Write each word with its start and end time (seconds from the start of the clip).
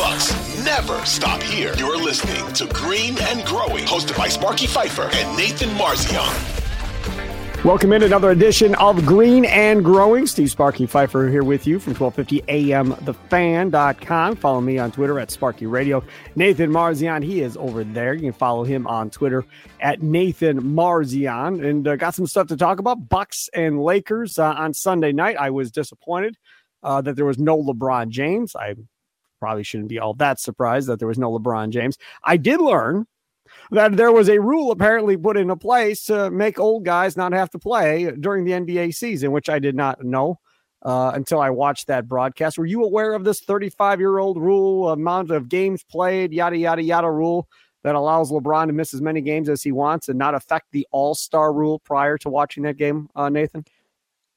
Bucks 0.00 0.64
never 0.64 1.04
stop 1.04 1.42
here. 1.42 1.74
You're 1.76 2.02
listening 2.02 2.50
to 2.54 2.66
Green 2.68 3.18
and 3.20 3.44
Growing, 3.44 3.84
hosted 3.84 4.16
by 4.16 4.28
Sparky 4.28 4.66
Fifer 4.66 5.10
and 5.12 5.36
Nathan 5.36 5.68
Marzion. 5.76 7.64
Welcome 7.66 7.92
in 7.92 8.02
another 8.04 8.30
edition 8.30 8.74
of 8.76 9.04
Green 9.04 9.44
and 9.44 9.84
Growing. 9.84 10.26
Steve 10.26 10.50
Sparky 10.50 10.86
Fifer 10.86 11.28
here 11.28 11.44
with 11.44 11.66
you 11.66 11.78
from 11.78 11.92
1250 11.92 12.42
AM 12.48 12.94
thefan.com. 13.04 14.36
Follow 14.36 14.62
me 14.62 14.78
on 14.78 14.90
Twitter 14.90 15.20
at 15.20 15.30
Sparky 15.30 15.66
Radio. 15.66 16.02
Nathan 16.34 16.70
Marzion, 16.70 17.22
he 17.22 17.42
is 17.42 17.58
over 17.58 17.84
there. 17.84 18.14
You 18.14 18.22
can 18.22 18.32
follow 18.32 18.64
him 18.64 18.86
on 18.86 19.10
Twitter 19.10 19.44
at 19.80 20.00
Nathan 20.00 20.62
Marzion. 20.62 21.62
And 21.62 21.86
uh, 21.86 21.96
got 21.96 22.14
some 22.14 22.26
stuff 22.26 22.46
to 22.46 22.56
talk 22.56 22.78
about. 22.78 23.10
Bucks 23.10 23.50
and 23.52 23.84
Lakers 23.84 24.38
uh, 24.38 24.54
on 24.56 24.72
Sunday 24.72 25.12
night. 25.12 25.36
I 25.36 25.50
was 25.50 25.70
disappointed 25.70 26.38
uh, 26.82 27.02
that 27.02 27.16
there 27.16 27.26
was 27.26 27.38
no 27.38 27.62
LeBron 27.62 28.08
James. 28.08 28.56
I 28.56 28.76
probably 29.40 29.64
shouldn't 29.64 29.88
be 29.88 29.98
all 29.98 30.14
that 30.14 30.38
surprised 30.38 30.88
that 30.88 30.98
there 30.98 31.08
was 31.08 31.18
no 31.18 31.30
LeBron 31.36 31.70
James. 31.70 31.98
I 32.22 32.36
did 32.36 32.60
learn 32.60 33.06
that 33.72 33.96
there 33.96 34.12
was 34.12 34.28
a 34.28 34.40
rule 34.40 34.70
apparently 34.70 35.16
put 35.16 35.36
into 35.36 35.56
place 35.56 36.04
to 36.04 36.30
make 36.30 36.58
old 36.58 36.84
guys 36.84 37.16
not 37.16 37.32
have 37.32 37.50
to 37.50 37.58
play 37.58 38.12
during 38.20 38.44
the 38.44 38.52
NBA 38.52 38.94
season, 38.94 39.32
which 39.32 39.48
I 39.48 39.58
did 39.58 39.74
not 39.74 40.04
know 40.04 40.38
uh, 40.82 41.12
until 41.14 41.40
I 41.40 41.50
watched 41.50 41.86
that 41.88 42.08
broadcast. 42.08 42.58
Were 42.58 42.66
you 42.66 42.84
aware 42.84 43.14
of 43.14 43.24
this 43.24 43.40
35 43.40 44.00
year 44.00 44.18
old 44.18 44.38
rule, 44.38 44.90
amount 44.90 45.30
of 45.30 45.48
games 45.48 45.82
played, 45.82 46.32
yada, 46.32 46.56
yada, 46.56 46.82
yada 46.82 47.10
rule 47.10 47.48
that 47.82 47.94
allows 47.94 48.30
LeBron 48.30 48.66
to 48.66 48.72
miss 48.72 48.92
as 48.94 49.00
many 49.00 49.20
games 49.20 49.48
as 49.48 49.62
he 49.62 49.72
wants 49.72 50.08
and 50.08 50.18
not 50.18 50.34
affect 50.34 50.66
the 50.72 50.86
all 50.90 51.14
star 51.14 51.52
rule 51.52 51.78
prior 51.80 52.18
to 52.18 52.28
watching 52.28 52.62
that 52.64 52.76
game, 52.76 53.08
uh, 53.14 53.28
Nathan? 53.28 53.64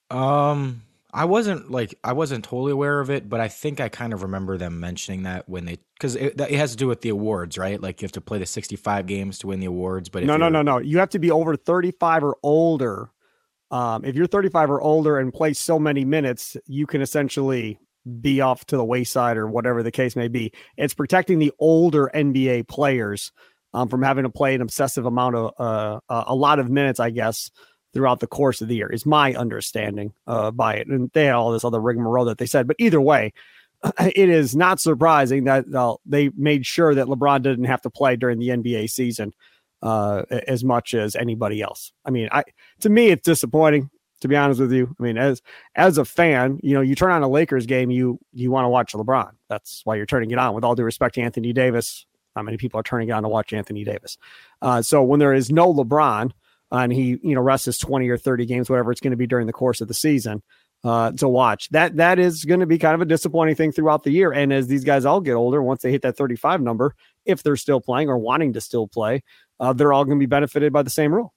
Um, 0.10 0.82
I 1.14 1.26
wasn't 1.26 1.70
like 1.70 1.98
I 2.04 2.14
wasn't 2.14 2.44
totally 2.44 2.72
aware 2.72 3.00
of 3.00 3.12
it, 3.12 3.30
but 3.30 3.40
I 3.40 3.48
think 3.48 3.80
I 3.80 3.88
kind 3.88 4.14
of 4.14 4.24
remember 4.24 4.58
them 4.58 4.80
mentioning 4.80 5.24
that 5.24 5.48
when 5.48 5.66
they 5.66 5.78
because 5.94 6.16
it, 6.16 6.42
it, 6.42 6.52
has 6.52 6.72
to 6.72 6.78
do 6.78 6.88
with 6.88 7.02
the 7.02 7.10
awards, 7.10 7.56
right? 7.56 7.80
Like 7.80 8.02
you 8.02 8.08
have 8.08 8.14
to 8.14 8.22
play 8.22 8.40
the 8.40 8.48
sixty-five 8.48 9.06
games 9.06 9.38
to 9.40 9.48
win 9.48 9.60
the 9.60 9.68
awards. 9.68 10.10
But 10.10 10.24
no, 10.24 10.38
no, 10.38 10.50
no, 10.50 10.64
no. 10.64 10.80
You 10.80 10.98
have 10.98 11.10
to 11.10 11.20
be 11.20 11.30
over 11.30 11.56
thirty-five 11.56 12.24
or 12.24 12.38
older. 12.42 13.12
Um, 13.70 14.04
if 14.04 14.16
you're 14.16 14.26
thirty-five 14.26 14.72
or 14.72 14.82
older 14.82 15.20
and 15.20 15.32
play 15.32 15.54
so 15.54 15.78
many 15.78 16.04
minutes, 16.04 16.58
you 16.66 16.88
can 16.88 17.02
essentially 17.02 17.78
be 18.20 18.42
off 18.42 18.66
to 18.66 18.78
the 18.78 18.84
wayside 18.84 19.38
or 19.38 19.48
whatever 19.48 19.84
the 19.84 19.92
case 19.92 20.16
may 20.16 20.28
be. 20.28 20.52
It's 20.78 20.96
protecting 20.96 21.38
the 21.38 21.54
older 21.60 22.10
NBA 22.16 22.68
players 22.68 23.32
um, 23.74 23.88
from 23.88 24.02
having 24.02 24.24
to 24.24 24.30
play 24.32 24.56
an 24.56 24.62
obsessive 24.62 25.06
amount 25.06 25.36
of 25.36 25.54
uh, 25.60 26.00
a 26.10 26.36
lot 26.36 26.58
of 26.58 26.72
minutes, 26.72 27.00
I 27.00 27.12
guess 27.12 27.52
throughout 27.94 28.20
the 28.20 28.28
course 28.28 28.62
of 28.62 28.68
the 28.68 28.76
year, 28.76 28.92
is 28.92 29.06
my 29.06 29.34
understanding 29.34 30.14
uh, 30.28 30.52
by 30.52 30.76
it. 30.76 30.88
And 30.88 31.12
they 31.14 31.26
had 31.26 31.36
all 31.36 31.52
this 31.52 31.64
other 31.64 31.80
rigmarole 31.80 32.26
that 32.26 32.38
they 32.38 32.46
said. 32.46 32.68
But 32.68 32.76
either 32.80 33.02
way, 33.02 33.34
it 34.00 34.30
is 34.30 34.56
not 34.56 34.80
surprising 34.80 35.44
that 35.46 35.66
uh, 35.74 35.96
they 36.06 36.30
made 36.36 36.66
sure 36.66 36.96
that 36.96 37.08
LeBron 37.08 37.42
didn't 37.42 37.66
have 37.66 37.82
to 37.82 37.90
play 37.90 38.16
during 38.16 38.40
the 38.40 38.50
NBA 38.50 38.90
season 38.90 39.34
uh, 39.82 40.24
as 40.48 40.64
much 40.64 40.94
as 40.94 41.16
anybody 41.16 41.62
else. 41.62 41.92
I 42.06 42.10
mean, 42.10 42.30
I 42.32 42.44
to 42.80 42.90
me, 42.90 43.10
it's 43.10 43.26
disappointing. 43.26 43.90
To 44.22 44.30
be 44.30 44.38
honest 44.38 44.62
with 44.62 44.72
you, 44.72 44.96
I 44.98 45.04
mean, 45.04 45.18
as 45.18 45.42
as 45.76 45.98
a 45.98 46.06
fan, 46.06 46.58
you 46.64 46.74
know, 46.74 46.80
you 46.80 46.96
turn 46.96 47.12
on 47.12 47.24
a 47.24 47.28
Lakers 47.28 47.66
game, 47.66 47.92
you 47.92 48.20
you 48.32 48.52
want 48.52 48.64
to 48.64 48.70
watch 48.70 48.94
LeBron. 48.94 49.32
That's 49.50 49.82
why 49.84 49.96
you're 49.96 50.06
turning 50.06 50.32
it 50.32 50.38
on. 50.38 50.54
With 50.54 50.64
all 50.64 50.76
due 50.76 50.86
respect 50.86 51.16
to 51.16 51.22
Anthony 51.22 51.52
Davis, 51.52 52.06
not 52.34 52.46
many 52.46 52.56
people 52.56 52.80
are 52.80 52.84
turning 52.84 53.10
it 53.10 53.12
on 53.12 53.24
to 53.24 53.30
watch 53.30 53.52
Anthony 53.52 53.84
Davis. 53.84 54.18
Uh, 54.62 54.82
so 54.82 55.04
when 55.04 55.20
there 55.20 55.34
is 55.34 55.52
no 55.52 55.74
LeBron, 55.74 56.32
and 56.74 56.92
he 56.92 57.20
you 57.22 57.36
know 57.36 57.42
rests 57.42 57.66
his 57.66 57.78
20 57.78 58.10
or 58.10 58.18
30 58.18 58.46
games 58.46 58.70
whatever 58.70 58.92
it's 58.92 59.02
going 59.02 59.12
to 59.12 59.18
be 59.18 59.28
during 59.28 59.48
the 59.48 59.54
course 59.54 59.80
of 59.80 59.88
the 59.88 59.94
season 59.94 60.42
uh, 60.84 61.12
to 61.14 61.30
watch. 61.30 61.70
That 61.70 61.96
that 61.98 62.20
is 62.20 62.44
going 62.44 62.60
to 62.60 62.66
be 62.66 62.78
kind 62.78 62.96
of 62.96 63.02
a 63.02 63.06
disappointing 63.06 63.56
thing 63.56 63.72
throughout 63.72 64.04
the 64.04 64.12
year. 64.12 64.34
And 64.34 64.52
as 64.52 64.68
these 64.68 64.84
guys 64.84 65.06
all 65.06 65.22
get 65.22 65.36
older 65.36 65.64
once 65.64 65.82
they 65.82 65.92
hit 65.92 66.02
that 66.02 66.18
35 66.18 66.62
number 66.62 66.96
if 67.26 67.44
they're 67.44 67.56
still 67.56 67.80
playing 67.80 68.10
or 68.10 68.18
wanting 68.18 68.54
to 68.54 68.62
still 68.62 68.88
play 68.88 69.24
uh, 69.60 69.72
they're 69.72 69.94
all 69.94 70.04
going 70.04 70.18
to 70.18 70.22
be 70.22 70.28
benefited 70.28 70.74
by 70.74 70.82
the 70.82 70.90
same 70.90 71.14
rule. 71.14 71.34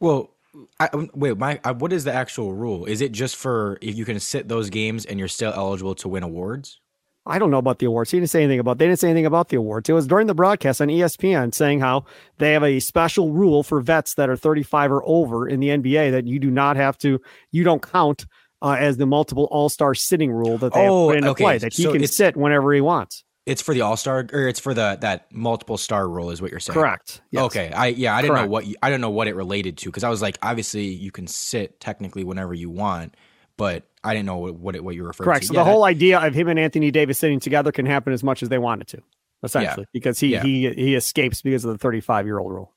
Well 0.00 0.30
I, 0.78 0.88
wait 1.14 1.36
my 1.36 1.60
I, 1.64 1.72
what 1.72 1.92
is 1.92 2.04
the 2.04 2.12
actual 2.12 2.54
rule? 2.54 2.84
Is 2.84 3.00
it 3.00 3.12
just 3.12 3.36
for 3.36 3.78
if 3.82 3.96
you 3.96 4.04
can 4.04 4.20
sit 4.20 4.48
those 4.48 4.70
games 4.70 5.04
and 5.04 5.18
you're 5.18 5.28
still 5.28 5.52
eligible 5.52 5.96
to 5.96 6.08
win 6.08 6.22
awards 6.22 6.80
I 7.26 7.38
don't 7.38 7.50
know 7.50 7.58
about 7.58 7.78
the 7.78 7.86
awards. 7.86 8.10
He 8.10 8.18
didn't 8.18 8.30
say 8.30 8.42
anything 8.42 8.60
about. 8.60 8.78
They 8.78 8.86
didn't 8.86 9.00
say 9.00 9.08
anything 9.08 9.26
about 9.26 9.48
the 9.48 9.56
awards. 9.56 9.88
It 9.88 9.94
was 9.94 10.06
during 10.06 10.26
the 10.26 10.34
broadcast 10.34 10.80
on 10.80 10.88
ESPN 10.88 11.54
saying 11.54 11.80
how 11.80 12.04
they 12.38 12.52
have 12.52 12.62
a 12.62 12.80
special 12.80 13.32
rule 13.32 13.62
for 13.62 13.80
vets 13.80 14.14
that 14.14 14.28
are 14.28 14.36
35 14.36 14.92
or 14.92 15.02
over 15.06 15.48
in 15.48 15.60
the 15.60 15.68
NBA 15.68 16.10
that 16.10 16.26
you 16.26 16.38
do 16.38 16.50
not 16.50 16.76
have 16.76 16.98
to. 16.98 17.20
You 17.50 17.64
don't 17.64 17.80
count 17.80 18.26
uh, 18.60 18.76
as 18.78 18.98
the 18.98 19.06
multiple 19.06 19.48
All 19.50 19.70
Star 19.70 19.94
sitting 19.94 20.32
rule 20.32 20.58
that 20.58 20.74
they 20.74 20.86
oh, 20.86 21.08
have 21.08 21.14
put 21.14 21.16
into 21.18 21.30
okay. 21.30 21.44
play. 21.44 21.58
That 21.58 21.72
he 21.72 21.84
so 21.84 21.92
can 21.92 22.06
sit 22.06 22.36
whenever 22.36 22.72
he 22.74 22.82
wants. 22.82 23.24
It's 23.46 23.62
for 23.62 23.74
the 23.74 23.82
All 23.82 23.96
Star, 23.96 24.26
or 24.32 24.48
it's 24.48 24.60
for 24.60 24.74
the 24.74 24.98
that 25.00 25.32
multiple 25.32 25.78
star 25.78 26.08
rule, 26.08 26.30
is 26.30 26.42
what 26.42 26.50
you're 26.50 26.60
saying. 26.60 26.74
Correct. 26.74 27.22
Yes. 27.30 27.44
Okay. 27.44 27.70
I 27.72 27.88
yeah, 27.88 28.14
I 28.14 28.20
didn't 28.20 28.34
Correct. 28.34 28.46
know 28.46 28.50
what 28.50 28.66
you, 28.66 28.76
I 28.82 28.90
don't 28.90 29.00
know 29.00 29.10
what 29.10 29.28
it 29.28 29.34
related 29.34 29.78
to 29.78 29.88
because 29.88 30.04
I 30.04 30.10
was 30.10 30.20
like, 30.20 30.38
obviously 30.42 30.84
you 30.84 31.10
can 31.10 31.26
sit 31.26 31.80
technically 31.80 32.24
whenever 32.24 32.52
you 32.52 32.68
want, 32.68 33.16
but 33.56 33.84
I 34.04 34.14
didn't 34.14 34.26
know 34.26 34.38
what 34.38 34.54
what, 34.56 34.80
what 34.80 34.94
you 34.94 35.02
were 35.02 35.08
referring 35.08 35.26
Correct. 35.26 35.42
to. 35.42 35.48
So 35.48 35.54
yeah, 35.54 35.64
the 35.64 35.70
whole 35.70 35.84
idea 35.84 36.20
of 36.20 36.34
him 36.34 36.48
and 36.48 36.58
Anthony 36.58 36.90
Davis 36.90 37.18
sitting 37.18 37.40
together 37.40 37.72
can 37.72 37.86
happen 37.86 38.12
as 38.12 38.22
much 38.22 38.42
as 38.42 38.48
they 38.48 38.58
want 38.58 38.82
it 38.82 38.88
to, 38.88 39.02
essentially, 39.42 39.82
yeah. 39.82 39.90
because 39.92 40.20
he 40.20 40.28
yeah. 40.28 40.42
he 40.42 40.70
he 40.72 40.94
escapes 40.94 41.42
because 41.42 41.64
of 41.64 41.72
the 41.72 41.78
35 41.78 42.26
year 42.26 42.38
old 42.38 42.52
rule. 42.52 42.72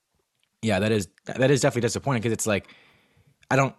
Yeah, 0.62 0.80
that 0.80 0.92
is 0.92 1.10
that 1.26 1.52
is 1.52 1.62
definitely 1.62 1.82
disappointing 1.82 2.22
because 2.22 2.34
it's 2.34 2.48
like 2.48 2.68
I 3.52 3.56
don't 3.56 3.76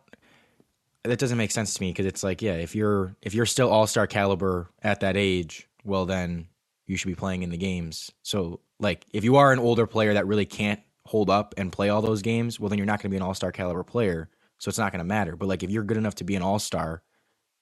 that 1.04 1.18
doesn't 1.18 1.38
make 1.38 1.50
sense 1.50 1.74
to 1.74 1.80
me 1.80 1.90
because 1.90 2.06
it's 2.06 2.22
like 2.22 2.42
yeah, 2.42 2.54
if 2.54 2.74
you're 2.74 3.16
if 3.22 3.34
you're 3.34 3.46
still 3.46 3.70
all 3.70 3.86
star 3.86 4.06
caliber 4.06 4.70
at 4.82 5.00
that 5.00 5.16
age, 5.16 5.68
well 5.84 6.06
then 6.06 6.48
you 6.86 6.96
should 6.96 7.08
be 7.08 7.14
playing 7.14 7.42
in 7.42 7.50
the 7.50 7.56
games. 7.56 8.10
So 8.22 8.60
like 8.78 9.06
if 9.12 9.24
you 9.24 9.36
are 9.36 9.52
an 9.52 9.58
older 9.58 9.86
player 9.86 10.14
that 10.14 10.26
really 10.26 10.46
can't 10.46 10.80
hold 11.06 11.30
up 11.30 11.54
and 11.56 11.72
play 11.72 11.88
all 11.88 12.02
those 12.02 12.22
games, 12.22 12.60
well 12.60 12.68
then 12.68 12.78
you're 12.78 12.86
not 12.86 13.00
going 13.00 13.10
to 13.10 13.14
be 13.14 13.16
an 13.16 13.22
all 13.22 13.34
star 13.34 13.52
caliber 13.52 13.84
player. 13.84 14.28
So 14.58 14.68
it's 14.68 14.78
not 14.78 14.92
going 14.92 15.00
to 15.00 15.04
matter. 15.04 15.36
But 15.36 15.48
like 15.48 15.62
if 15.62 15.70
you're 15.70 15.84
good 15.84 15.96
enough 15.96 16.16
to 16.16 16.24
be 16.24 16.34
an 16.34 16.42
all 16.42 16.58
star, 16.58 17.02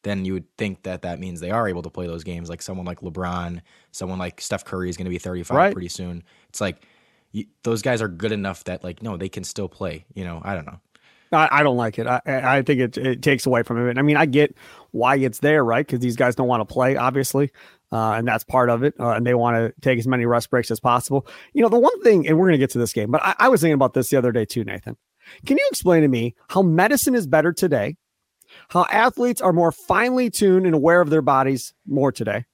then 0.06 0.25
you 0.25 0.34
would 0.34 0.56
think 0.56 0.84
that 0.84 1.03
that 1.03 1.19
means 1.19 1.41
they 1.41 1.50
are 1.50 1.69
able 1.69 1.83
to 1.83 1.91
play 1.91 2.06
those 2.06 2.22
games. 2.22 2.49
Like 2.49 2.62
someone 2.62 2.87
like 2.87 3.00
LeBron, 3.00 3.61
someone 3.91 4.19
like 4.19 4.41
Steph 4.41 4.65
Curry 4.65 4.89
is 4.89 4.97
going 4.97 5.06
to 5.06 5.11
be 5.11 5.19
35 5.19 5.56
right. 5.56 5.72
pretty 5.72 5.89
soon. 5.89 6.22
It's 6.49 6.61
like 6.61 6.87
you, 7.33 7.47
those 7.65 7.83
guys 7.83 8.00
are 8.00 8.09
good 8.09 8.31
enough 8.31 8.65
that 8.65 8.84
like 8.84 9.03
no, 9.03 9.16
they 9.16 9.28
can 9.28 9.43
still 9.43 9.69
play. 9.69 10.06
You 10.15 10.25
know, 10.25 10.41
I 10.45 10.55
don't 10.55 10.66
know. 10.66 10.78
I, 11.33 11.49
I 11.50 11.62
don't 11.65 11.77
like 11.77 11.99
it. 11.99 12.06
I, 12.06 12.21
I 12.25 12.62
think 12.62 12.81
it, 12.81 12.97
it 12.97 13.22
takes 13.22 13.47
away 13.47 13.65
from 13.65 13.89
it. 13.89 13.99
I 13.99 14.03
mean, 14.03 14.16
I 14.16 14.27
get 14.27 14.56
why 14.93 15.16
it's 15.16 15.41
there, 15.41 15.65
right? 15.65 15.84
Because 15.84 15.99
these 15.99 16.15
guys 16.15 16.37
don't 16.37 16.47
want 16.47 16.61
to 16.61 16.72
play, 16.72 16.97
obviously, 16.97 17.50
uh, 17.91 18.12
and 18.12 18.28
that's 18.28 18.45
part 18.45 18.71
of 18.71 18.84
it. 18.84 18.95
Uh, 19.00 19.11
and 19.11 19.27
they 19.27 19.34
want 19.34 19.56
to 19.56 19.75
take 19.81 19.99
as 19.99 20.06
many 20.06 20.25
rest 20.25 20.50
breaks 20.50 20.71
as 20.71 20.78
possible. 20.78 21.27
You 21.53 21.62
know, 21.62 21.69
the 21.69 21.81
one 21.81 22.00
thing, 22.03 22.28
and 22.28 22.39
we're 22.39 22.47
going 22.47 22.53
to 22.53 22.59
get 22.59 22.71
to 22.71 22.78
this 22.78 22.93
game, 22.93 23.11
but 23.11 23.22
I, 23.25 23.34
I 23.41 23.49
was 23.49 23.61
thinking 23.61 23.75
about 23.75 23.93
this 23.93 24.09
the 24.09 24.16
other 24.19 24.31
day 24.31 24.45
too, 24.45 24.62
Nathan. 24.62 24.97
Can 25.45 25.59
you 25.59 25.66
explain 25.69 26.03
to 26.03 26.09
me 26.09 26.37
how 26.49 26.62
medicine 26.62 27.16
is 27.16 27.27
better 27.27 27.53
today? 27.53 27.97
How 28.69 28.87
athletes 28.91 29.41
are 29.41 29.53
more 29.53 29.72
finely 29.72 30.31
tuned 30.31 30.67
and 30.67 30.75
aware 30.75 31.00
of 31.00 31.11
their 31.11 31.22
bodies 31.22 31.75
more 31.87 32.12
today? 32.12 32.44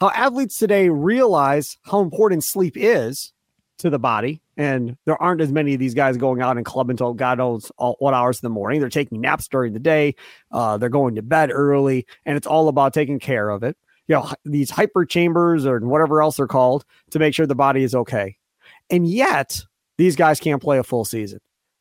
How 0.00 0.10
athletes 0.10 0.58
today 0.58 0.88
realize 0.88 1.78
how 1.82 2.00
important 2.00 2.44
sleep 2.44 2.76
is 2.76 3.32
to 3.78 3.90
the 3.90 3.98
body. 3.98 4.40
And 4.56 4.96
there 5.04 5.20
aren't 5.20 5.40
as 5.40 5.52
many 5.52 5.74
of 5.74 5.80
these 5.80 5.94
guys 5.94 6.16
going 6.16 6.40
out 6.40 6.56
and 6.56 6.64
club 6.64 6.90
until 6.90 7.12
God 7.12 7.38
knows 7.38 7.72
all, 7.76 7.96
what 7.98 8.14
hours 8.14 8.38
in 8.38 8.46
the 8.46 8.50
morning. 8.50 8.80
They're 8.80 8.88
taking 8.88 9.20
naps 9.20 9.48
during 9.48 9.72
the 9.72 9.80
day. 9.80 10.14
Uh, 10.52 10.78
they're 10.78 10.88
going 10.88 11.16
to 11.16 11.22
bed 11.22 11.50
early, 11.52 12.06
and 12.24 12.36
it's 12.36 12.46
all 12.46 12.68
about 12.68 12.94
taking 12.94 13.18
care 13.18 13.50
of 13.50 13.62
it. 13.62 13.76
You 14.06 14.16
know, 14.16 14.30
these 14.44 14.70
hyper 14.70 15.04
chambers 15.04 15.66
or 15.66 15.80
whatever 15.80 16.22
else 16.22 16.36
they're 16.36 16.46
called 16.46 16.84
to 17.10 17.18
make 17.18 17.34
sure 17.34 17.46
the 17.46 17.54
body 17.54 17.82
is 17.82 17.94
okay. 17.94 18.36
And 18.90 19.08
yet, 19.08 19.62
these 19.96 20.14
guys 20.14 20.40
can't 20.40 20.62
play 20.62 20.78
a 20.78 20.84
full 20.84 21.04
season. 21.04 21.40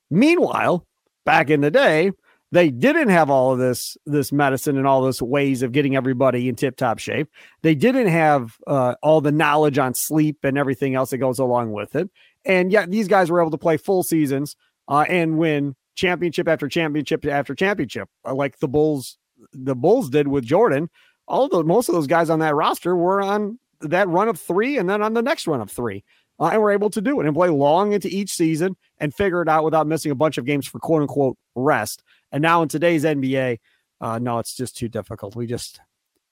Meanwhile, 0.09 0.87
back 1.25 1.49
in 1.49 1.61
the 1.61 1.71
day, 1.71 2.11
they 2.53 2.69
didn't 2.69 3.09
have 3.09 3.31
all 3.31 3.53
of 3.53 3.57
this 3.57 3.97
this 4.05 4.31
medicine 4.31 4.77
and 4.77 4.85
all 4.85 5.01
those 5.01 5.23
ways 5.23 5.63
of 5.63 5.71
getting 5.71 5.95
everybody 5.95 6.47
in 6.47 6.55
tip 6.55 6.77
top 6.77 6.99
shape. 6.99 7.27
They 7.63 7.73
didn't 7.73 8.07
have 8.07 8.57
uh, 8.67 8.93
all 9.01 9.21
the 9.21 9.31
knowledge 9.31 9.79
on 9.79 9.95
sleep 9.95 10.37
and 10.43 10.55
everything 10.55 10.93
else 10.93 11.09
that 11.09 11.17
goes 11.17 11.39
along 11.39 11.71
with 11.71 11.95
it. 11.95 12.11
And 12.45 12.71
yet 12.71 12.91
these 12.91 13.07
guys 13.07 13.31
were 13.31 13.41
able 13.41 13.49
to 13.51 13.57
play 13.57 13.77
full 13.77 14.03
seasons 14.03 14.55
uh, 14.87 15.05
and 15.09 15.39
win 15.39 15.75
championship 15.95 16.47
after 16.47 16.67
championship 16.69 17.25
after 17.25 17.55
championship, 17.55 18.07
uh, 18.23 18.35
like 18.35 18.59
the 18.59 18.67
Bulls 18.67 19.17
the 19.51 19.75
Bulls 19.75 20.11
did 20.11 20.27
with 20.27 20.45
Jordan. 20.45 20.91
All 21.27 21.49
the 21.49 21.63
most 21.63 21.89
of 21.89 21.95
those 21.95 22.07
guys 22.07 22.29
on 22.29 22.37
that 22.39 22.53
roster 22.53 22.95
were 22.95 23.19
on 23.19 23.57
that 23.81 24.07
run 24.07 24.27
of 24.27 24.39
three 24.39 24.77
and 24.77 24.87
then 24.87 25.01
on 25.01 25.15
the 25.15 25.23
next 25.23 25.47
run 25.47 25.59
of 25.59 25.71
three 25.71 26.03
uh, 26.39 26.49
and 26.51 26.61
we're 26.61 26.71
able 26.71 26.89
to 26.89 27.01
do 27.01 27.19
it 27.19 27.25
and 27.25 27.35
play 27.35 27.49
long 27.49 27.93
into 27.93 28.07
each 28.07 28.31
season 28.31 28.75
and 28.99 29.13
figure 29.13 29.41
it 29.41 29.49
out 29.49 29.63
without 29.63 29.87
missing 29.87 30.11
a 30.11 30.15
bunch 30.15 30.37
of 30.37 30.45
games 30.45 30.67
for 30.67 30.79
quote 30.79 31.01
unquote 31.01 31.37
rest. 31.55 32.03
And 32.33 32.41
now 32.41 32.63
in 32.63 32.67
today's 32.67 33.05
NBA, 33.05 33.59
uh, 34.01 34.19
no, 34.19 34.39
it's 34.39 34.55
just 34.55 34.75
too 34.75 34.89
difficult. 34.89 35.35
We 35.35 35.47
just 35.47 35.79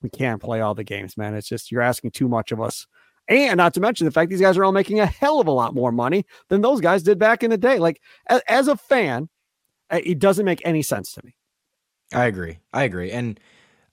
we 0.02 0.10
can't 0.10 0.42
play 0.42 0.60
all 0.60 0.74
the 0.74 0.84
games, 0.84 1.16
man. 1.16 1.36
It's 1.36 1.48
just 1.48 1.72
you're 1.72 1.82
asking 1.82 2.12
too 2.12 2.28
much 2.28 2.52
of 2.52 2.60
us. 2.60 2.88
And 3.28 3.58
not 3.58 3.76
to 3.76 3.80
mention 3.80 4.06
the 4.06 4.12
fact 4.12 4.32
these 4.32 4.42
guys 4.42 4.58
are 4.58 4.66
all 4.66 4.72
making 4.72 5.00
a 5.00 5.06
hell 5.06 5.40
of 5.40 5.48
a 5.48 5.52
lot 5.52 5.76
more 5.76 5.92
money 5.92 6.26
than 6.50 6.62
those 6.62 6.82
guys 6.82 7.04
did 7.04 7.20
back 7.20 7.44
in 7.44 7.52
the 7.52 7.58
day. 7.58 7.78
Like 7.78 8.02
as, 8.28 8.42
as 8.48 8.68
a 8.68 8.76
fan, 8.76 9.30
it 9.92 10.20
doesn't 10.20 10.44
make 10.44 10.62
any 10.66 10.82
sense 10.82 11.14
to 11.14 11.22
me. 11.24 11.36
I 12.14 12.26
agree. 12.26 12.58
I 12.74 12.84
agree. 12.84 13.12
And 13.12 13.40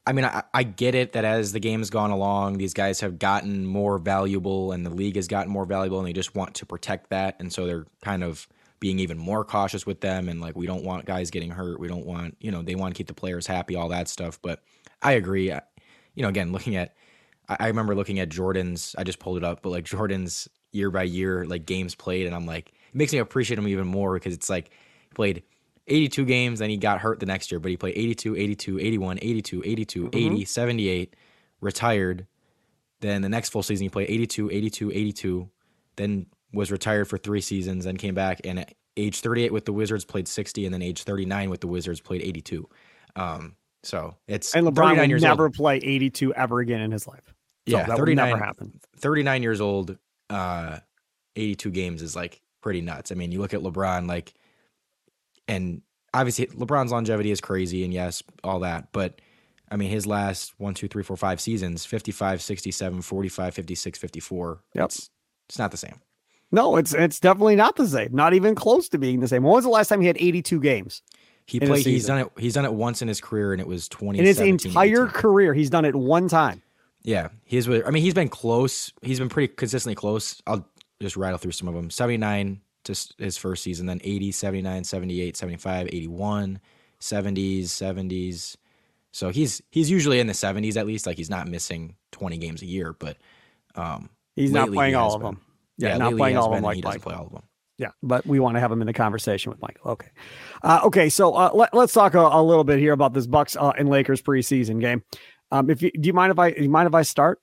I 0.07 0.13
mean, 0.13 0.25
I, 0.25 0.43
I 0.55 0.63
get 0.63 0.95
it 0.95 1.13
that 1.13 1.27
as 1.27 1.53
the 1.53 1.61
game's 1.61 1.91
gone 1.91 2.11
along, 2.11 2.57
these 2.57 2.73
guys 2.73 3.01
have 3.01 3.19
gotten 3.19 3.67
more 3.67 3.99
valuable 3.99 4.73
and 4.73 4.85
the 4.85 4.91
league 4.91 5.17
has 5.17 5.29
gotten 5.29 5.53
more 5.53 5.67
valuable 5.67 5.99
and 5.99 6.09
they 6.09 6.15
just 6.15 6.35
want 6.35 6.55
to 6.55 6.67
protect 6.67 7.11
that. 7.11 7.37
And 7.39 7.53
so 7.53 7.67
they're 7.67 7.87
kind 8.03 8.25
of 8.25 8.49
being 8.81 8.99
even 8.99 9.19
more 9.19 9.45
cautious 9.45 9.87
with 9.87 10.01
them. 10.01 10.29
And 10.29 10.41
like, 10.41 10.57
we 10.57 10.67
don't 10.67 10.85
want 10.85 11.05
guys 11.05 11.31
getting 11.31 11.51
hurt. 11.51 11.81
We 11.81 11.89
don't 11.89 12.07
want, 12.07 12.37
you 12.41 12.51
know, 12.51 12.63
they 12.63 12.75
want 12.75 12.95
to 12.95 12.99
keep 12.99 13.09
the 13.09 13.15
players 13.15 13.47
happy, 13.47 13.75
all 13.75 13.89
that 13.89 14.09
stuff. 14.09 14.39
But 14.41 14.63
I 15.03 15.13
agree. 15.13 15.51
You 15.51 16.23
know, 16.23 16.29
again, 16.29 16.53
looking 16.53 16.77
at, 16.77 16.95
I, 17.49 17.57
I 17.61 17.67
remember 17.69 17.95
looking 17.95 18.21
at 18.21 18.29
Jordan's, 18.29 18.95
I 18.99 19.05
just 19.05 19.19
pulled 19.19 19.39
it 19.39 19.45
up, 19.45 19.63
but 19.63 19.71
like 19.71 19.85
Jordan's 19.85 20.49
year 20.73 20.91
by 20.91 21.05
year, 21.05 21.45
like 21.45 21.67
games 21.67 21.95
played. 21.95 22.27
And 22.27 22.35
I'm 22.35 22.47
like, 22.47 22.69
it 22.69 22.95
makes 22.95 23.13
me 23.13 23.19
appreciate 23.19 23.59
him 23.59 23.69
even 23.69 23.87
more 23.87 24.15
because 24.15 24.35
it's 24.35 24.51
like, 24.51 24.71
he 24.71 25.15
played 25.15 25.43
82 25.87 26.25
games, 26.27 26.59
then 26.59 26.71
he 26.71 26.77
got 26.77 27.01
hurt 27.01 27.19
the 27.19 27.27
next 27.27 27.51
year, 27.51 27.59
but 27.59 27.71
he 27.71 27.77
played 27.77 27.97
82, 27.97 28.37
82, 28.37 28.79
81, 28.79 29.19
82, 29.23 29.63
82, 29.65 30.05
mm-hmm. 30.05 30.35
80, 30.35 30.45
78, 30.45 31.17
retired. 31.61 32.27
Then 33.01 33.23
the 33.23 33.29
next 33.29 33.51
full 33.51 33.63
season, 33.63 33.85
he 33.85 33.89
played 33.89 34.11
82, 34.11 34.51
82, 34.51 34.91
82, 34.91 35.51
then 35.97 36.27
was 36.53 36.71
retired 36.71 37.09
for 37.09 37.19
three 37.19 37.41
seasons, 37.41 37.85
then 37.85 37.97
came 37.97 38.15
back 38.15 38.41
and 38.45 38.61
at 38.61 38.75
age 38.97 39.21
38 39.21 39.53
with 39.53 39.65
the 39.65 39.73
Wizards 39.73 40.05
played 40.05 40.29
60, 40.29 40.65
and 40.65 40.75
then 40.75 40.83
age 40.83 41.05
39 41.05 41.51
with 41.51 41.61
the 41.61 41.69
Wizards 41.69 42.01
played 42.01 42.23
82. 42.23 42.69
Um, 43.17 43.57
so 43.83 44.17
it's 44.27 44.55
and 44.55 44.67
LeBron 44.67 44.99
will 44.99 45.21
never 45.21 45.45
old. 45.45 45.55
play 45.55 45.77
82 45.77 46.35
ever 46.35 46.61
again 46.61 46.81
in 46.81 46.91
his 46.91 47.07
life. 47.07 47.35
So 47.69 47.77
yeah, 47.77 47.85
that 47.85 47.97
39, 47.97 48.29
never 48.29 48.45
happen. 48.45 48.81
39 48.97 49.43
years 49.43 49.61
old, 49.61 49.97
uh, 50.31 50.79
82 51.37 51.71
games 51.71 52.03
is 52.03 52.17
like 52.17 52.41
pretty 52.61 52.81
nuts. 52.81 53.13
I 53.13 53.15
mean, 53.15 53.31
you 53.31 53.41
look 53.41 53.55
at 53.55 53.61
LeBron, 53.61 54.09
like 54.09 54.35
and 55.47 55.83
obviously 56.13 56.47
LeBron's 56.47 56.93
longevity 56.93 57.31
is 57.31 57.41
crazy, 57.41 57.85
and 57.85 57.95
yes, 57.95 58.23
all 58.43 58.61
that. 58.61 58.89
But 58.93 59.21
I 59.71 59.77
mean, 59.77 59.91
his 59.91 60.07
last 60.07 60.55
one, 60.59 60.75
two, 60.75 60.89
three, 60.89 61.03
four, 61.03 61.17
five 61.17 61.41
seasons 61.41 61.85
55, 61.85 62.43
67, 62.43 63.03
45, 63.03 63.55
56, 63.55 63.99
54. 63.99 64.61
Yep. 64.75 64.85
It's, 64.85 65.11
it's 65.49 65.59
not 65.59 65.71
the 65.71 65.77
same. 65.77 66.01
No, 66.51 66.77
it's 66.77 66.95
it's 66.95 67.21
definitely 67.21 67.57
not 67.57 67.77
the 67.77 67.87
same. 67.87 68.11
Not 68.13 68.35
even 68.35 68.55
close 68.55 68.89
to 68.91 68.99
being 68.99 69.21
the 69.21 69.29
same. 69.29 69.43
When 69.43 69.53
was 69.53 69.65
the 69.65 69.71
last 69.71 69.89
time 69.89 70.01
he 70.01 70.07
had 70.07 70.17
82 70.19 70.61
games? 70.61 71.03
He 71.47 71.61
played. 71.61 71.85
He's 71.85 72.07
done 72.07 72.19
it. 72.19 72.31
He's 72.39 72.55
done 72.55 72.65
it 72.65 72.75
once 72.75 73.01
in 73.03 73.09
his 73.09 73.21
career, 73.21 73.53
and 73.53 73.61
it 73.61 73.67
was 73.67 73.89
20. 73.89 74.19
In 74.19 74.25
his 74.25 74.41
entire 74.41 75.05
18. 75.05 75.09
career, 75.09 75.55
he's 75.55 75.71
done 75.71 75.85
it 75.85 75.95
one 75.95 76.29
time. 76.29 76.63
Yeah, 77.03 77.29
he's. 77.45 77.69
I 77.69 77.91
mean, 77.91 78.03
he's 78.03 78.15
been 78.15 78.29
close. 78.29 78.93
He's 79.03 79.19
been 79.19 79.29
pretty 79.29 79.53
consistently 79.55 79.95
close. 79.95 80.43
I'll 80.47 80.67
just 81.01 81.17
rattle 81.17 81.39
through 81.39 81.53
some 81.53 81.69
of 81.69 81.75
them. 81.75 81.91
79, 81.91 82.61
to 82.85 82.95
his 83.19 83.37
first 83.39 83.63
season, 83.63 83.87
then 83.87 84.01
80, 84.03 84.33
79, 84.33 84.85
78, 84.85 85.37
75, 85.37 85.87
81, 85.87 86.61
70s, 87.01 87.63
70s. 87.65 88.57
So 89.13 89.31
he's 89.31 89.63
he's 89.71 89.91
usually 89.91 90.21
in 90.21 90.27
the 90.27 90.33
70s 90.33 90.77
at 90.77 90.87
least. 90.87 91.07
Like 91.07 91.17
he's 91.17 91.31
not 91.31 91.49
missing 91.49 91.97
20 92.13 92.37
games 92.39 92.63
a 92.63 92.67
year, 92.67 92.93
but 92.93 93.17
um, 93.75 94.11
he's 94.37 94.53
not 94.53 94.71
playing 94.71 94.93
he 94.93 94.97
all 94.97 95.15
of 95.15 95.23
been. 95.23 95.33
them. 95.33 95.41
Yeah, 95.79 95.91
yeah 95.91 95.99
not 95.99 96.17
playing 96.17 96.37
all 96.37 96.47
of 96.47 96.55
them. 96.55 96.65
Like 96.65 96.77
he 96.77 96.83
doesn't 96.83 97.01
play 97.01 97.15
all 97.15 97.27
of 97.27 97.33
them. 97.33 97.43
Yeah, 97.79 97.91
but 98.03 98.27
we 98.27 98.41
want 98.41 98.57
to 98.57 98.61
have 98.61 98.73
him 98.73 98.81
in 98.81 98.87
the 98.87 98.93
conversation 98.93 99.51
with 99.51 99.63
Michael. 99.63 99.93
Okay, 99.93 100.09
uh, 100.63 100.81
okay. 100.85 101.09
So 101.09 101.33
uh, 101.35 101.51
let, 101.55 101.73
us 101.73 101.93
talk 101.93 102.15
a, 102.15 102.21
a, 102.21 102.43
little 102.43 102.65
bit 102.65 102.81
here 102.81 102.93
about 102.93 103.15
this 103.15 103.27
Bucks 103.27 103.57
uh, 103.57 103.73
and 103.79 103.89
Lakers 103.89 104.21
preseason 104.21 104.81
game. 104.81 105.05
Um, 105.53 105.71
if 105.71 105.81
you, 105.81 105.93
do 105.93 106.09
you 106.09 106.13
mind 106.13 106.33
if 106.33 106.39
I 106.41 106.51
do 106.51 106.63
you 106.63 106.69
mind 106.69 106.89
if 106.89 106.95
I 106.95 107.03
start? 107.03 107.41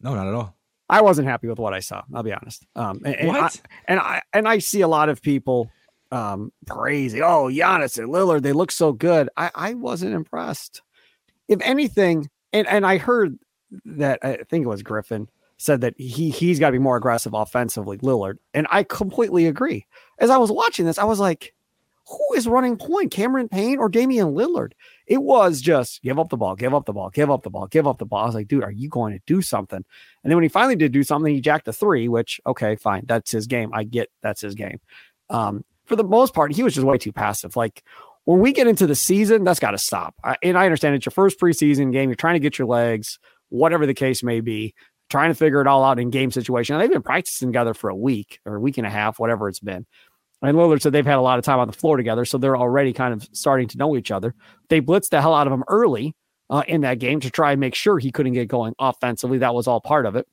No, 0.00 0.14
not 0.14 0.26
at 0.26 0.34
all. 0.34 0.56
I 0.88 1.00
wasn't 1.00 1.28
happy 1.28 1.46
with 1.46 1.60
what 1.60 1.72
I 1.72 1.78
saw. 1.78 2.02
I'll 2.12 2.24
be 2.24 2.32
honest. 2.32 2.66
Um, 2.74 3.00
and, 3.04 3.14
and 3.14 3.30
I, 3.30 3.50
and 3.86 4.00
I 4.00 4.22
and 4.32 4.48
I 4.48 4.58
see 4.58 4.80
a 4.80 4.88
lot 4.88 5.08
of 5.08 5.22
people 5.22 5.70
um, 6.12 6.52
praising, 6.66 7.22
oh, 7.22 7.48
Giannis 7.50 7.98
and 7.98 8.12
Lillard, 8.12 8.42
they 8.42 8.52
look 8.52 8.70
so 8.70 8.92
good. 8.92 9.30
I, 9.36 9.50
I 9.54 9.74
wasn't 9.74 10.14
impressed. 10.14 10.82
If 11.48 11.60
anything, 11.62 12.28
and, 12.52 12.68
and 12.68 12.86
I 12.86 12.98
heard 12.98 13.38
that 13.86 14.18
I 14.22 14.36
think 14.48 14.64
it 14.64 14.68
was 14.68 14.82
Griffin 14.82 15.28
said 15.62 15.80
that 15.82 15.94
he 15.98 16.30
he's 16.30 16.58
got 16.58 16.68
to 16.68 16.72
be 16.72 16.78
more 16.78 16.96
aggressive 16.96 17.34
offensively, 17.34 17.98
Lillard, 17.98 18.38
and 18.54 18.66
I 18.70 18.82
completely 18.82 19.46
agree. 19.46 19.86
As 20.18 20.30
I 20.30 20.36
was 20.36 20.50
watching 20.50 20.86
this, 20.86 20.98
I 20.98 21.04
was 21.04 21.20
like, 21.20 21.54
who 22.08 22.34
is 22.34 22.46
running 22.46 22.76
point, 22.76 23.12
Cameron 23.12 23.48
Payne 23.48 23.78
or 23.78 23.88
Damian 23.88 24.34
Lillard? 24.34 24.72
It 25.06 25.22
was 25.22 25.60
just 25.60 26.02
give 26.02 26.18
up 26.18 26.28
the 26.30 26.36
ball, 26.36 26.56
give 26.56 26.74
up 26.74 26.84
the 26.84 26.92
ball, 26.92 27.10
give 27.10 27.30
up 27.30 27.42
the 27.42 27.50
ball, 27.50 27.66
give 27.66 27.86
up 27.86 27.98
the 27.98 28.06
ball. 28.06 28.22
I 28.22 28.26
was 28.26 28.34
like, 28.34 28.48
dude, 28.48 28.64
are 28.64 28.70
you 28.70 28.88
going 28.88 29.12
to 29.12 29.20
do 29.26 29.40
something? 29.40 29.76
And 29.76 30.30
then 30.30 30.36
when 30.36 30.42
he 30.42 30.48
finally 30.48 30.76
did 30.76 30.92
do 30.92 31.02
something, 31.02 31.32
he 31.32 31.40
jacked 31.40 31.68
a 31.68 31.72
three, 31.72 32.08
which, 32.08 32.40
okay, 32.46 32.76
fine. 32.76 33.04
That's 33.06 33.30
his 33.30 33.46
game. 33.46 33.70
I 33.72 33.84
get 33.84 34.10
that's 34.22 34.40
his 34.40 34.54
game. 34.54 34.80
Um, 35.30 35.64
for 35.86 35.96
the 35.96 36.04
most 36.04 36.34
part, 36.34 36.52
he 36.52 36.62
was 36.62 36.74
just 36.74 36.86
way 36.86 36.98
too 36.98 37.12
passive. 37.12 37.56
Like 37.56 37.82
when 38.24 38.40
we 38.40 38.52
get 38.52 38.66
into 38.66 38.86
the 38.86 38.94
season, 38.94 39.44
that's 39.44 39.60
got 39.60 39.72
to 39.72 39.78
stop. 39.78 40.14
I, 40.24 40.36
and 40.42 40.58
I 40.58 40.64
understand 40.64 40.94
it's 40.94 41.06
your 41.06 41.10
first 41.12 41.38
preseason 41.40 41.92
game. 41.92 42.08
You're 42.08 42.16
trying 42.16 42.34
to 42.34 42.40
get 42.40 42.58
your 42.58 42.68
legs, 42.68 43.18
whatever 43.48 43.86
the 43.86 43.94
case 43.94 44.22
may 44.22 44.40
be, 44.40 44.74
trying 45.12 45.30
to 45.30 45.34
figure 45.34 45.60
it 45.60 45.66
all 45.66 45.84
out 45.84 46.00
in 46.00 46.10
game 46.10 46.30
situation. 46.30 46.78
they've 46.78 46.90
been 46.90 47.02
practicing 47.02 47.48
together 47.48 47.74
for 47.74 47.90
a 47.90 47.94
week 47.94 48.40
or 48.46 48.56
a 48.56 48.60
week 48.60 48.78
and 48.78 48.86
a 48.86 48.90
half, 48.90 49.20
whatever 49.20 49.46
it's 49.46 49.60
been. 49.60 49.86
And 50.40 50.56
Lillard 50.56 50.80
said 50.80 50.92
they've 50.92 51.06
had 51.06 51.18
a 51.18 51.20
lot 51.20 51.38
of 51.38 51.44
time 51.44 51.60
on 51.60 51.68
the 51.68 51.74
floor 51.74 51.98
together, 51.98 52.24
so 52.24 52.38
they're 52.38 52.56
already 52.56 52.92
kind 52.92 53.12
of 53.12 53.28
starting 53.32 53.68
to 53.68 53.78
know 53.78 53.94
each 53.96 54.10
other. 54.10 54.34
They 54.70 54.80
blitzed 54.80 55.10
the 55.10 55.20
hell 55.20 55.34
out 55.34 55.46
of 55.46 55.52
him 55.52 55.62
early 55.68 56.16
uh, 56.50 56.64
in 56.66 56.80
that 56.80 56.98
game 56.98 57.20
to 57.20 57.30
try 57.30 57.52
and 57.52 57.60
make 57.60 57.74
sure 57.74 57.98
he 57.98 58.10
couldn't 58.10 58.32
get 58.32 58.48
going 58.48 58.74
offensively. 58.78 59.38
That 59.38 59.54
was 59.54 59.68
all 59.68 59.80
part 59.80 60.06
of 60.06 60.16
it. 60.16 60.26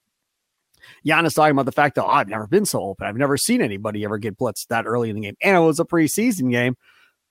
Giannis 1.06 1.36
talking 1.36 1.52
about 1.52 1.66
the 1.66 1.74
fact 1.74 1.96
that 1.96 2.06
oh, 2.06 2.10
I've 2.10 2.30
never 2.30 2.48
been 2.48 2.66
so 2.66 2.82
open. 2.82 3.06
I've 3.06 3.18
never 3.18 3.36
seen 3.36 3.62
anybody 3.62 4.06
ever 4.06 4.18
get 4.18 4.38
blitzed 4.38 4.68
that 4.68 4.86
early 4.88 5.10
in 5.10 5.16
the 5.16 5.22
game, 5.22 5.36
and 5.44 5.58
it 5.58 5.60
was 5.60 5.80
a 5.80 5.86
preseason 5.86 6.50
game. 6.50 6.76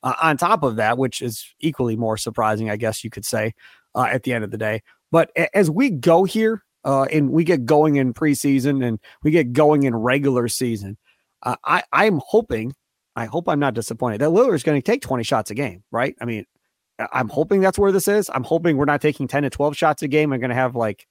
Uh, 0.02 0.14
on 0.22 0.36
top 0.36 0.62
of 0.62 0.76
that, 0.76 0.98
which 0.98 1.22
is 1.22 1.44
equally 1.58 1.96
more 1.96 2.16
surprising, 2.16 2.70
I 2.70 2.76
guess 2.76 3.02
you 3.02 3.10
could 3.10 3.24
say, 3.24 3.54
uh, 3.94 4.06
at 4.08 4.22
the 4.22 4.32
end 4.32 4.44
of 4.44 4.52
the 4.52 4.58
day. 4.58 4.82
But 5.10 5.32
as 5.54 5.70
we 5.70 5.90
go 5.90 6.22
here 6.24 6.62
uh, 6.84 7.04
and 7.04 7.30
we 7.30 7.44
get 7.44 7.64
going 7.64 7.96
in 7.96 8.14
preseason 8.14 8.84
and 8.84 8.98
we 9.22 9.30
get 9.30 9.52
going 9.52 9.82
in 9.82 9.94
regular 9.94 10.48
season, 10.48 10.96
uh, 11.42 11.56
I 11.64 11.82
I'm 11.92 12.20
hoping, 12.24 12.74
I 13.16 13.26
hope 13.26 13.48
I'm 13.48 13.60
not 13.60 13.74
disappointed 13.74 14.20
that 14.20 14.30
Lillard 14.30 14.54
is 14.54 14.62
going 14.62 14.80
to 14.80 14.84
take 14.84 15.02
20 15.02 15.24
shots 15.24 15.50
a 15.50 15.54
game, 15.54 15.82
right? 15.90 16.14
I 16.20 16.24
mean, 16.24 16.44
I'm 17.12 17.28
hoping 17.28 17.60
that's 17.60 17.78
where 17.78 17.92
this 17.92 18.08
is. 18.08 18.30
I'm 18.32 18.44
hoping 18.44 18.76
we're 18.76 18.84
not 18.84 19.00
taking 19.00 19.28
10 19.28 19.44
to 19.44 19.50
12 19.50 19.76
shots 19.76 20.02
a 20.02 20.08
game. 20.08 20.32
I'm 20.32 20.40
going 20.40 20.50
to 20.50 20.56
have 20.56 20.74
like 20.74 21.06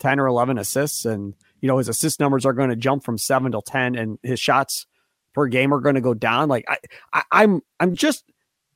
10 0.00 0.20
or 0.20 0.26
11 0.26 0.58
assists, 0.58 1.04
and 1.04 1.34
you 1.60 1.68
know 1.68 1.78
his 1.78 1.88
assist 1.88 2.20
numbers 2.20 2.44
are 2.44 2.52
going 2.52 2.70
to 2.70 2.76
jump 2.76 3.04
from 3.04 3.18
seven 3.18 3.52
to 3.52 3.62
10, 3.64 3.94
and 3.94 4.18
his 4.22 4.40
shots 4.40 4.86
per 5.34 5.46
game 5.46 5.72
are 5.72 5.80
going 5.80 5.94
to 5.94 6.00
go 6.00 6.14
down. 6.14 6.48
Like 6.48 6.64
I, 6.68 6.78
I 7.12 7.22
I'm 7.30 7.62
I'm 7.78 7.94
just 7.94 8.24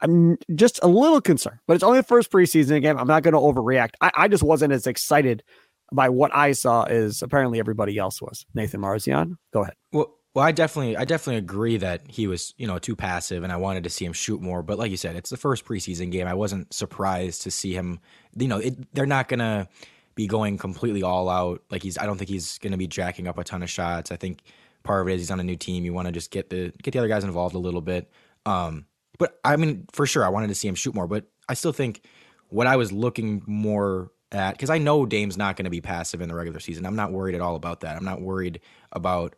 I'm 0.00 0.36
just 0.54 0.80
a 0.82 0.86
little 0.86 1.20
concerned, 1.20 1.58
but 1.66 1.74
it's 1.74 1.84
only 1.84 1.98
the 1.98 2.04
first 2.04 2.30
preseason 2.30 2.80
game. 2.82 2.98
I'm 2.98 3.06
not 3.06 3.22
going 3.22 3.34
to 3.34 3.40
overreact. 3.40 3.92
I, 4.00 4.10
I 4.14 4.28
just 4.28 4.42
wasn't 4.42 4.72
as 4.72 4.86
excited 4.86 5.42
by 5.92 6.08
what 6.08 6.34
I 6.34 6.52
saw 6.52 6.84
is 6.84 7.22
apparently 7.22 7.58
everybody 7.58 7.98
else 7.98 8.20
was. 8.20 8.46
Nathan 8.54 8.80
Marzion, 8.80 9.36
go 9.52 9.62
ahead. 9.62 9.74
Well, 9.92 10.14
well, 10.34 10.44
I 10.44 10.50
definitely, 10.50 10.96
I 10.96 11.04
definitely 11.04 11.38
agree 11.38 11.76
that 11.76 12.02
he 12.08 12.26
was, 12.26 12.54
you 12.58 12.66
know, 12.66 12.78
too 12.78 12.96
passive, 12.96 13.44
and 13.44 13.52
I 13.52 13.56
wanted 13.56 13.84
to 13.84 13.90
see 13.90 14.04
him 14.04 14.12
shoot 14.12 14.42
more. 14.42 14.64
But 14.64 14.78
like 14.78 14.90
you 14.90 14.96
said, 14.96 15.14
it's 15.14 15.30
the 15.30 15.36
first 15.36 15.64
preseason 15.64 16.10
game. 16.10 16.26
I 16.26 16.34
wasn't 16.34 16.74
surprised 16.74 17.42
to 17.42 17.52
see 17.52 17.72
him. 17.72 18.00
You 18.36 18.48
know, 18.48 18.58
it, 18.58 18.92
they're 18.94 19.06
not 19.06 19.28
gonna 19.28 19.68
be 20.16 20.26
going 20.26 20.58
completely 20.58 21.04
all 21.04 21.28
out. 21.28 21.62
Like 21.70 21.84
he's, 21.84 21.98
I 21.98 22.06
don't 22.06 22.18
think 22.18 22.30
he's 22.30 22.58
gonna 22.58 22.76
be 22.76 22.88
jacking 22.88 23.28
up 23.28 23.38
a 23.38 23.44
ton 23.44 23.62
of 23.62 23.70
shots. 23.70 24.10
I 24.10 24.16
think 24.16 24.42
part 24.82 25.02
of 25.02 25.08
it 25.08 25.14
is 25.14 25.20
he's 25.22 25.30
on 25.30 25.38
a 25.38 25.44
new 25.44 25.56
team. 25.56 25.84
You 25.84 25.92
want 25.92 26.06
to 26.06 26.12
just 26.12 26.32
get 26.32 26.50
the 26.50 26.72
get 26.82 26.92
the 26.92 26.98
other 26.98 27.08
guys 27.08 27.22
involved 27.22 27.54
a 27.54 27.60
little 27.60 27.80
bit. 27.80 28.10
Um, 28.44 28.86
but 29.18 29.38
I 29.44 29.54
mean, 29.54 29.86
for 29.92 30.04
sure, 30.04 30.24
I 30.24 30.30
wanted 30.30 30.48
to 30.48 30.56
see 30.56 30.66
him 30.66 30.74
shoot 30.74 30.96
more. 30.96 31.06
But 31.06 31.26
I 31.48 31.54
still 31.54 31.72
think 31.72 32.04
what 32.48 32.66
I 32.66 32.74
was 32.74 32.90
looking 32.90 33.42
more 33.46 34.10
at 34.34 34.52
because 34.52 34.70
I 34.70 34.78
know 34.78 35.06
Dame's 35.06 35.36
not 35.36 35.56
going 35.56 35.64
to 35.64 35.70
be 35.70 35.80
passive 35.80 36.20
in 36.20 36.28
the 36.28 36.34
regular 36.34 36.60
season. 36.60 36.86
I'm 36.86 36.96
not 36.96 37.12
worried 37.12 37.34
at 37.34 37.40
all 37.40 37.56
about 37.56 37.80
that. 37.80 37.96
I'm 37.96 38.04
not 38.04 38.20
worried 38.20 38.60
about 38.92 39.34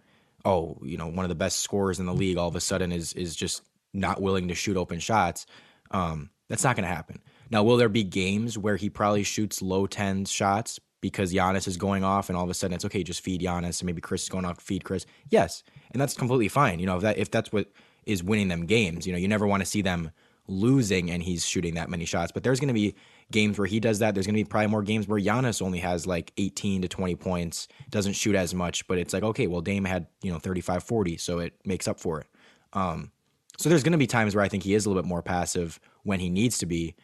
oh, 0.47 0.79
you 0.83 0.97
know, 0.97 1.09
one 1.09 1.25
of 1.25 1.29
the 1.29 1.35
best 1.35 1.59
scorers 1.59 1.99
in 1.99 2.07
the 2.07 2.15
league 2.15 2.37
all 2.37 2.49
of 2.49 2.57
a 2.57 2.61
sudden 2.61 2.93
is 2.93 3.13
is 3.13 3.37
just 3.37 3.63
not 3.93 4.23
willing 4.23 4.49
to 4.49 4.55
shoot 4.55 4.77
open 4.77 5.01
shots. 5.01 5.47
Um, 5.91 6.31
that's 6.49 6.65
not 6.65 6.77
going 6.77 6.89
to 6.89 6.95
happen. 6.95 7.21
Now, 7.51 7.63
will 7.63 7.77
there 7.77 7.89
be 7.89 8.05
games 8.05 8.57
where 8.57 8.77
he 8.77 8.89
probably 8.89 9.23
shoots 9.23 9.61
low 9.61 9.87
tens 9.87 10.31
shots 10.31 10.81
because 11.01 11.33
Giannis 11.33 11.69
is 11.69 11.77
going 11.77 12.05
off, 12.05 12.29
and 12.29 12.37
all 12.37 12.45
of 12.45 12.51
a 12.51 12.55
sudden 12.55 12.75
it's 12.75 12.85
okay, 12.85 13.03
just 13.03 13.21
feed 13.21 13.41
Giannis, 13.41 13.81
and 13.81 13.87
maybe 13.87 14.01
Chris 14.01 14.25
is 14.25 14.29
going 14.29 14.45
off, 14.45 14.61
feed 14.61 14.85
Chris? 14.85 15.05
Yes, 15.31 15.63
and 15.91 16.01
that's 16.01 16.15
completely 16.15 16.49
fine. 16.49 16.79
You 16.79 16.87
know, 16.87 16.97
if 16.97 17.03
that 17.03 17.19
if 17.19 17.31
that's 17.31 17.53
what 17.53 17.71
is 18.05 18.23
winning 18.23 18.49
them 18.49 18.67
games, 18.67 19.07
you 19.07 19.13
know, 19.13 19.19
you 19.19 19.29
never 19.29 19.47
want 19.47 19.63
to 19.63 19.67
see 19.67 19.83
them 19.83 20.11
losing 20.49 21.11
and 21.11 21.23
he's 21.23 21.45
shooting 21.45 21.75
that 21.75 21.91
many 21.91 22.05
shots. 22.05 22.31
But 22.33 22.45
there's 22.45 22.61
going 22.61 22.69
to 22.69 22.75
be 22.75 22.95
games 23.33 23.59
where 23.59 23.67
he 23.67 23.81
does 23.81 23.99
that. 23.99 24.15
There's 24.15 24.27
going 24.27 24.37
to 24.37 24.45
be 24.45 24.49
probably 24.49 24.69
more 24.69 24.83
games 24.83 25.09
where 25.09 25.21
Giannis 25.21 25.61
only 25.61 25.79
has 25.79 26.07
like 26.07 26.33
18 26.37 26.83
to 26.83 26.89
20 26.89 27.17
points, 27.17 27.69
doesn't 27.91 28.13
shoot 28.13 28.35
as 28.35 28.55
much, 28.55 28.87
but 28.87 28.99
it's 28.99 29.13
like, 29.13 29.23
okay, 29.23 29.47
well, 29.47 29.61
Dame 29.61 29.85
had, 29.85 30.07
you 30.23 30.33
know, 30.33 30.39
35, 30.39 30.83
40, 30.83 31.17
so 31.17 31.39
it 31.41 31.55
makes 31.65 31.89
up 31.89 31.99
for 31.99 32.21
it. 32.21 32.27
Um, 32.73 33.11
so 33.59 33.69
there's 33.69 33.83
going 33.83 33.93
to 33.93 33.99
be 33.99 34.07
times 34.07 34.35
where 34.35 34.45
I 34.45 34.49
think 34.49 34.63
he 34.63 34.75
is 34.75 34.87
a 34.87 34.89
little 34.89 35.03
bit 35.03 35.09
more 35.09 35.23
passive 35.23 35.81
when 36.05 36.21
he 36.21 36.29
needs 36.29 36.59
to 36.59 36.67
be, 36.67 36.95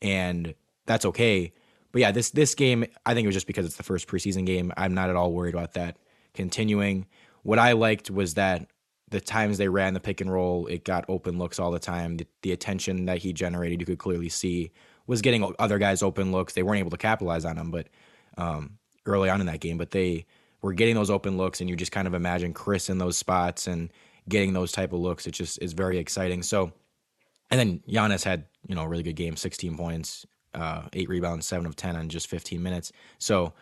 and 0.00 0.54
that's 0.86 1.04
okay. 1.06 1.52
But 1.92 2.00
yeah, 2.00 2.10
this 2.10 2.30
this 2.30 2.54
game, 2.54 2.84
I 3.06 3.14
think 3.14 3.24
it 3.24 3.28
was 3.28 3.36
just 3.36 3.46
because 3.46 3.66
it's 3.66 3.76
the 3.76 3.82
first 3.82 4.08
preseason 4.08 4.44
game. 4.44 4.72
I'm 4.76 4.94
not 4.94 5.10
at 5.10 5.16
all 5.16 5.32
worried 5.32 5.54
about 5.54 5.74
that 5.74 5.98
continuing. 6.34 7.06
What 7.42 7.58
I 7.58 7.72
liked 7.72 8.10
was 8.10 8.34
that 8.34 8.66
the 9.10 9.20
times 9.20 9.58
they 9.58 9.68
ran 9.68 9.94
the 9.94 10.00
pick 10.00 10.20
and 10.20 10.32
roll, 10.32 10.66
it 10.66 10.84
got 10.84 11.04
open 11.08 11.38
looks 11.38 11.58
all 11.58 11.70
the 11.70 11.78
time. 11.78 12.16
The, 12.16 12.26
the 12.40 12.52
attention 12.52 13.04
that 13.04 13.18
he 13.18 13.32
generated, 13.32 13.78
you 13.78 13.86
could 13.86 13.98
clearly 13.98 14.30
see 14.30 14.72
was 15.06 15.22
getting 15.22 15.54
other 15.58 15.78
guys 15.78 16.02
open 16.02 16.32
looks. 16.32 16.52
They 16.52 16.62
weren't 16.62 16.80
able 16.80 16.90
to 16.90 16.96
capitalize 16.96 17.44
on 17.44 17.56
them, 17.56 17.70
but 17.70 17.88
um, 18.38 18.78
early 19.06 19.28
on 19.28 19.40
in 19.40 19.46
that 19.46 19.60
game, 19.60 19.78
but 19.78 19.90
they 19.90 20.26
were 20.60 20.72
getting 20.72 20.94
those 20.94 21.10
open 21.10 21.36
looks, 21.36 21.60
and 21.60 21.68
you 21.68 21.76
just 21.76 21.92
kind 21.92 22.06
of 22.06 22.14
imagine 22.14 22.52
Chris 22.54 22.88
in 22.88 22.98
those 22.98 23.16
spots 23.16 23.66
and 23.66 23.90
getting 24.28 24.52
those 24.52 24.72
type 24.72 24.92
of 24.92 25.00
looks. 25.00 25.26
It 25.26 25.32
just 25.32 25.60
is 25.60 25.72
very 25.72 25.98
exciting. 25.98 26.42
So, 26.42 26.72
and 27.50 27.58
then 27.58 27.82
Giannis 27.88 28.24
had 28.24 28.46
you 28.66 28.74
know 28.74 28.82
a 28.82 28.88
really 28.88 29.02
good 29.02 29.16
game, 29.16 29.36
16 29.36 29.76
points, 29.76 30.24
uh, 30.54 30.82
eight 30.92 31.08
rebounds, 31.08 31.46
seven 31.46 31.66
of 31.66 31.76
10 31.76 31.96
on 31.96 32.08
just 32.08 32.28
15 32.28 32.62
minutes. 32.62 32.92
So, 33.18 33.52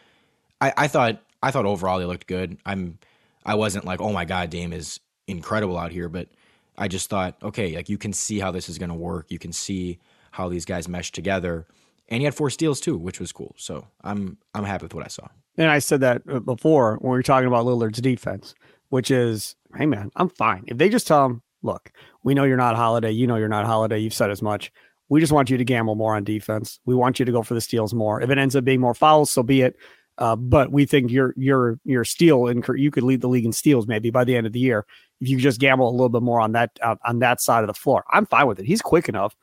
I, 0.61 0.73
I 0.77 0.89
thought 0.89 1.23
I 1.43 1.51
thought 1.51 1.67
overall 1.67 1.99
they 1.99 2.05
looked 2.05 2.27
good. 2.27 2.59
I'm 2.67 2.99
I 3.45 3.55
wasn't 3.55 3.85
like 3.85 4.01
oh 4.01 4.13
my 4.13 4.25
god, 4.25 4.51
Dame 4.51 4.73
is 4.73 5.01
incredible 5.27 5.79
out 5.79 5.93
here, 5.93 6.09
but 6.09 6.29
I 6.77 6.89
just 6.89 7.09
thought 7.09 7.37
okay, 7.43 7.75
like 7.77 7.89
you 7.89 7.99
can 7.99 8.13
see 8.13 8.39
how 8.39 8.51
this 8.51 8.69
is 8.69 8.79
going 8.79 8.91
to 8.91 8.95
work. 8.95 9.31
You 9.31 9.39
can 9.39 9.53
see 9.53 9.99
how 10.31 10.49
these 10.49 10.65
guys 10.65 10.89
mesh 10.89 11.13
together. 11.13 11.67
And 12.09 12.21
he 12.21 12.25
had 12.25 12.35
four 12.35 12.51
steals 12.51 12.81
too, 12.81 12.97
which 12.97 13.21
was 13.21 13.33
cool. 13.33 13.55
So 13.57 13.87
I'm 14.03 14.39
I'm 14.55 14.65
happy 14.65 14.85
with 14.85 14.95
what 14.95 15.05
I 15.05 15.09
saw. 15.09 15.29
And 15.57 15.71
I 15.71 15.79
said 15.79 16.01
that 16.01 16.23
uh, 16.29 16.41
before 16.41 16.97
when 17.01 17.11
we 17.11 17.19
were 17.19 17.23
talking 17.23 17.47
about 17.47 17.67
Lillard's 17.67 18.01
defense, 18.01 18.55
which 18.89 19.11
is, 19.11 19.57
hey 19.77 19.87
man, 19.87 20.11
I'm 20.17 20.29
fine. 20.29 20.65
If 20.67 20.79
they 20.79 20.89
just 20.89 21.07
tell 21.07 21.27
him, 21.27 21.43
look, 21.63 21.93
we 22.25 22.35
know 22.35 22.45
you're 22.45 22.57
not 22.57 22.77
Holiday, 22.77 23.11
you 23.11 23.27
know 23.27 23.37
you're 23.37 23.49
not 23.49 23.67
Holiday, 23.67 23.99
you've 23.99 24.15
said 24.15 24.31
as 24.31 24.43
much. 24.43 24.73
We 25.09 25.21
just 25.21 25.33
want 25.33 25.51
you 25.51 25.59
to 25.59 25.65
gamble 25.65 25.97
more 25.97 26.15
on 26.15 26.23
defense. 26.23 26.79
We 26.85 26.95
want 26.95 27.19
you 27.19 27.25
to 27.25 27.33
go 27.33 27.43
for 27.43 27.55
the 27.55 27.61
steals 27.61 27.93
more. 27.93 28.21
If 28.21 28.31
it 28.31 28.39
ends 28.39 28.55
up 28.55 28.65
being 28.65 28.81
more 28.81 28.95
fouls, 28.95 29.31
so 29.31 29.43
be 29.43 29.63
it. 29.63 29.77
Uh, 30.19 30.37
but 30.37 30.71
we 30.71 30.85
think 30.85 31.11
your 31.11 31.33
your 31.37 31.79
your 31.85 32.05
steal 32.05 32.47
and 32.47 32.65
you 32.77 32.91
could 32.91 33.03
lead 33.03 33.23
the 33.23 33.29
league 33.29 33.47
in 33.47 33.53
steals 33.53 33.87
maybe 33.87 34.11
by 34.11 34.23
the 34.23 34.37
end 34.37 34.47
of 34.47 34.53
the 34.53 34.59
year 34.59 34.85
if 35.21 35.29
you 35.29 35.39
just 35.39 35.59
gamble 35.59 35.89
a 35.89 35.91
little 35.93 36.11
bit 36.11 36.23
more 36.23 36.41
on 36.41 36.53
that 36.53 36.71
uh, 36.83 36.97
on 37.07 37.21
that 37.21 37.41
side 37.41 37.63
of 37.63 37.69
the 37.69 37.75
floor. 37.75 38.05
I'm 38.11 38.27
fine 38.27 38.47
with 38.47 38.59
it. 38.59 38.67
He's 38.67 38.83
quick 38.83 39.09
enough 39.09 39.35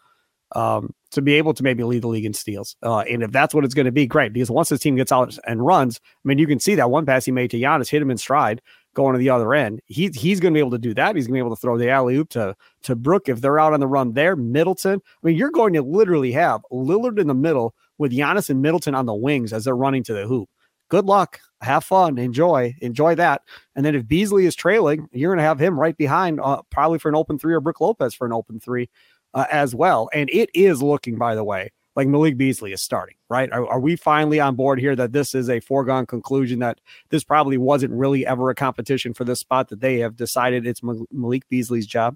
um, 0.54 0.94
to 1.12 1.22
be 1.22 1.34
able 1.36 1.54
to 1.54 1.64
maybe 1.64 1.84
lead 1.84 2.04
the 2.04 2.08
league 2.08 2.26
in 2.26 2.34
steals. 2.34 2.76
Uh, 2.84 3.00
and 3.00 3.24
if 3.24 3.32
that's 3.32 3.54
what 3.54 3.66
it's 3.66 3.74
going 3.74 3.86
to 3.86 3.92
be, 3.92 4.06
great. 4.06 4.34
Because 4.34 4.52
once 4.52 4.70
this 4.70 4.80
team 4.80 4.96
gets 4.96 5.12
out 5.12 5.38
and 5.46 5.66
runs, 5.66 6.00
I 6.04 6.28
mean, 6.28 6.38
you 6.38 6.48
can 6.48 6.60
see 6.60 6.76
that 6.76 6.92
one 6.92 7.06
pass 7.06 7.26
he 7.26 7.32
made 7.32 7.52
to 7.52 7.60
Giannis 7.60 7.90
hit 7.90 8.02
him 8.02 8.12
in 8.12 8.18
stride 8.18 8.62
going 8.94 9.14
to 9.14 9.20
the 9.20 9.30
other 9.30 9.54
end. 9.54 9.80
He, 9.86 10.10
he's 10.14 10.40
going 10.40 10.54
to 10.54 10.58
be 10.58 10.60
able 10.60 10.72
to 10.72 10.80
do 10.80 10.94
that. 10.96 11.16
He's 11.16 11.28
going 11.28 11.36
to 11.38 11.44
be 11.44 11.46
able 11.46 11.56
to 11.56 11.62
throw 11.62 11.78
the 11.78 11.90
alley 11.90 12.16
oop 12.16 12.30
to, 12.30 12.56
to 12.84 12.96
Brook 12.96 13.30
if 13.30 13.42
they're 13.42 13.60
out 13.60 13.74
on 13.74 13.80
the 13.80 13.88
run 13.88 14.14
there. 14.14 14.36
Middleton. 14.36 15.00
I 15.06 15.28
mean, 15.28 15.38
you're 15.38 15.52
going 15.52 15.74
to 15.74 15.82
literally 15.84 16.32
have 16.32 16.62
Lillard 16.72 17.20
in 17.20 17.28
the 17.28 17.36
middle 17.36 17.76
with 17.98 18.12
Giannis 18.12 18.50
and 18.50 18.62
Middleton 18.62 18.96
on 18.96 19.06
the 19.06 19.14
wings 19.14 19.54
as 19.54 19.66
they're 19.66 19.76
running 19.76 20.04
to 20.04 20.14
the 20.14 20.26
hoop. 20.26 20.50
Good 20.90 21.06
luck. 21.06 21.40
Have 21.62 21.84
fun. 21.84 22.18
Enjoy. 22.18 22.76
Enjoy 22.82 23.14
that. 23.16 23.42
And 23.76 23.86
then 23.86 23.94
if 23.94 24.08
Beasley 24.08 24.46
is 24.46 24.56
trailing, 24.56 25.10
you're 25.12 25.32
going 25.32 25.44
to 25.44 25.44
have 25.44 25.60
him 25.60 25.80
right 25.80 25.98
behind, 25.98 26.40
uh, 26.40 26.62
probably 26.70 26.98
for 26.98 27.10
an 27.10 27.16
open 27.16 27.38
three 27.38 27.54
or 27.54 27.60
Brook 27.60 27.82
Lopez 27.82 28.14
for 28.14 28.26
an 28.26 28.34
open 28.34 28.60
three 28.60 28.90
uh, 29.38 29.46
as 29.52 29.76
well. 29.76 30.10
And 30.14 30.30
it 30.32 30.50
is 30.56 30.82
looking, 30.82 31.16
by 31.16 31.36
the 31.36 31.44
way, 31.44 31.72
like 31.96 32.08
Malik 32.08 32.38
Beasley 32.38 32.74
is 32.74 32.82
starting, 32.82 33.16
right? 33.30 33.52
Are, 33.52 33.68
are, 33.68 33.80
we 33.80 33.96
finally 33.96 34.40
on 34.40 34.56
board 34.56 34.80
here 34.80 34.96
that 34.96 35.14
this 35.14 35.36
is 35.36 35.48
a 35.48 35.60
foregone 35.60 36.08
conclusion 36.08 36.58
that 36.60 36.82
this 37.10 37.24
probably 37.24 37.58
wasn't 37.58 37.94
really 37.94 38.26
ever 38.26 38.50
a 38.50 38.56
competition 38.56 39.14
for 39.14 39.26
this 39.26 39.40
spot 39.40 39.70
that 39.70 39.80
they 39.80 40.00
have 40.00 40.16
decided 40.16 40.66
it's 40.66 40.82
Malik 41.12 41.48
Beasley's 41.50 41.86
job? 41.86 42.16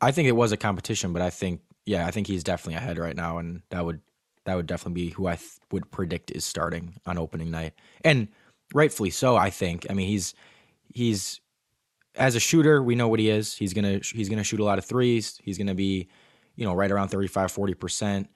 I 0.00 0.10
think 0.10 0.28
it 0.28 0.36
was 0.36 0.50
a 0.50 0.56
competition, 0.56 1.12
but 1.12 1.20
I 1.20 1.28
think, 1.28 1.60
yeah, 1.84 2.06
I 2.06 2.10
think 2.10 2.26
he's 2.26 2.42
definitely 2.42 2.76
ahead 2.76 2.96
right 2.96 3.16
now. 3.16 3.36
And 3.36 3.60
that 3.68 3.84
would, 3.84 4.00
that 4.46 4.54
would 4.54 4.66
definitely 4.66 5.02
be 5.02 5.10
who 5.10 5.26
I 5.26 5.36
th- 5.36 5.58
would 5.72 5.90
predict 5.90 6.30
is 6.30 6.46
starting 6.46 6.94
on 7.04 7.18
opening 7.18 7.50
night. 7.50 7.74
And 8.02 8.28
rightfully 8.72 9.10
so, 9.10 9.36
I 9.36 9.50
think. 9.50 9.86
I 9.90 9.92
mean, 9.92 10.08
he's, 10.08 10.34
he's, 10.94 11.42
as 12.18 12.34
a 12.34 12.40
shooter, 12.40 12.82
we 12.82 12.94
know 12.94 13.08
what 13.08 13.20
he 13.20 13.30
is. 13.30 13.54
He's 13.54 13.72
gonna 13.72 14.00
he's 14.02 14.28
gonna 14.28 14.44
shoot 14.44 14.60
a 14.60 14.64
lot 14.64 14.78
of 14.78 14.84
threes. 14.84 15.40
He's 15.42 15.56
gonna 15.56 15.74
be, 15.74 16.08
you 16.56 16.64
know, 16.64 16.74
right 16.74 16.90
around 16.90 17.08
35, 17.08 17.50
40 17.50 17.74
percent. 17.74 18.30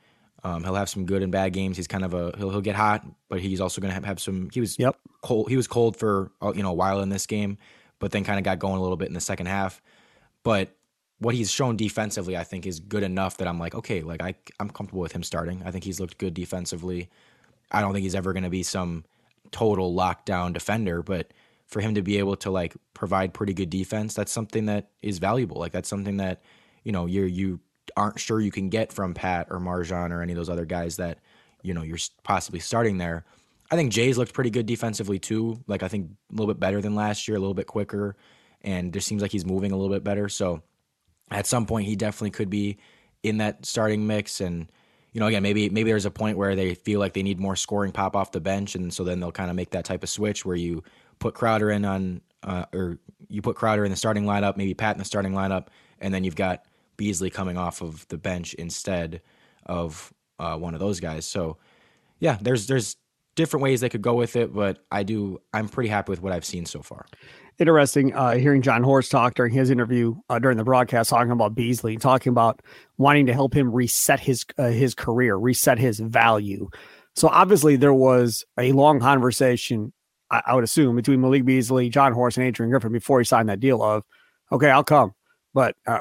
Um, 0.44 0.64
he'll 0.64 0.74
have 0.74 0.88
some 0.88 1.04
good 1.04 1.22
and 1.22 1.30
bad 1.30 1.52
games. 1.52 1.76
He's 1.76 1.86
kind 1.88 2.04
of 2.04 2.14
a 2.14 2.32
he'll 2.38 2.50
he'll 2.50 2.60
get 2.60 2.76
hot, 2.76 3.04
but 3.28 3.40
he's 3.40 3.60
also 3.60 3.80
gonna 3.80 3.92
have, 3.92 4.04
have 4.04 4.20
some. 4.20 4.48
He 4.52 4.60
was 4.60 4.78
yep 4.78 4.96
cold. 5.20 5.48
He 5.48 5.56
was 5.56 5.66
cold 5.66 5.96
for 5.96 6.30
uh, 6.40 6.52
you 6.54 6.62
know 6.62 6.70
a 6.70 6.74
while 6.74 7.00
in 7.00 7.08
this 7.08 7.26
game, 7.26 7.58
but 7.98 8.12
then 8.12 8.24
kind 8.24 8.38
of 8.38 8.44
got 8.44 8.58
going 8.58 8.78
a 8.78 8.82
little 8.82 8.96
bit 8.96 9.08
in 9.08 9.14
the 9.14 9.20
second 9.20 9.46
half. 9.46 9.82
But 10.44 10.76
what 11.18 11.34
he's 11.34 11.50
shown 11.50 11.76
defensively, 11.76 12.36
I 12.36 12.42
think, 12.44 12.66
is 12.66 12.80
good 12.80 13.02
enough 13.02 13.36
that 13.36 13.46
I'm 13.46 13.58
like, 13.58 13.74
okay, 13.74 14.02
like 14.02 14.22
I 14.22 14.34
I'm 14.60 14.70
comfortable 14.70 15.02
with 15.02 15.12
him 15.12 15.24
starting. 15.24 15.62
I 15.64 15.72
think 15.72 15.84
he's 15.84 16.00
looked 16.00 16.18
good 16.18 16.34
defensively. 16.34 17.10
I 17.70 17.80
don't 17.80 17.92
think 17.92 18.02
he's 18.02 18.14
ever 18.14 18.32
gonna 18.32 18.50
be 18.50 18.62
some 18.62 19.04
total 19.50 19.94
lockdown 19.94 20.52
defender, 20.52 21.02
but 21.02 21.32
for 21.73 21.81
him 21.81 21.95
to 21.95 22.02
be 22.02 22.19
able 22.19 22.37
to 22.37 22.50
like 22.50 22.75
provide 22.93 23.33
pretty 23.33 23.55
good 23.55 23.71
defense, 23.71 24.12
that's 24.14 24.31
something 24.31 24.67
that 24.67 24.91
is 25.00 25.19
valuable. 25.19 25.59
Like 25.59 25.73
that's 25.73 25.88
something 25.88 26.19
that 26.19 26.43
you 26.85 26.93
know 26.93 27.07
you 27.07 27.25
you 27.25 27.61
aren't 27.97 28.21
sure 28.21 28.41
you 28.41 28.50
can 28.50 28.69
get 28.69 28.93
from 28.93 29.14
Pat 29.14 29.49
or 29.50 29.59
MarJon 29.59 30.11
or 30.11 30.23
any 30.23 30.33
of 30.33 30.37
those 30.37 30.50
other 30.50 30.67
guys 30.67 30.97
that 30.99 31.19
you 31.62 31.73
know 31.73 31.83
you're 31.83 31.99
possibly 32.23 32.61
starting 32.61 32.99
there. 32.99 33.25
I 33.71 33.76
think 33.76 33.91
Jay's 33.91 34.19
looked 34.19 34.35
pretty 34.35 34.50
good 34.50 34.67
defensively 34.67 35.19
too. 35.19 35.64
Like 35.67 35.83
I 35.83 35.88
think 35.88 36.11
a 36.31 36.35
little 36.35 36.52
bit 36.52 36.61
better 36.61 36.83
than 36.83 36.95
last 36.95 37.26
year, 37.26 37.38
a 37.38 37.41
little 37.41 37.55
bit 37.55 37.67
quicker, 37.67 38.17
and 38.61 38.93
just 38.93 39.09
seems 39.09 39.23
like 39.23 39.33
he's 39.33 39.47
moving 39.47 39.73
a 39.73 39.76
little 39.76 39.95
bit 39.95 40.05
better. 40.05 40.29
So 40.29 40.62
at 41.31 41.47
some 41.47 41.64
point, 41.64 41.87
he 41.87 41.97
definitely 41.97 42.33
could 42.33 42.50
be 42.50 42.76
in 43.23 43.38
that 43.38 43.64
starting 43.64 44.07
mix. 44.07 44.43
And 44.43 44.71
you 45.12 45.21
know, 45.21 45.26
again, 45.26 45.43
maybe 45.43 45.71
maybe 45.71 45.91
there's 45.91 46.05
a 46.05 46.11
point 46.11 46.37
where 46.37 46.55
they 46.55 46.75
feel 46.75 47.00
like 47.00 47.14
they 47.14 47.23
need 47.23 47.41
more 47.41 47.57
scoring 47.57 47.93
pop 47.93 48.14
off 48.14 48.31
the 48.31 48.41
bench, 48.41 48.75
and 48.75 48.93
so 48.93 49.05
then 49.05 49.21
they'll 49.21 49.33
kind 49.33 49.49
of 49.49 49.57
make 49.57 49.71
that 49.71 49.87
type 49.87 50.02
of 50.02 50.11
switch 50.11 50.45
where 50.45 50.57
you 50.57 50.85
put 51.23 51.35
Crowder 51.35 51.71
in 51.71 51.85
on, 51.85 52.21
uh, 52.43 52.67
or 52.75 52.99
you 53.29 53.41
put 53.41 53.57
Crowder 53.57 53.85
in 53.85 53.91
the 53.91 53.97
starting 53.97 54.25
lineup, 54.25 54.57
maybe 54.57 54.75
Pat 54.75 54.97
in 54.97 54.99
the 54.99 55.05
starting 55.05 55.33
lineup, 55.33 55.69
and 56.00 56.12
then 56.12 56.25
you've 56.25 56.37
got 56.37 56.64
Beasley 56.97 57.31
coming 57.31 57.57
off 57.57 57.81
of 57.81 58.07
the 58.09 58.19
bench 58.19 58.55
instead 58.55 59.23
of 59.64 60.12
uh, 60.38 60.57
one 60.57 60.75
of 60.75 60.81
those 60.81 61.00
guys. 61.00 61.25
So, 61.25 61.57
yeah, 62.19 62.37
there's 62.41 62.67
there's 62.67 62.97
different 63.37 63.62
ways 63.62 63.81
they 63.81 63.88
could 63.88 64.02
go 64.02 64.14
with 64.14 64.37
it, 64.37 64.52
but 64.52 64.85
I 64.91 65.05
do 65.05 65.41
I'm 65.55 65.69
pretty 65.69 65.88
happy 65.88 66.11
with 66.11 66.21
what 66.21 66.33
I've 66.33 66.45
seen 66.45 66.67
so 66.67 66.83
far. 66.83 67.07
Interesting 67.59 68.12
uh, 68.14 68.33
hearing 68.33 68.62
Jon 68.62 68.83
Horst 68.83 69.11
talk 69.11 69.35
during 69.35 69.52
his 69.52 69.71
interview 69.71 70.17
uh, 70.29 70.41
during 70.41 70.57
the 70.57 70.64
broadcast, 70.64 71.11
talking 71.11 71.31
about 71.31 71.55
Beasley, 71.55 71.97
talking 71.97 72.31
about 72.31 72.61
wanting 72.99 73.26
to 73.26 73.33
help 73.33 73.55
him 73.55 73.73
reset 73.73 74.19
his 74.19 74.45
uh, 74.59 74.69
his 74.69 74.95
career, 74.95 75.37
reset 75.37 75.79
his 75.79 76.00
value. 76.00 76.69
So 77.14 77.29
obviously 77.29 77.76
there 77.76 77.95
was 77.95 78.45
a 78.59 78.73
long 78.73 78.99
conversation 78.99 79.93
I, 80.32 80.42
I 80.46 80.54
would 80.54 80.64
assume, 80.64 80.96
between 80.96 81.20
Malik 81.20 81.44
Beasley, 81.44 81.88
Jon 81.88 82.12
Horst, 82.12 82.38
and 82.38 82.46
Adrian 82.46 82.70
Griffin 82.70 82.90
before 82.90 83.20
he 83.20 83.24
signed 83.24 83.48
that 83.48 83.60
deal 83.60 83.82
of, 83.82 84.02
okay, 84.50 84.70
I'll 84.70 84.82
come, 84.82 85.14
but 85.54 85.76
uh, 85.86 86.00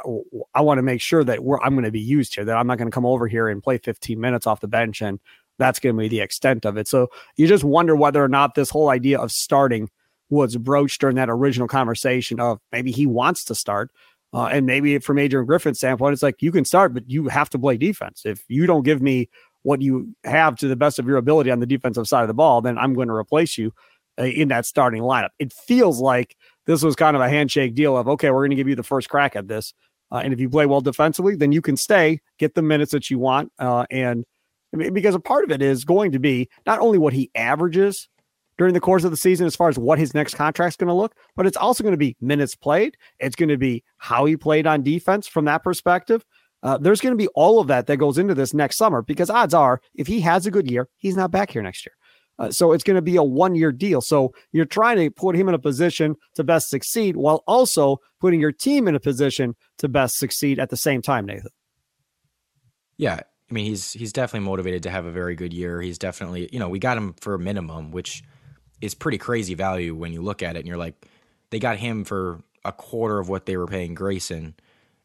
I 0.56 0.62
want 0.62 0.80
to 0.80 0.84
make 0.84 1.02
sure 1.02 1.24
that 1.24 1.40
I'm 1.40 1.74
going 1.74 1.84
to 1.84 1.92
be 1.92 2.00
used 2.00 2.34
here, 2.36 2.46
that 2.46 2.58
I'm 2.58 2.66
not 2.66 2.78
going 2.78 2.90
to 2.90 2.96
come 2.96 3.06
over 3.06 3.28
here 3.28 3.50
and 3.50 3.62
play 3.62 3.78
15 3.78 4.20
minutes 4.20 4.48
off 4.48 4.62
the 4.62 4.68
bench. 4.68 5.02
And 5.02 5.20
that's 5.60 5.80
going 5.80 5.96
to 5.96 6.00
be 6.00 6.08
the 6.08 6.22
extent 6.22 6.66
of 6.66 6.78
it. 6.78 6.88
So 6.88 7.10
you 7.36 7.48
just 7.48 7.64
wonder 7.64 7.96
whether 7.96 8.24
or 8.24 8.30
not 8.30 8.56
this 8.56 8.70
whole 8.70 8.90
idea 8.90 9.20
of 9.20 9.32
starting 9.32 9.90
was 10.30 10.56
broached 10.56 11.02
during 11.02 11.18
that 11.18 11.30
original 11.30 11.68
conversation 11.68 12.40
of 12.40 12.60
maybe 12.72 12.92
he 12.92 13.06
wants 13.06 13.44
to 13.46 13.56
start. 13.56 13.92
Uh, 14.34 14.46
and 14.46 14.66
maybe 14.66 14.98
from 15.00 15.20
Adrian 15.20 15.46
Griffin's 15.46 15.78
standpoint, 15.78 16.14
it's 16.14 16.24
like 16.24 16.42
you 16.42 16.54
can 16.54 16.64
start, 16.64 16.94
but 16.94 17.10
you 17.10 17.28
have 17.28 17.50
to 17.50 17.60
play 17.60 17.76
defense. 17.76 18.22
If 18.26 18.46
you 18.48 18.66
don't 18.66 18.84
give 18.84 19.02
me 19.02 19.30
what 19.64 19.82
you 19.82 20.16
have 20.24 20.56
to 20.56 20.70
the 20.70 20.78
best 20.78 21.00
of 21.00 21.06
your 21.06 21.18
ability 21.18 21.52
on 21.52 21.60
the 21.60 21.66
defensive 21.66 22.08
side 22.08 22.22
of 22.22 22.30
the 22.30 22.34
ball, 22.34 22.62
then 22.62 22.78
I'm 22.78 22.94
going 22.94 23.10
to 23.10 23.14
replace 23.14 23.58
you. 23.58 23.74
Uh, 24.22 24.26
in 24.26 24.50
that 24.50 24.68
starting 24.68 25.02
lineup. 25.02 25.30
It 25.40 25.52
feels 25.52 26.00
like 26.00 26.36
this 26.68 26.84
was 26.84 26.96
kind 26.96 27.16
of 27.16 27.24
a 27.24 27.30
handshake 27.30 27.74
deal 27.74 27.98
of, 27.98 28.08
okay, 28.08 28.30
we're 28.30 28.42
going 28.42 28.52
to 28.52 28.56
give 28.56 28.68
you 28.68 28.76
the 28.76 28.84
first 28.84 29.10
crack 29.10 29.36
at 29.36 29.48
this. 29.48 29.74
Uh, 30.12 30.22
and 30.24 30.32
if 30.32 30.40
you 30.40 30.48
play 30.48 30.68
well 30.68 30.82
defensively, 30.82 31.36
then 31.36 31.52
you 31.52 31.62
can 31.62 31.76
stay, 31.76 32.20
get 32.38 32.54
the 32.54 32.62
minutes 32.62 32.92
that 32.92 33.10
you 33.10 33.18
want. 33.18 33.52
Uh, 33.58 33.86
and 33.90 34.24
because 34.94 35.16
a 35.16 35.20
part 35.20 35.44
of 35.44 35.52
it 35.52 35.62
is 35.64 35.86
going 35.86 36.12
to 36.12 36.20
be 36.20 36.50
not 36.68 36.80
only 36.80 37.00
what 37.00 37.14
he 37.14 37.32
averages 37.34 38.10
during 38.60 38.76
the 38.76 38.80
course 38.80 39.04
of 39.04 39.10
the 39.10 39.18
season 39.18 39.48
as 39.48 39.56
far 39.56 39.70
as 39.70 39.80
what 39.80 39.98
his 39.98 40.14
next 40.14 40.36
contract's 40.36 40.78
going 40.78 40.88
to 40.88 40.94
look, 40.94 41.16
but 41.36 41.48
it's 41.48 41.58
also 41.58 41.82
going 41.84 41.94
to 41.94 41.98
be 41.98 42.16
minutes 42.22 42.56
played. 42.56 42.98
It's 43.20 43.36
going 43.36 43.50
to 43.50 43.58
be 43.58 43.84
how 43.98 44.26
he 44.26 44.38
played 44.38 44.68
on 44.68 44.84
defense 44.84 45.26
from 45.26 45.46
that 45.46 45.64
perspective. 45.64 46.24
Uh, 46.62 46.78
there's 46.78 47.02
going 47.02 47.14
to 47.14 47.18
be 47.18 47.30
all 47.30 47.60
of 47.60 47.68
that 47.68 47.88
that 47.88 47.98
goes 47.98 48.20
into 48.20 48.36
this 48.36 48.54
next 48.54 48.78
summer 48.78 49.02
because 49.02 49.32
odds 49.32 49.56
are 49.56 49.82
if 49.96 50.06
he 50.06 50.20
has 50.20 50.46
a 50.46 50.52
good 50.52 50.70
year, 50.70 50.88
he's 50.98 51.16
not 51.16 51.32
back 51.32 51.50
here 51.50 51.64
next 51.64 51.88
year. 51.88 51.96
Uh, 52.40 52.50
so 52.50 52.72
it's 52.72 52.84
going 52.84 52.96
to 52.96 53.02
be 53.02 53.16
a 53.16 53.24
one 53.24 53.56
year 53.56 53.72
deal. 53.72 54.02
So 54.02 54.34
you're 54.52 54.66
trying 54.66 54.98
to 54.98 55.12
put 55.12 55.36
him 55.36 55.48
in 55.48 55.54
a 55.54 55.60
position 55.60 56.16
to 56.36 56.44
best 56.44 56.70
succeed 56.70 57.16
while 57.16 57.44
also 57.48 57.98
putting 58.20 58.40
your 58.40 58.52
team 58.52 58.88
in 58.88 58.96
a 58.96 59.00
position 59.00 59.56
to 59.78 59.88
best 59.88 60.18
succeed 60.18 60.60
at 60.60 60.70
the 60.70 60.78
same 60.78 61.02
time, 61.02 61.26
Nathan. 61.26 61.52
Yeah. 62.98 63.20
I 63.50 63.54
mean, 63.54 63.66
he's 63.66 63.92
he's 63.92 64.14
definitely 64.14 64.48
motivated 64.48 64.84
to 64.84 64.90
have 64.90 65.06
a 65.06 65.12
very 65.12 65.36
good 65.36 65.52
year. 65.54 65.82
He's 65.82 65.98
definitely, 65.98 66.50
you 66.54 66.60
know, 66.60 66.70
we 66.70 66.80
got 66.80 66.98
him 66.98 67.14
for 67.20 67.34
a 67.34 67.40
minimum, 67.40 67.92
which 67.92 68.24
is 68.80 68.96
pretty 68.96 69.18
crazy 69.18 69.54
value 69.54 69.94
when 69.94 70.14
you 70.14 70.22
look 70.22 70.42
at 70.42 70.56
it 70.56 70.60
and 70.60 70.68
you're 70.68 70.78
like, 70.78 71.06
they 71.50 71.60
got 71.60 71.78
him 71.78 72.06
for 72.06 72.42
a 72.64 72.72
quarter 72.72 73.20
of 73.20 73.30
what 73.30 73.46
they 73.46 73.58
were 73.58 73.68
paying 73.68 73.94
Grayson, 73.94 74.56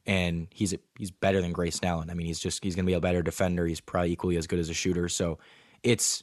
and 0.06 0.46
he's 0.50 0.74
he's 0.98 1.10
better 1.10 1.42
than 1.42 1.52
Grayson 1.52 1.84
Allen. 1.86 2.08
I 2.08 2.14
mean, 2.14 2.26
he's 2.26 2.38
just 2.38 2.62
he's 2.62 2.76
going 2.76 2.84
to 2.84 2.90
be 2.90 2.94
a 2.94 3.00
better 3.00 3.22
defender. 3.22 3.66
He's 3.66 3.80
probably 3.80 4.12
equally 4.12 4.36
as 4.36 4.46
good 4.46 4.58
as 4.58 4.68
a 4.68 4.74
shooter. 4.74 5.08
So 5.08 5.38
it's 5.82 6.22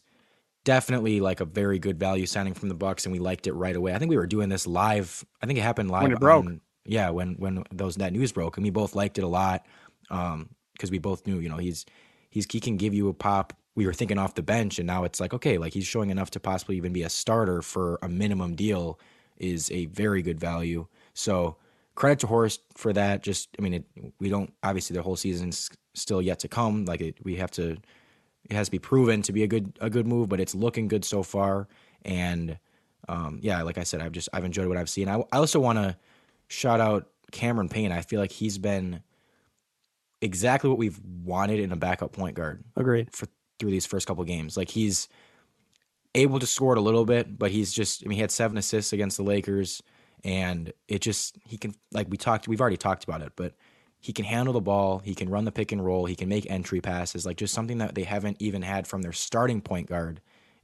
definitely 0.63 1.20
like 1.20 1.41
a 1.41 1.46
very 1.46 1.79
good 1.79 2.00
value 2.00 2.25
signing 2.25 2.53
from 2.53 2.70
the 2.70 2.75
Bucks, 2.75 3.05
and 3.05 3.13
we 3.13 3.20
liked 3.20 3.48
it 3.48 3.53
right 3.53 3.75
away. 3.75 3.93
I 3.93 4.00
think 4.00 4.10
we 4.10 4.17
were 4.17 4.27
doing 4.27 4.50
this 4.50 4.65
live. 4.65 5.25
I 5.41 5.46
think 5.46 5.60
it 5.60 5.63
happened 5.63 5.91
live 5.91 6.03
when 6.03 6.12
it 6.13 6.20
broke. 6.20 6.46
On, 6.46 6.62
yeah, 6.86 7.10
when 7.10 7.36
when 7.36 7.63
those 7.72 7.96
that 7.96 8.13
news 8.13 8.32
broke, 8.32 8.58
and 8.58 8.63
we 8.63 8.70
both 8.70 8.96
liked 8.96 9.17
it 9.17 9.24
a 9.24 9.27
lot 9.27 9.65
because 10.03 10.34
um, 10.34 10.50
we 10.89 11.00
both 11.00 11.25
knew, 11.25 11.39
you 11.39 11.50
know, 11.50 11.58
he's 11.58 11.86
he's 12.29 12.46
he 12.51 12.60
can 12.60 12.77
give 12.77 12.93
you 12.93 13.10
a 13.10 13.13
pop. 13.13 13.53
We 13.75 13.86
were 13.86 13.93
thinking 13.93 14.17
off 14.17 14.36
the 14.36 14.43
bench, 14.43 14.79
and 14.79 14.88
now 14.88 15.03
it's 15.03 15.20
like 15.20 15.34
okay, 15.34 15.58
like 15.58 15.74
he's 15.74 15.86
showing 15.86 16.10
enough 16.10 16.32
to 16.32 16.39
possibly 16.39 16.77
even 16.77 16.93
be 16.93 17.03
a 17.03 17.10
starter 17.10 17.62
for 17.62 18.00
a 18.01 18.10
minimum 18.10 18.55
deal 18.55 19.00
is 19.38 19.72
a 19.72 19.88
very 19.88 20.22
good 20.22 20.39
value. 20.39 20.86
So 21.13 21.58
credit 21.96 22.20
to 22.20 22.27
Horst 22.27 22.62
for 22.75 22.93
that. 22.93 23.24
Just 23.24 23.50
I 23.58 23.62
mean, 23.62 23.74
it, 23.74 23.86
we 24.20 24.29
don't 24.29 24.53
obviously 24.63 24.96
the 24.96 25.03
whole 25.03 25.15
season's 25.15 25.70
still 25.93 26.22
yet 26.22 26.39
to 26.39 26.48
come. 26.48 26.86
Like 26.86 27.01
it, 27.01 27.15
we 27.24 27.36
have 27.36 27.51
to. 27.51 27.77
It 28.50 28.56
has 28.56 28.68
to 28.68 28.72
be 28.72 28.80
proven 28.80 29.22
to 29.24 29.32
be 29.32 29.44
a 29.44 29.48
good 29.48 29.78
a 29.80 29.90
good 29.90 30.08
move, 30.08 30.30
but 30.30 30.40
it's 30.40 30.56
looking 30.56 30.88
good 30.88 31.06
so 31.06 31.24
far. 31.24 31.68
And 32.04 32.58
um, 33.08 33.40
yeah, 33.42 33.62
like 33.64 33.78
I 33.78 33.84
said, 33.84 34.02
I've 34.02 34.12
just 34.12 34.30
I've 34.34 34.46
enjoyed 34.46 34.68
what 34.68 34.78
I've 34.78 34.90
seen. 34.90 35.08
I, 35.08 35.24
I 35.32 35.38
also 35.38 35.60
want 35.60 35.80
to 35.80 35.98
shout 36.48 36.80
out 36.80 37.08
Cameron 37.32 37.70
Payne. 37.70 37.92
I 37.92 38.02
feel 38.02 38.20
like 38.20 38.32
he's 38.32 38.58
been 38.58 39.02
exactly 40.22 40.70
what 40.70 40.80
we've 40.80 41.00
wanted 41.24 41.60
in 41.60 41.72
a 41.72 41.76
backup 41.76 42.14
point 42.14 42.36
guard. 42.36 42.64
Agreed. 42.76 43.14
For 43.14 43.28
through 43.60 43.72
these 43.72 43.86
first 43.86 44.08
couple 44.08 44.24
games, 44.24 44.58
like 44.58 44.70
he's 44.70 45.08
able 46.16 46.40
to 46.40 46.48
score 46.48 46.74
it 46.74 46.78
a 46.78 46.82
little 46.82 47.06
bit, 47.06 47.38
but 47.38 47.52
he's 47.52 47.74
just 47.74 48.04
I 48.06 48.08
mean 48.08 48.18
he 48.18 48.22
had 48.22 48.32
seven 48.32 48.58
assists 48.58 48.94
against 48.94 49.18
the 49.18 49.24
Lakers, 49.24 49.82
and 50.24 50.72
it 50.88 51.00
just 51.00 51.38
he 51.46 51.58
can 51.58 51.74
like 51.92 52.08
we 52.10 52.18
talked 52.18 52.48
we've 52.48 52.62
already 52.62 52.78
talked 52.78 53.04
about 53.04 53.22
it, 53.22 53.34
but 53.36 53.54
he 54.03 54.12
can 54.12 54.25
handle 54.25 54.53
the 54.53 54.60
ball, 54.60 55.00
he 55.00 55.15
can 55.15 55.29
run 55.29 55.45
the 55.45 55.51
pick 55.51 55.72
and 55.72 55.83
roll, 55.83 56.05
he 56.05 56.15
can 56.15 56.27
make 56.27 56.45
entry 56.51 56.81
passes, 56.81 57.25
like 57.25 57.38
just 57.38 57.53
something 57.53 57.77
that 57.77 57.95
they 57.95 58.03
haven't 58.03 58.36
even 58.41 58.62
had 58.62 58.86
from 58.86 59.01
their 59.01 59.13
starting 59.13 59.62
point 59.62 59.88
guard 59.88 60.19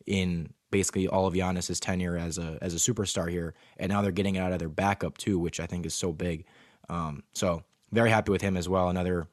in 0.05 0.51
basically 0.72 1.08
all 1.08 1.25
of 1.25 1.34
Giannis's 1.34 1.79
tenure 1.79 2.17
as 2.17 2.38
a 2.38 2.58
as 2.62 2.74
a 2.74 2.77
superstar 2.77 3.31
here, 3.31 3.53
and 3.77 3.89
now 3.89 4.01
they're 4.01 4.12
getting 4.12 4.36
it 4.36 4.39
out 4.39 4.51
of 4.51 4.60
their 4.60 4.67
backup 4.67 5.17
too, 5.17 5.39
which 5.39 5.62
I 5.62 5.67
think 5.67 5.86
is 5.86 5.93
so 5.93 6.12
big. 6.12 6.43
Um, 6.89 7.24
so 7.34 7.63
very 7.93 8.10
happy 8.10 8.29
with 8.29 8.41
him 8.41 8.58
as 8.58 8.67
well. 8.67 8.89
Another 8.89 9.29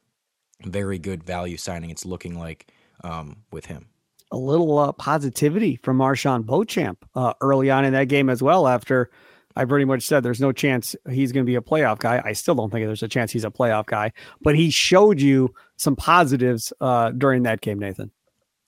very 0.65 1.01
good 1.01 1.25
value 1.25 1.57
signing. 1.57 1.91
It's 1.91 2.07
looking 2.07 2.39
like 2.39 2.73
um, 3.03 3.39
with 3.51 3.67
him. 3.67 3.87
A 4.31 4.37
little 4.37 4.79
uh, 4.79 4.93
positivity 4.93 5.75
from 5.75 5.99
MarJon 5.99 6.47
Beauchamp 6.47 7.05
uh, 7.17 7.35
early 7.41 7.71
on 7.71 7.85
in 7.85 7.93
that 7.95 8.07
game 8.07 8.31
as 8.31 8.41
well. 8.41 8.69
After 8.69 9.11
I 9.57 9.65
pretty 9.65 9.87
much 9.87 10.03
said 10.03 10.23
there's 10.23 10.41
no 10.41 10.53
chance 10.53 10.95
he's 11.11 11.33
going 11.33 11.45
to 11.45 11.51
be 11.51 11.57
a 11.57 11.63
playoff 11.63 11.99
guy. 11.99 12.23
I 12.25 12.35
still 12.35 12.55
don't 12.55 12.71
think 12.71 12.87
there's 12.87 13.03
a 13.03 13.09
chance 13.09 13.33
he's 13.33 13.45
a 13.45 13.51
playoff 13.51 13.87
guy, 13.87 14.13
but 14.43 14.55
he 14.55 14.71
showed 14.71 15.21
you 15.21 15.55
some 15.77 15.97
positives 15.97 16.73
uh, 16.81 17.11
during 17.11 17.43
that 17.45 17.63
game, 17.63 17.79
Nathan. 17.79 18.11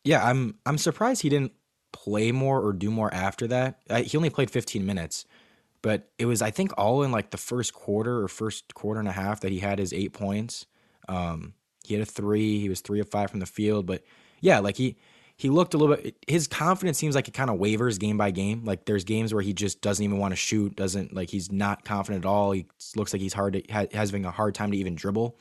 Yeah, 0.05 0.25
I'm 0.25 0.57
I'm 0.65 0.79
surprised 0.79 1.23
he 1.23 1.29
didn't 1.29 1.53
play 1.93 2.33
more 2.33 2.61
or 2.61 2.73
do 2.73 2.91
more 2.91 3.13
after 3.13 3.47
that. 3.49 3.81
I, 3.91 4.03
he 4.03 4.17
only 4.17 4.31
played 4.31 4.51
15 4.51 4.85
minutes, 4.85 5.27
but 5.83 6.09
it 6.19 6.25
was 6.25 6.41
I 6.41 6.51
think 6.51 6.73
all 6.79 7.03
in 7.03 7.13
like 7.13 7.31
the 7.31 7.37
first 7.37 7.75
quarter 7.75 8.23
or 8.23 8.29
first 8.29 8.75
quarter 8.75 9.01
and 9.01 9.09
a 9.09 9.13
half 9.13 9.41
that 9.41 9.53
he 9.53 9.59
had 9.59 9.79
his 9.79 9.93
eight 9.93 10.15
points. 10.15 10.67
Um, 11.09 11.55
he 11.85 11.95
had 11.95 12.03
a 12.03 12.07
three. 12.07 12.61
He 12.61 12.69
was 12.69 12.81
three 12.81 13.01
of 13.01 13.11
five 13.11 13.31
from 13.31 13.41
the 13.41 13.47
field, 13.47 13.87
but 13.87 14.03
yeah, 14.41 14.59
like 14.61 14.77
he 14.77 14.97
he 15.39 15.51
looked 15.51 15.73
a 15.73 15.79
little 15.79 15.95
bit. 15.95 16.17
His 16.27 16.49
confidence 16.49 16.99
seems 16.99 17.15
like 17.15 17.29
it 17.29 17.35
kind 17.35 17.49
of 17.49 17.59
wavers 17.59 17.97
game 17.97 18.19
by 18.19 18.33
game. 18.33 18.65
Like 18.65 18.85
there's 18.87 19.05
games 19.05 19.33
where 19.33 19.43
he 19.43 19.53
just 19.53 19.81
doesn't 19.81 20.05
even 20.05 20.19
want 20.19 20.33
to 20.33 20.37
shoot. 20.37 20.75
Doesn't 20.75 21.15
like 21.15 21.31
he's 21.31 21.53
not 21.53 21.85
confident 21.85 22.25
at 22.25 22.29
all. 22.29 22.51
He 22.51 22.67
looks 22.97 23.13
like 23.13 23.23
he's 23.23 23.33
hard 23.33 23.53
to 23.53 23.63
has 23.73 23.89
having 23.93 24.25
a 24.25 24.33
hard 24.33 24.57
time 24.57 24.73
to 24.73 24.77
even 24.77 24.97
dribble. 24.97 25.39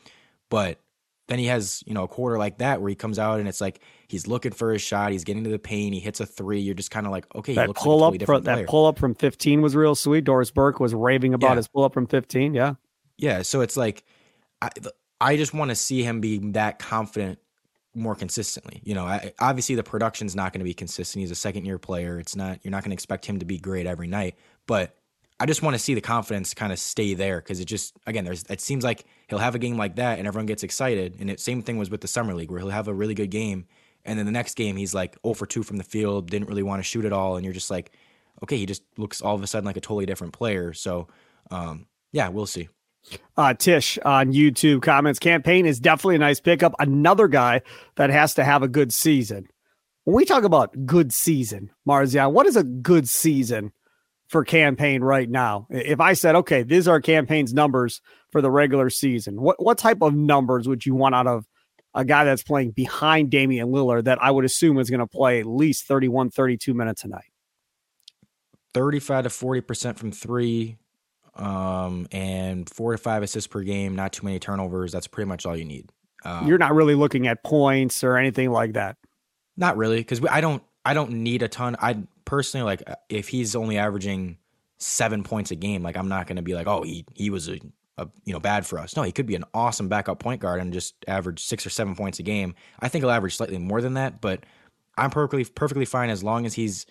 But 0.49 0.79
then 1.27 1.39
he 1.39 1.47
has 1.47 1.83
you 1.87 1.95
know 1.95 2.03
a 2.03 2.07
quarter 2.07 2.37
like 2.37 2.59
that 2.59 2.79
where 2.79 2.89
he 2.89 2.95
comes 2.95 3.17
out 3.17 3.39
and 3.39 3.49
it's 3.49 3.59
like 3.59 3.81
he's 4.07 4.27
looking 4.27 4.51
for 4.51 4.71
his 4.71 4.83
shot. 4.83 5.11
He's 5.11 5.23
getting 5.23 5.43
to 5.45 5.49
the 5.49 5.57
paint. 5.57 5.95
He 5.95 5.99
hits 5.99 6.19
a 6.19 6.27
three. 6.27 6.59
You're 6.59 6.75
just 6.75 6.91
kind 6.91 7.07
of 7.07 7.11
like 7.11 7.25
okay. 7.33 7.55
That 7.55 7.73
pull 7.73 8.01
like 8.01 8.21
up 8.21 8.25
from, 8.27 8.43
that 8.43 8.67
pull 8.67 8.85
up 8.85 8.99
from 8.99 9.15
15 9.15 9.63
was 9.63 9.75
real 9.75 9.95
sweet. 9.95 10.25
Doris 10.25 10.51
Burke 10.51 10.79
was 10.79 10.93
raving 10.93 11.33
about 11.33 11.51
yeah. 11.51 11.55
his 11.55 11.67
pull 11.67 11.83
up 11.83 11.95
from 11.95 12.05
15. 12.05 12.53
Yeah. 12.53 12.75
Yeah. 13.17 13.41
So 13.41 13.61
it's 13.61 13.75
like 13.75 14.03
I 14.61 14.69
I 15.19 15.37
just 15.37 15.55
want 15.55 15.69
to 15.69 15.75
see 15.75 16.03
him 16.03 16.21
be 16.21 16.37
that 16.51 16.77
confident 16.77 17.39
more 17.97 18.15
consistently. 18.15 18.81
You 18.83 18.95
know, 18.95 19.05
I, 19.05 19.33
obviously 19.39 19.75
the 19.75 19.83
production's 19.83 20.35
not 20.35 20.53
going 20.53 20.59
to 20.59 20.65
be 20.65 20.73
consistent. 20.73 21.21
He's 21.21 21.31
a 21.31 21.35
second 21.35 21.65
year 21.65 21.77
player. 21.77 22.19
It's 22.19 22.35
not 22.35 22.59
you're 22.63 22.71
not 22.71 22.83
going 22.83 22.91
to 22.91 22.95
expect 22.95 23.25
him 23.25 23.39
to 23.39 23.45
be 23.45 23.57
great 23.57 23.85
every 23.85 24.07
night, 24.07 24.35
but 24.67 24.95
I 25.39 25.45
just 25.45 25.61
want 25.61 25.75
to 25.75 25.79
see 25.79 25.93
the 25.93 26.01
confidence 26.01 26.53
kind 26.53 26.71
of 26.71 26.79
stay 26.79 27.13
there 27.13 27.39
because 27.39 27.59
it 27.59 27.65
just 27.65 27.95
again 28.07 28.25
there's 28.25 28.43
it 28.49 28.62
seems 28.62 28.83
like 28.83 29.05
he'll 29.27 29.39
have 29.39 29.55
a 29.55 29.60
game 29.60 29.77
like 29.77 29.95
that 29.97 30.17
and 30.17 30.27
everyone 30.27 30.47
gets 30.47 30.63
excited 30.63 31.17
and 31.19 31.29
it 31.29 31.39
same 31.39 31.62
thing 31.62 31.77
was 31.77 31.89
with 31.89 32.01
the 32.01 32.07
summer 32.07 32.33
league 32.33 32.49
where 32.49 32.60
he'll 32.60 32.69
have 32.69 32.88
a 32.88 32.93
really 32.93 33.13
good 33.13 33.29
game 33.29 33.65
and 34.03 34.17
then 34.17 34.25
the 34.25 34.31
next 34.31 34.55
game 34.55 34.75
he's 34.75 34.95
like 34.95 35.17
0 35.23 35.36
for 35.36 35.45
2 35.45 35.62
from 35.63 35.77
the 35.77 35.83
field 35.83 36.29
didn't 36.29 36.47
really 36.47 36.63
want 36.63 36.79
to 36.79 36.83
shoot 36.83 37.05
at 37.05 37.13
all 37.13 37.36
and 37.36 37.45
you're 37.45 37.53
just 37.53 37.69
like 37.69 37.91
okay 38.43 38.57
he 38.57 38.65
just 38.65 38.83
looks 38.97 39.21
all 39.21 39.36
of 39.36 39.43
a 39.43 39.47
sudden 39.47 39.65
like 39.65 39.77
a 39.77 39.81
totally 39.81 40.07
different 40.07 40.33
player 40.33 40.73
so 40.73 41.07
um, 41.51 41.86
yeah 42.12 42.29
we'll 42.29 42.47
see 42.47 42.67
uh, 43.36 43.54
Tish 43.54 43.98
on 44.04 44.34
YouTube 44.34 44.82
comments 44.82 45.20
Cam 45.20 45.41
Payne 45.41 45.65
is 45.65 45.80
definitely 45.80 46.15
a 46.15 46.20
nice 46.20 46.39
pickup. 46.39 46.74
Another 46.80 47.28
guy 47.28 47.62
that 47.96 48.10
has 48.10 48.34
to 48.36 48.43
have 48.43 48.63
a 48.63 48.67
good 48.67 48.93
season. 48.93 49.48
When 50.04 50.15
we 50.15 50.26
talk 50.26 50.43
about 50.43 50.86
good 50.86 51.13
season, 51.13 51.70
Marzion, 51.88 52.32
what 52.32 52.48
is 52.48 52.56
a 52.56 52.63
good 52.63 53.10
season 53.10 53.74
for 54.30 54.46
Cam 54.46 54.76
Payne 54.76 55.02
right 55.02 55.30
now? 55.30 55.67
If 55.70 56.00
I 56.00 56.13
said, 56.13 56.36
okay, 56.36 56.63
these 56.63 56.88
are 56.88 57.02
Cam 57.02 57.28
Payne's 57.28 57.54
numbers 57.54 58.02
for 58.32 58.41
the 58.41 58.50
regular 58.50 58.89
season, 58.89 59.41
what, 59.41 59.62
what 59.62 59.78
type 59.78 60.02
of 60.02 60.13
numbers 60.13 60.67
would 60.67 60.86
you 60.86 60.96
want 60.96 61.15
out 61.15 61.28
of 61.28 61.46
a 61.93 62.06
guy 62.06 62.24
that's 62.24 62.43
playing 62.43 62.72
behind 62.72 63.32
Damian 63.32 63.67
Lillard 63.67 64.06
that 64.06 64.22
I 64.22 64.32
would 64.32 64.46
assume 64.46 64.80
is 64.80 64.89
going 64.89 65.00
to 65.00 65.08
play 65.08 65.41
at 65.41 65.46
least 65.46 65.88
31, 65.88 66.30
32 66.30 66.74
minutes 66.74 67.04
a 67.04 67.10
night? 67.10 67.32
35 68.74 69.24
to 69.24 69.30
40% 69.30 69.98
from 69.98 70.12
three, 70.12 70.78
um, 71.38 72.08
and 72.12 72.69
four 72.69 72.91
to 72.91 72.97
five 72.97 73.23
assists 73.23 73.47
per 73.47 73.62
game, 73.62 73.95
not 73.95 74.13
too 74.13 74.26
many 74.26 74.39
turnovers. 74.39 74.91
That's 74.91 75.08
pretty 75.08 75.28
much 75.28 75.45
all 75.45 75.56
you 75.56 75.65
need. 75.65 75.91
Um, 76.26 76.47
You're 76.47 76.58
not 76.58 76.73
really 76.73 76.95
looking 76.95 77.28
at 77.28 77.43
points 77.43 78.04
or 78.04 78.17
anything 78.17 78.52
like 78.52 78.73
that. 78.73 78.97
Not 79.56 79.78
really, 79.78 79.97
because 79.97 80.26
I 80.30 80.41
don't. 80.41 80.63
I 80.86 80.93
don't 80.93 81.12
need 81.12 81.43
a 81.43 81.50
ton. 81.50 81.76
I 81.82 81.97
personally 82.23 82.63
like 82.63 82.82
if 83.10 83.28
he's 83.28 83.56
only 83.56 83.78
averaging 83.78 84.38
seven 84.78 85.23
points 85.23 85.52
a 85.52 85.56
game. 85.56 85.84
Like 85.84 85.97
I'm 85.97 86.08
not 86.08 86.28
going 86.28 86.36
to 86.38 86.41
be 86.41 86.54
like, 86.54 86.67
oh, 86.67 86.84
he 86.84 87.06
he 87.13 87.30
was 87.30 87.50
a, 87.50 87.60
a, 87.97 88.08
you 88.26 88.34
know 88.34 88.39
bad 88.39 88.65
for 88.65 88.80
us. 88.80 88.95
No, 88.95 89.04
he 89.04 89.12
could 89.12 89.26
be 89.26 89.36
an 89.36 89.43
awesome 89.54 89.89
backup 89.89 90.19
point 90.19 90.41
guard 90.41 90.62
and 90.62 90.71
just 90.71 90.95
average 91.08 91.43
six 91.43 91.65
or 91.65 91.69
seven 91.69 91.95
points 91.95 92.19
a 92.19 92.23
game. 92.23 92.56
I 92.80 92.89
think 92.89 93.04
he'll 93.04 93.12
average 93.12 93.36
slightly 93.36 93.58
more 93.58 93.82
than 93.82 93.95
that, 93.95 94.21
but 94.21 94.45
I'm 94.97 95.10
perfectly 95.10 95.45
perfectly 95.45 95.86
fine 95.86 96.10
as 96.10 96.23
long 96.23 96.45
as 96.45 96.54
he's 96.54 96.86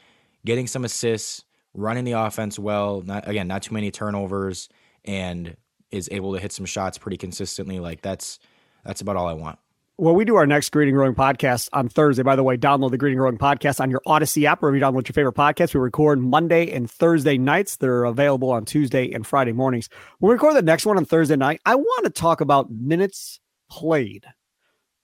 getting 0.45 0.67
some 0.67 0.85
assists, 0.85 1.45
running 1.77 2.05
the 2.05 2.13
offense 2.13 2.59
well. 2.59 3.03
Not 3.03 3.29
again, 3.29 3.49
not 3.49 3.63
too 3.63 3.75
many 3.75 3.91
turnovers, 3.91 4.69
and 5.05 5.57
is 5.91 6.09
able 6.11 6.35
to 6.35 6.41
hit 6.41 6.53
some 6.53 6.67
shots 6.67 6.99
pretty 6.99 7.17
consistently. 7.17 7.79
Like 7.79 8.03
that's 8.03 8.39
that's 8.85 9.01
about 9.01 9.17
all 9.17 9.29
I 9.29 9.35
want. 9.35 9.59
Well, 9.99 10.15
we 10.15 10.27
do 10.27 10.37
our 10.37 10.47
next 10.47 10.71
Green 10.73 10.89
and 10.89 10.95
Growing 10.95 11.15
podcast 11.15 11.71
on 11.73 11.89
Thursday. 11.89 12.23
By 12.23 12.37
the 12.37 12.43
way, 12.43 12.59
download 12.59 12.91
the 12.91 12.99
Green 12.99 13.13
and 13.13 13.19
Growing 13.19 13.39
podcast 13.39 13.81
on 13.81 13.91
your 13.91 14.03
Audacy 14.07 14.45
app, 14.45 14.61
wherever 14.61 14.77
you 14.77 14.83
download 14.83 15.09
your 15.09 15.15
favorite 15.15 15.37
podcast. 15.37 15.73
We 15.73 15.81
record 15.81 16.21
Monday 16.21 16.71
and 16.71 16.91
Thursday 16.91 17.39
nights. 17.39 17.77
They're 17.77 18.05
available 18.05 18.51
on 18.51 18.67
Tuesday 18.67 19.11
and 19.13 19.27
Friday 19.27 19.53
mornings. 19.53 19.89
We 20.21 20.31
record 20.31 20.55
the 20.55 20.61
next 20.61 20.85
one 20.85 20.99
on 20.99 21.07
Thursday 21.07 21.37
night, 21.37 21.63
I 21.65 21.77
want 21.77 22.05
to 22.05 22.11
talk 22.11 22.43
about 22.43 22.71
minutes 22.71 23.41
played 23.71 24.27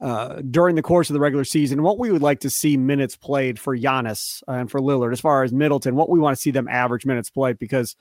uh, 0.02 0.42
during 0.50 0.74
the 0.74 0.82
course 0.82 1.08
of 1.08 1.14
the 1.14 1.20
regular 1.20 1.44
season, 1.44 1.82
what 1.82 1.98
we 1.98 2.10
would 2.10 2.22
like 2.22 2.40
to 2.40 2.50
see 2.50 2.76
minutes 2.76 3.16
played 3.16 3.58
for 3.58 3.76
Giannis 3.76 4.42
and 4.48 4.68
for 4.68 4.80
Lillard, 4.80 5.12
as 5.12 5.20
far 5.20 5.44
as 5.44 5.52
Middleton, 5.52 5.94
what 5.94 6.10
we 6.10 6.18
want 6.18 6.36
to 6.36 6.40
see 6.40 6.50
them 6.50 6.66
average 6.66 7.06
minutes 7.06 7.30
played, 7.30 7.56
because 7.58 7.94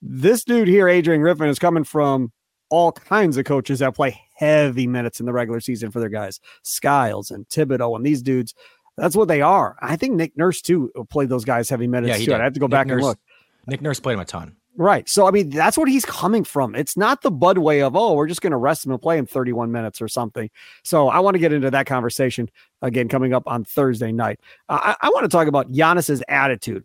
this 0.00 0.44
dude 0.44 0.68
here, 0.68 0.88
Adrian 0.88 1.20
Griffin, 1.20 1.48
is 1.48 1.58
coming 1.58 1.82
from 1.82 2.32
all 2.70 2.92
kinds 2.92 3.36
of 3.36 3.44
coaches 3.44 3.80
that 3.80 3.96
play 3.96 4.20
heavy 4.36 4.86
minutes 4.86 5.18
in 5.18 5.26
the 5.26 5.32
regular 5.32 5.58
season 5.58 5.90
for 5.90 5.98
their 5.98 6.08
guys, 6.08 6.38
Skiles 6.62 7.32
and 7.32 7.48
Thibodeau, 7.48 7.96
and 7.96 8.06
these 8.06 8.22
dudes. 8.22 8.54
That's 8.96 9.16
what 9.16 9.28
they 9.28 9.40
are. 9.40 9.76
I 9.80 9.96
think 9.96 10.14
Nick 10.14 10.36
Nurse 10.36 10.62
too 10.62 10.92
played 11.10 11.30
those 11.30 11.44
guys 11.44 11.68
heavy 11.68 11.88
minutes 11.88 12.10
yeah, 12.10 12.24
too. 12.24 12.32
Did. 12.32 12.40
I 12.40 12.44
have 12.44 12.52
to 12.52 12.60
go 12.60 12.66
Nick 12.66 12.70
back 12.70 12.86
Nurse, 12.86 12.96
and 12.96 13.02
look. 13.02 13.18
Nick 13.66 13.82
Nurse 13.82 13.98
played 13.98 14.14
him 14.14 14.20
a 14.20 14.24
ton. 14.24 14.56
Right. 14.76 15.08
So 15.08 15.26
I 15.26 15.30
mean, 15.30 15.50
that's 15.50 15.76
what 15.76 15.88
he's 15.88 16.04
coming 16.04 16.44
from. 16.44 16.74
It's 16.74 16.96
not 16.96 17.22
the 17.22 17.30
Bud 17.30 17.58
way 17.58 17.82
of 17.82 17.96
oh, 17.96 18.14
we're 18.14 18.28
just 18.28 18.40
going 18.40 18.52
to 18.52 18.56
rest 18.56 18.86
him 18.86 18.92
and 18.92 19.02
play 19.02 19.18
him 19.18 19.26
31 19.26 19.72
minutes 19.72 20.00
or 20.00 20.08
something. 20.08 20.48
So 20.84 21.08
I 21.08 21.18
want 21.18 21.34
to 21.34 21.38
get 21.38 21.52
into 21.52 21.70
that 21.70 21.86
conversation 21.86 22.48
again 22.80 23.08
coming 23.08 23.34
up 23.34 23.42
on 23.46 23.64
Thursday 23.64 24.12
night. 24.12 24.40
I, 24.68 24.96
I 25.00 25.08
want 25.10 25.24
to 25.24 25.28
talk 25.28 25.48
about 25.48 25.72
Giannis's 25.72 26.22
attitude 26.28 26.84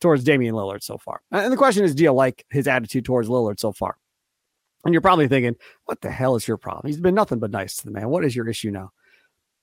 towards 0.00 0.24
Damian 0.24 0.54
Lillard 0.54 0.82
so 0.82 0.96
far. 0.96 1.20
And 1.30 1.52
the 1.52 1.56
question 1.56 1.84
is, 1.84 1.94
do 1.94 2.02
you 2.02 2.12
like 2.12 2.44
his 2.50 2.66
attitude 2.66 3.04
towards 3.04 3.28
Lillard 3.28 3.60
so 3.60 3.72
far? 3.72 3.96
And 4.84 4.94
you're 4.94 5.00
probably 5.00 5.28
thinking, 5.28 5.56
what 5.84 6.00
the 6.00 6.10
hell 6.10 6.36
is 6.36 6.46
your 6.46 6.56
problem? 6.56 6.86
He's 6.86 7.00
been 7.00 7.14
nothing 7.14 7.40
but 7.40 7.50
nice 7.50 7.76
to 7.76 7.84
the 7.84 7.90
man. 7.90 8.08
What 8.08 8.24
is 8.24 8.34
your 8.34 8.48
issue 8.48 8.70
now? 8.70 8.92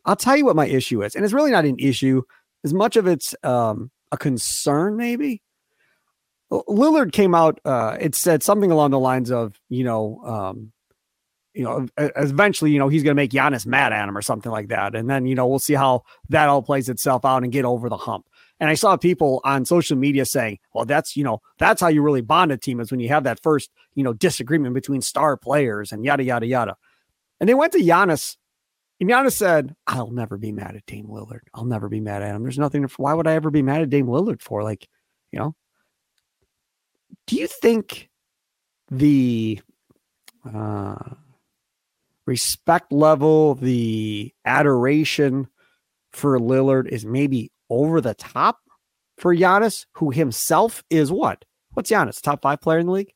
I'll 0.04 0.16
tell 0.16 0.38
you 0.38 0.46
what 0.46 0.56
my 0.56 0.68
issue 0.68 1.04
is, 1.04 1.16
and 1.16 1.26
it's 1.26 1.34
really 1.34 1.52
not 1.52 1.66
an 1.66 1.78
issue 1.80 2.22
as 2.64 2.74
much 2.74 2.96
of 2.96 3.08
it's 3.08 3.34
um, 3.44 3.90
a 4.12 4.18
concern, 4.18 4.98
maybe 4.98 5.42
Lillard 6.52 7.12
came 7.12 7.36
out. 7.36 7.60
Uh, 7.66 7.98
it 8.00 8.16
said 8.16 8.44
something 8.44 8.72
along 8.72 8.92
the 8.92 9.00
lines 9.00 9.32
of, 9.32 9.60
you 9.70 9.84
know, 9.84 10.22
um, 10.26 10.72
you 11.54 11.64
know, 11.64 11.88
eventually, 11.98 12.72
you 12.72 12.80
know, 12.80 12.90
he's 12.90 13.04
going 13.04 13.16
to 13.16 13.22
make 13.22 13.32
Giannis 13.32 13.66
mad 13.66 13.94
at 13.94 14.08
him 14.08 14.18
or 14.18 14.22
something 14.22 14.52
like 14.52 14.68
that, 14.70 14.94
and 14.96 15.10
then 15.10 15.26
you 15.26 15.36
know 15.36 15.48
we'll 15.48 15.60
see 15.60 15.74
how 15.74 16.04
that 16.30 16.50
all 16.50 16.62
plays 16.62 16.90
itself 16.90 17.24
out 17.26 17.44
and 17.44 17.52
get 17.54 17.66
over 17.66 17.90
the 17.90 17.98
hump. 17.98 18.28
And 18.60 18.70
I 18.70 18.76
saw 18.76 18.98
people 18.98 19.42
on 19.46 19.66
social 19.66 19.98
media 19.98 20.26
saying, 20.26 20.60
"Well, 20.74 20.86
that's 20.86 21.16
you 21.16 21.24
know, 21.24 21.42
that's 21.58 21.82
how 21.82 21.88
you 21.88 22.02
really 22.02 22.22
bond 22.22 22.52
a 22.52 22.58
team 22.58 22.82
is 22.82 22.92
when 22.92 23.00
you 23.00 23.08
have 23.10 23.24
that 23.24 23.42
first 23.42 23.72
you 23.96 24.04
know 24.04 24.14
disagreement 24.14 24.76
between 24.76 25.02
star 25.02 25.38
players 25.38 25.94
and 25.94 26.04
yada 26.06 26.24
yada 26.24 26.46
yada." 26.46 26.76
And 27.40 27.50
they 27.50 27.54
went 27.54 27.74
to 27.74 27.80
Giannis 27.80 28.36
And 29.00 29.10
Giannis 29.10 29.34
said, 29.34 29.76
I'll 29.88 30.12
never 30.12 30.38
be 30.38 30.52
mad 30.52 30.76
at 30.76 30.86
Dame 30.86 31.08
Lillard. 31.08 31.42
I'll 31.54 31.66
never 31.66 31.90
be 31.90 32.00
mad 32.02 32.24
at 32.24 32.36
him. 32.36 32.44
There's 32.44 32.60
nothing. 32.60 32.84
Why 32.98 33.14
would 33.14 33.28
I 33.28 33.34
ever 33.36 33.52
be 33.52 33.62
mad 33.62 33.82
at 33.82 33.90
Dame 33.90 34.08
Lillard 34.08 34.42
for? 34.42 34.64
Like, 34.64 34.88
you 35.32 35.40
know, 35.40 35.56
do 37.28 37.36
you 37.36 37.48
think 37.48 38.10
the 38.90 39.62
uh, 40.52 40.96
respect 42.26 42.92
level, 42.92 43.56
the 43.56 44.34
adoration 44.46 45.48
for 46.12 46.40
Lillard 46.40 46.88
is 46.88 47.06
maybe 47.06 47.52
over 47.70 48.02
the 48.02 48.14
top 48.14 48.60
for 49.18 49.36
Giannis, 49.36 49.86
who 49.94 50.12
himself 50.12 50.84
is 50.90 51.12
what? 51.12 51.46
What's 51.74 51.92
Giannis? 51.92 52.22
Top 52.22 52.42
five 52.42 52.62
player 52.62 52.80
in 52.80 52.86
the 52.86 52.92
league? 52.92 53.14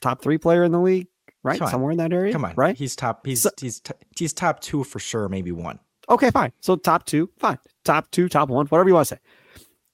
Top 0.00 0.22
three 0.22 0.38
player 0.38 0.64
in 0.64 0.72
the 0.72 0.80
league? 0.80 1.08
Right? 1.42 1.58
Somewhere 1.58 1.92
in 1.92 1.98
that 1.98 2.12
area? 2.12 2.32
Come 2.32 2.44
on. 2.44 2.54
Right? 2.56 2.76
He's 2.76 2.96
top 2.96 3.26
he's 3.26 3.42
so, 3.42 3.50
he's 3.60 3.80
t- 3.80 3.92
he's 4.18 4.32
top 4.32 4.60
two 4.60 4.82
for 4.84 4.98
sure, 4.98 5.28
maybe 5.28 5.52
one. 5.52 5.78
Okay, 6.08 6.30
fine. 6.30 6.52
So 6.60 6.76
top 6.76 7.04
two, 7.04 7.30
fine. 7.38 7.58
Top 7.84 8.10
two, 8.10 8.28
top 8.28 8.48
one, 8.48 8.66
whatever 8.66 8.88
you 8.88 8.94
want 8.94 9.08
to 9.08 9.16
say. 9.16 9.20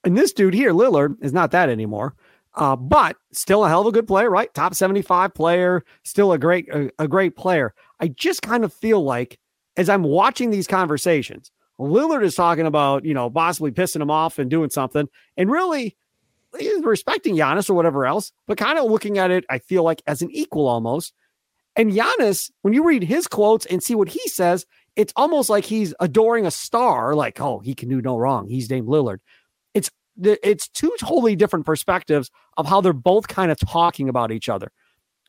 And 0.04 0.16
this 0.16 0.32
dude 0.32 0.54
here, 0.54 0.72
Lillard, 0.72 1.16
is 1.20 1.32
not 1.32 1.50
that 1.50 1.68
anymore. 1.68 2.14
Uh, 2.54 2.74
but 2.76 3.16
still 3.32 3.64
a 3.64 3.68
hell 3.68 3.82
of 3.82 3.86
a 3.86 3.92
good 3.92 4.08
player, 4.08 4.28
right? 4.28 4.52
Top 4.54 4.74
75 4.74 5.32
player, 5.34 5.84
still 6.04 6.32
a 6.32 6.38
great 6.38 6.68
a, 6.68 6.90
a 6.98 7.06
great 7.06 7.36
player. 7.36 7.74
I 8.00 8.08
just 8.08 8.42
kind 8.42 8.64
of 8.64 8.72
feel 8.72 9.02
like 9.02 9.38
as 9.76 9.88
I'm 9.88 10.02
watching 10.02 10.50
these 10.50 10.66
conversations, 10.66 11.52
Lillard 11.78 12.24
is 12.24 12.34
talking 12.34 12.66
about, 12.66 13.04
you 13.04 13.14
know, 13.14 13.30
possibly 13.30 13.70
pissing 13.70 14.02
him 14.02 14.10
off 14.10 14.38
and 14.38 14.50
doing 14.50 14.70
something. 14.70 15.08
And 15.36 15.50
really, 15.50 15.96
he's 16.58 16.82
respecting 16.84 17.36
Giannis 17.36 17.70
or 17.70 17.74
whatever 17.74 18.04
else, 18.04 18.32
but 18.46 18.58
kind 18.58 18.78
of 18.78 18.90
looking 18.90 19.18
at 19.18 19.30
it, 19.30 19.44
I 19.48 19.58
feel 19.58 19.82
like 19.82 20.02
as 20.06 20.22
an 20.22 20.30
equal 20.30 20.66
almost. 20.66 21.14
And 21.76 21.92
Giannis, 21.92 22.50
when 22.62 22.74
you 22.74 22.84
read 22.84 23.04
his 23.04 23.26
quotes 23.26 23.64
and 23.66 23.82
see 23.82 23.94
what 23.94 24.08
he 24.08 24.28
says, 24.28 24.66
it's 24.96 25.12
almost 25.16 25.48
like 25.48 25.64
he's 25.64 25.94
adoring 26.00 26.44
a 26.44 26.50
star, 26.50 27.14
like, 27.14 27.40
oh, 27.40 27.60
he 27.60 27.74
can 27.74 27.88
do 27.88 28.02
no 28.02 28.16
wrong. 28.18 28.48
He's 28.48 28.68
named 28.68 28.88
Lillard. 28.88 29.18
It's 30.22 30.68
two 30.68 30.92
totally 31.00 31.36
different 31.36 31.66
perspectives 31.66 32.30
of 32.56 32.66
how 32.66 32.80
they're 32.80 32.92
both 32.92 33.28
kind 33.28 33.50
of 33.50 33.58
talking 33.58 34.08
about 34.08 34.32
each 34.32 34.48
other. 34.48 34.70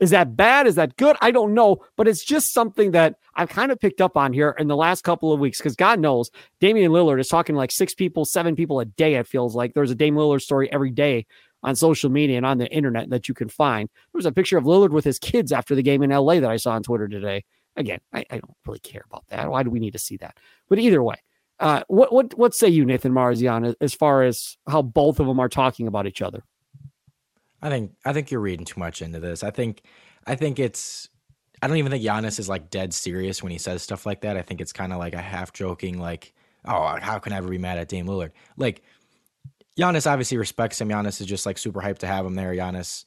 Is 0.00 0.10
that 0.10 0.36
bad? 0.36 0.66
Is 0.66 0.74
that 0.74 0.96
good? 0.96 1.16
I 1.20 1.30
don't 1.30 1.54
know, 1.54 1.84
but 1.96 2.08
it's 2.08 2.24
just 2.24 2.52
something 2.52 2.90
that 2.90 3.16
I've 3.36 3.50
kind 3.50 3.70
of 3.70 3.78
picked 3.78 4.00
up 4.00 4.16
on 4.16 4.32
here 4.32 4.54
in 4.58 4.66
the 4.66 4.76
last 4.76 5.04
couple 5.04 5.32
of 5.32 5.38
weeks 5.38 5.58
because 5.58 5.76
God 5.76 6.00
knows 6.00 6.30
Damian 6.60 6.90
Lillard 6.90 7.20
is 7.20 7.28
talking 7.28 7.54
like 7.54 7.70
six 7.70 7.94
people, 7.94 8.24
seven 8.24 8.56
people 8.56 8.80
a 8.80 8.84
day. 8.84 9.14
It 9.14 9.28
feels 9.28 9.54
like 9.54 9.74
there's 9.74 9.92
a 9.92 9.94
Dame 9.94 10.16
Lillard 10.16 10.40
story 10.40 10.72
every 10.72 10.90
day 10.90 11.26
on 11.62 11.76
social 11.76 12.10
media 12.10 12.36
and 12.36 12.46
on 12.46 12.58
the 12.58 12.68
internet 12.72 13.10
that 13.10 13.28
you 13.28 13.34
can 13.34 13.48
find. 13.48 13.88
There 13.88 14.18
was 14.18 14.26
a 14.26 14.32
picture 14.32 14.58
of 14.58 14.64
Lillard 14.64 14.90
with 14.90 15.04
his 15.04 15.18
kids 15.18 15.52
after 15.52 15.74
the 15.74 15.82
game 15.82 16.02
in 16.02 16.10
LA 16.10 16.40
that 16.40 16.50
I 16.50 16.56
saw 16.56 16.72
on 16.72 16.82
Twitter 16.82 17.06
today. 17.06 17.44
Again, 17.76 18.00
I, 18.12 18.24
I 18.28 18.38
don't 18.38 18.56
really 18.66 18.80
care 18.80 19.04
about 19.08 19.24
that. 19.28 19.50
Why 19.50 19.62
do 19.62 19.70
we 19.70 19.78
need 19.78 19.92
to 19.92 19.98
see 19.98 20.16
that? 20.16 20.36
But 20.68 20.78
either 20.78 21.02
way, 21.02 21.16
uh, 21.62 21.84
what 21.86 22.12
what 22.12 22.36
what 22.36 22.54
say 22.54 22.68
you, 22.68 22.84
Nathan 22.84 23.12
Marzion, 23.12 23.76
as 23.80 23.94
far 23.94 24.24
as 24.24 24.56
how 24.68 24.82
both 24.82 25.20
of 25.20 25.28
them 25.28 25.38
are 25.38 25.48
talking 25.48 25.86
about 25.86 26.08
each 26.08 26.20
other? 26.20 26.42
I 27.62 27.70
think 27.70 27.92
I 28.04 28.12
think 28.12 28.32
you're 28.32 28.40
reading 28.40 28.66
too 28.66 28.80
much 28.80 29.00
into 29.00 29.20
this. 29.20 29.44
I 29.44 29.52
think 29.52 29.82
I 30.26 30.34
think 30.34 30.58
it's 30.58 31.08
I 31.62 31.68
don't 31.68 31.76
even 31.76 31.92
think 31.92 32.04
Giannis 32.04 32.40
is 32.40 32.48
like 32.48 32.68
dead 32.68 32.92
serious 32.92 33.44
when 33.44 33.52
he 33.52 33.58
says 33.58 33.80
stuff 33.80 34.04
like 34.04 34.22
that. 34.22 34.36
I 34.36 34.42
think 34.42 34.60
it's 34.60 34.72
kind 34.72 34.92
of 34.92 34.98
like 34.98 35.14
a 35.14 35.22
half 35.22 35.52
joking, 35.52 36.00
like, 36.00 36.34
oh, 36.64 36.98
how 37.00 37.20
can 37.20 37.32
I 37.32 37.36
ever 37.36 37.48
be 37.48 37.58
mad 37.58 37.78
at 37.78 37.88
Dame 37.88 38.06
Lillard? 38.06 38.32
Like 38.56 38.82
Giannis 39.78 40.10
obviously 40.10 40.38
respects 40.38 40.80
him. 40.80 40.88
Giannis 40.88 41.20
is 41.20 41.28
just 41.28 41.46
like 41.46 41.58
super 41.58 41.80
hyped 41.80 41.98
to 41.98 42.08
have 42.08 42.26
him 42.26 42.34
there. 42.34 42.52
Giannis, 42.52 43.04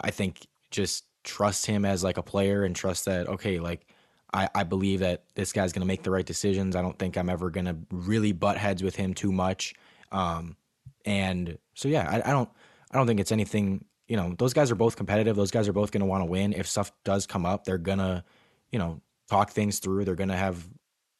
I 0.00 0.12
think, 0.12 0.46
just 0.70 1.04
trusts 1.24 1.64
him 1.64 1.84
as 1.84 2.04
like 2.04 2.16
a 2.16 2.22
player 2.22 2.62
and 2.62 2.76
trusts 2.76 3.06
that 3.06 3.26
okay, 3.26 3.58
like 3.58 3.88
I, 4.32 4.48
I 4.54 4.64
believe 4.64 5.00
that 5.00 5.24
this 5.34 5.52
guy's 5.52 5.72
gonna 5.72 5.86
make 5.86 6.02
the 6.02 6.10
right 6.10 6.26
decisions. 6.26 6.76
I 6.76 6.82
don't 6.82 6.98
think 6.98 7.16
I'm 7.16 7.28
ever 7.28 7.50
gonna 7.50 7.76
really 7.90 8.32
butt 8.32 8.56
heads 8.56 8.82
with 8.82 8.96
him 8.96 9.14
too 9.14 9.32
much. 9.32 9.74
Um, 10.12 10.56
and 11.04 11.58
so 11.74 11.88
yeah, 11.88 12.08
I, 12.08 12.30
I 12.30 12.32
don't 12.32 12.48
I 12.90 12.96
don't 12.96 13.06
think 13.06 13.20
it's 13.20 13.32
anything. 13.32 13.84
You 14.06 14.16
know, 14.16 14.34
those 14.38 14.54
guys 14.54 14.70
are 14.70 14.74
both 14.74 14.96
competitive. 14.96 15.36
Those 15.36 15.50
guys 15.50 15.68
are 15.68 15.72
both 15.72 15.90
going 15.90 16.00
to 16.00 16.06
want 16.06 16.22
to 16.22 16.30
win. 16.30 16.54
If 16.54 16.66
stuff 16.66 16.92
does 17.04 17.26
come 17.26 17.44
up, 17.44 17.64
they're 17.64 17.76
gonna, 17.78 18.24
you 18.72 18.78
know, 18.78 19.00
talk 19.28 19.50
things 19.50 19.78
through. 19.78 20.04
They're 20.04 20.14
gonna 20.14 20.36
have, 20.36 20.66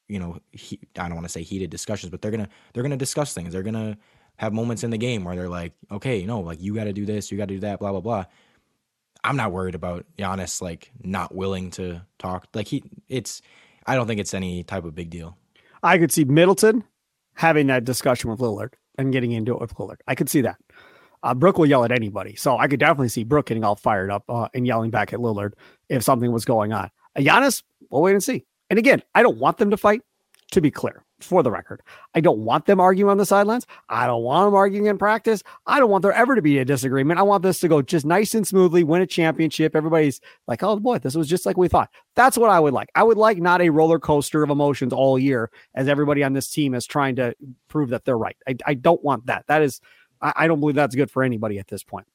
you 0.08 0.18
know, 0.18 0.38
he, 0.52 0.80
I 0.98 1.04
don't 1.04 1.14
want 1.14 1.26
to 1.26 1.32
say 1.32 1.42
heated 1.42 1.70
discussions, 1.70 2.10
but 2.10 2.22
they're 2.22 2.30
gonna 2.30 2.48
they're 2.72 2.82
gonna 2.82 2.96
discuss 2.96 3.34
things. 3.34 3.52
They're 3.52 3.62
gonna 3.62 3.98
have 4.36 4.52
moments 4.52 4.84
in 4.84 4.90
the 4.90 4.98
game 4.98 5.24
where 5.24 5.36
they're 5.36 5.48
like, 5.48 5.72
okay, 5.90 6.24
no, 6.24 6.40
like 6.40 6.62
you 6.62 6.74
got 6.74 6.84
to 6.84 6.92
do 6.92 7.04
this, 7.04 7.30
you 7.30 7.36
got 7.36 7.48
to 7.48 7.54
do 7.54 7.60
that, 7.60 7.78
blah 7.78 7.90
blah 7.90 8.00
blah. 8.00 8.24
I'm 9.28 9.36
not 9.36 9.52
worried 9.52 9.74
about 9.74 10.06
Giannis 10.18 10.62
like 10.62 10.90
not 11.02 11.34
willing 11.34 11.70
to 11.72 12.00
talk. 12.18 12.48
Like 12.54 12.66
he, 12.66 12.82
it's, 13.08 13.42
I 13.86 13.94
don't 13.94 14.06
think 14.06 14.20
it's 14.20 14.32
any 14.32 14.62
type 14.62 14.84
of 14.84 14.94
big 14.94 15.10
deal. 15.10 15.36
I 15.82 15.98
could 15.98 16.10
see 16.10 16.24
Middleton 16.24 16.82
having 17.34 17.66
that 17.66 17.84
discussion 17.84 18.30
with 18.30 18.40
Lillard 18.40 18.72
and 18.96 19.12
getting 19.12 19.32
into 19.32 19.52
it 19.52 19.60
with 19.60 19.74
Lillard. 19.74 19.98
I 20.06 20.14
could 20.14 20.30
see 20.30 20.40
that. 20.40 20.56
Uh, 21.22 21.34
Brook 21.34 21.58
will 21.58 21.66
yell 21.66 21.84
at 21.84 21.92
anybody. 21.92 22.36
So 22.36 22.56
I 22.56 22.68
could 22.68 22.80
definitely 22.80 23.10
see 23.10 23.22
Brook 23.22 23.46
getting 23.46 23.64
all 23.64 23.76
fired 23.76 24.10
up 24.10 24.24
uh, 24.30 24.48
and 24.54 24.66
yelling 24.66 24.90
back 24.90 25.12
at 25.12 25.18
Lillard 25.18 25.52
if 25.90 26.02
something 26.02 26.32
was 26.32 26.46
going 26.46 26.72
on. 26.72 26.90
Uh, 27.14 27.20
Giannis, 27.20 27.62
we'll 27.90 28.00
wait 28.00 28.12
and 28.12 28.24
see. 28.24 28.46
And 28.70 28.78
again, 28.78 29.02
I 29.14 29.22
don't 29.22 29.36
want 29.36 29.58
them 29.58 29.68
to 29.70 29.76
fight, 29.76 30.00
to 30.52 30.62
be 30.62 30.70
clear, 30.70 31.04
for 31.20 31.42
the 31.42 31.50
record. 31.50 31.82
I 32.14 32.20
don't 32.20 32.38
want 32.38 32.66
them 32.66 32.80
arguing 32.80 33.10
on 33.10 33.18
the 33.18 33.26
sidelines. 33.26 33.66
I 33.88 34.06
don't 34.06 34.22
want 34.22 34.46
them 34.46 34.54
arguing 34.54 34.86
in 34.86 34.98
practice. 34.98 35.42
I 35.66 35.78
don't 35.78 35.90
want 35.90 36.02
there 36.02 36.12
ever 36.12 36.36
to 36.36 36.42
be 36.42 36.58
a 36.58 36.64
disagreement. 36.64 37.18
I 37.18 37.24
want 37.24 37.42
this 37.42 37.60
to 37.60 37.68
go 37.68 37.82
just 37.82 38.06
nice 38.06 38.34
and 38.34 38.46
smoothly, 38.46 38.84
win 38.84 39.02
a 39.02 39.06
championship. 39.06 39.74
Everybody's 39.74 40.20
like, 40.46 40.62
oh 40.62 40.78
boy, 40.78 40.98
this 40.98 41.14
was 41.14 41.28
just 41.28 41.46
like 41.46 41.56
we 41.56 41.68
thought. 41.68 41.90
That's 42.14 42.38
what 42.38 42.50
I 42.50 42.60
would 42.60 42.74
like. 42.74 42.90
I 42.94 43.02
would 43.02 43.18
like 43.18 43.38
not 43.38 43.60
a 43.60 43.70
roller 43.70 43.98
coaster 43.98 44.42
of 44.42 44.50
emotions 44.50 44.92
all 44.92 45.18
year 45.18 45.50
as 45.74 45.88
everybody 45.88 46.22
on 46.22 46.32
this 46.32 46.48
team 46.48 46.74
is 46.74 46.86
trying 46.86 47.16
to 47.16 47.34
prove 47.68 47.90
that 47.90 48.04
they're 48.04 48.18
right. 48.18 48.36
I, 48.46 48.56
I 48.66 48.74
don't 48.74 49.02
want 49.02 49.26
that. 49.26 49.44
That 49.48 49.62
is 49.62 49.80
I, 50.20 50.32
I 50.36 50.46
don't 50.46 50.60
believe 50.60 50.76
that's 50.76 50.94
good 50.94 51.10
for 51.10 51.22
anybody 51.22 51.58
at 51.58 51.68
this 51.68 51.82
point. 51.82 52.06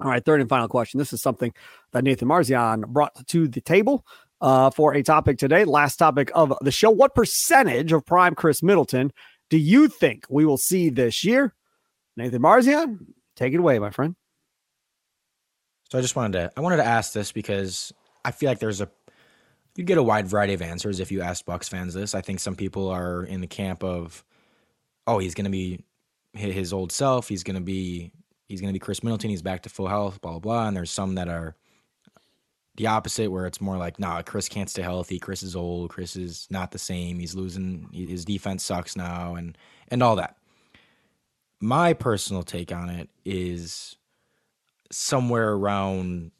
All 0.00 0.08
right, 0.08 0.24
third 0.24 0.40
and 0.40 0.48
final 0.48 0.68
question. 0.68 0.98
This 0.98 1.12
is 1.12 1.20
something 1.20 1.52
that 1.92 2.04
Nathan 2.04 2.28
Marzion 2.28 2.86
brought 2.86 3.26
to 3.26 3.48
the 3.48 3.60
table 3.60 4.06
uh, 4.40 4.70
for 4.70 4.94
a 4.94 5.02
topic 5.02 5.38
today. 5.38 5.64
Last 5.64 5.96
topic 5.96 6.30
of 6.34 6.52
the 6.60 6.70
show. 6.70 6.90
What 6.90 7.14
percentage 7.14 7.92
of 7.92 8.04
prime 8.06 8.34
Chris 8.34 8.62
Middleton 8.62 9.12
do 9.48 9.58
you 9.58 9.88
think 9.88 10.24
we 10.28 10.44
will 10.44 10.58
see 10.58 10.88
this 10.90 11.24
year? 11.24 11.54
Nathan 12.16 12.42
Marzion, 12.42 12.98
take 13.36 13.54
it 13.54 13.60
away, 13.60 13.78
my 13.78 13.90
friend. 13.90 14.14
So 15.90 15.98
I 15.98 16.02
just 16.02 16.14
wanted 16.14 16.38
to 16.38 16.52
I 16.56 16.60
wanted 16.60 16.76
to 16.76 16.86
ask 16.86 17.12
this 17.12 17.32
because 17.32 17.92
I 18.24 18.30
feel 18.30 18.48
like 18.48 18.60
there's 18.60 18.80
a 18.80 18.88
you 19.76 19.84
get 19.84 19.98
a 19.98 20.02
wide 20.02 20.26
variety 20.26 20.54
of 20.54 20.62
answers 20.62 21.00
if 21.00 21.10
you 21.10 21.20
ask 21.22 21.44
Bucks 21.44 21.68
fans 21.68 21.94
this. 21.94 22.14
I 22.14 22.20
think 22.20 22.40
some 22.40 22.54
people 22.54 22.88
are 22.88 23.24
in 23.24 23.40
the 23.40 23.46
camp 23.46 23.82
of, 23.82 24.24
oh, 25.06 25.18
he's 25.18 25.34
to 25.34 25.48
be 25.48 25.84
his 26.32 26.72
old 26.72 26.92
self. 26.92 27.28
He's 27.28 27.42
gonna 27.42 27.60
be 27.60 28.12
he's 28.48 28.60
gonna 28.60 28.72
be 28.72 28.78
Chris 28.78 29.02
Middleton. 29.02 29.30
He's 29.30 29.42
back 29.42 29.62
to 29.62 29.68
full 29.68 29.88
health. 29.88 30.20
Blah 30.20 30.32
blah 30.32 30.38
blah. 30.40 30.68
And 30.68 30.76
there's 30.76 30.90
some 30.90 31.16
that 31.16 31.28
are 31.28 31.56
the 32.76 32.86
opposite, 32.86 33.30
where 33.30 33.46
it's 33.46 33.60
more 33.60 33.76
like, 33.76 33.98
nah, 33.98 34.22
chris 34.22 34.48
can't 34.48 34.70
stay 34.70 34.82
healthy. 34.82 35.18
chris 35.18 35.42
is 35.42 35.56
old. 35.56 35.90
chris 35.90 36.16
is 36.16 36.46
not 36.50 36.70
the 36.70 36.78
same. 36.78 37.18
He's 37.18 37.34
losing. 37.34 37.88
His 37.92 38.24
defense 38.24 38.64
sucks 38.64 38.96
now, 38.96 39.34
and 39.34 39.56
and 39.88 40.02
all 40.02 40.16
that. 40.16 40.36
My 41.60 41.92
personal 41.92 42.42
take 42.42 42.72
on 42.72 42.88
it 42.88 43.10
is 43.24 43.96
somewhere 44.90 45.52
around 45.52 46.32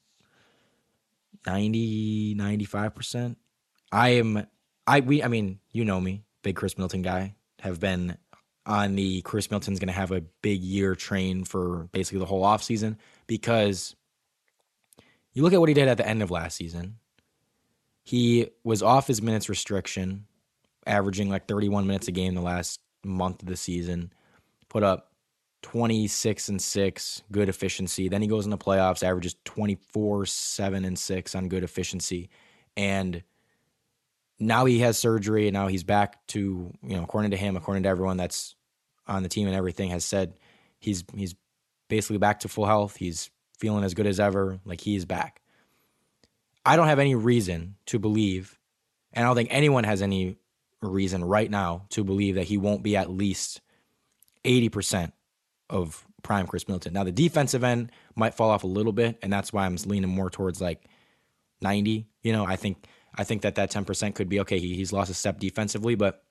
90 1.47 2.35
95%. 2.37 3.37
I 3.93 4.11
am 4.11 4.47
I 4.87 5.01
we 5.01 5.23
I 5.23 5.29
mean, 5.29 5.61
you 5.73 5.85
know 5.85 6.01
me, 6.01 6.25
big 6.43 6.57
chris 6.57 6.77
middleton 6.77 7.03
guy, 7.03 7.35
have 7.61 7.81
been 7.81 8.17
on 8.67 8.95
the 8.95 9.23
chris 9.23 9.51
middleton's 9.51 9.79
going 9.79 9.89
to 9.89 9.93
have 9.93 10.13
a 10.13 10.21
big 10.43 10.63
year 10.63 10.95
train 10.95 11.45
for 11.45 11.89
basically 11.93 12.19
the 12.19 12.27
whole 12.27 12.43
offseason 12.43 12.97
because 13.27 13.97
you 15.33 15.43
look 15.43 15.53
at 15.53 15.61
what 15.61 15.69
he 15.69 15.75
did 15.75 15.89
at 15.89 15.97
the 15.97 16.07
end 16.07 16.23
of 16.23 16.31
last 16.31 16.57
season. 16.57 16.97
He 18.03 18.49
was 18.65 18.83
off 18.83 19.07
his 19.07 19.23
minutes 19.23 19.49
restriction, 19.49 20.27
averaging 20.87 21.29
like 21.29 21.47
31 21.47 21.87
minutes 21.87 22.09
a 22.09 22.13
game 22.13 22.35
the 22.35 22.41
last 22.41 22.81
month 23.05 23.43
of 23.43 23.49
the 23.49 23.57
season, 23.57 24.13
put 24.69 24.83
up 24.83 25.13
26 25.63 26.49
and 26.49 26.61
6 26.61 27.23
good 27.31 27.49
efficiency. 27.49 28.09
Then 28.09 28.23
he 28.23 28.29
goes 28.29 28.45
in 28.45 28.51
the 28.51 28.59
playoffs, 28.59 29.03
averages 29.03 29.37
24 29.45 30.27
7 30.27 30.85
and 30.85 30.99
6 30.99 31.35
on 31.35 31.49
good 31.49 31.63
efficiency. 31.63 32.31
And 32.77 33.23
now 34.41 34.65
he 34.65 34.81
has 34.81 34.99
surgery 34.99 35.47
and 35.47 35.55
now 35.55 35.69
he's 35.69 35.85
back 35.85 36.27
to 36.29 36.73
you 36.83 36.97
know 36.97 37.03
according 37.03 37.31
to 37.31 37.37
him 37.37 37.57
according 37.57 37.83
to 37.83 37.89
everyone 37.89 38.17
that's 38.17 38.57
on 39.07 39.23
the 39.23 39.29
team 39.29 39.47
and 39.47 39.55
everything 39.55 39.91
has 39.91 40.05
said 40.05 40.33
he's 40.79 41.05
he's 41.15 41.35
basically 41.89 42.17
back 42.17 42.41
to 42.41 42.49
full 42.49 42.65
health 42.65 42.97
he's 42.97 43.31
feeling 43.61 43.85
as 43.85 43.95
good 43.95 44.07
as 44.07 44.19
ever 44.19 44.59
like 44.65 44.81
he's 44.81 45.05
back 45.05 45.41
i 46.65 46.77
don't 46.77 46.89
have 46.89 46.99
any 46.99 47.15
reason 47.15 47.77
to 47.87 47.99
believe 47.99 48.59
and 49.13 49.25
i 49.25 49.29
don't 49.29 49.37
think 49.37 49.51
anyone 49.53 49.85
has 49.85 50.03
any 50.03 50.37
reason 50.83 51.25
right 51.25 51.51
now 51.51 51.85
to 51.91 52.05
believe 52.05 52.37
that 52.37 52.45
he 52.45 52.57
won't 52.57 52.83
be 52.83 52.97
at 52.97 53.11
least 53.11 53.61
80% 54.45 55.13
of 55.69 56.07
prime 56.23 56.47
Chris 56.47 56.67
Middleton. 56.67 56.93
Now 56.93 57.05
the 57.05 57.13
defensive 57.13 57.65
end 57.65 57.93
might 58.15 58.35
fall 58.35 58.51
off 58.51 58.65
a 58.65 58.69
little 58.69 58.93
bit 58.93 59.19
and 59.23 59.33
that's 59.33 59.53
why 59.53 59.67
I'm 59.67 59.77
leaning 59.87 60.11
more 60.11 60.31
towards 60.31 60.61
like 60.61 60.85
90, 61.61 62.07
you 62.23 62.33
know, 62.33 62.47
I 62.47 62.57
think 62.57 62.87
I 63.15 63.25
think 63.25 63.43
that 63.43 63.57
that 63.57 63.73
10% 63.73 64.15
could 64.15 64.29
be 64.29 64.41
okay. 64.41 64.61
He, 64.61 64.77
he's 64.77 64.93
lost 64.93 65.11
a 65.11 65.15
step 65.15 65.41
defensively, 65.41 65.97
but 65.97 66.23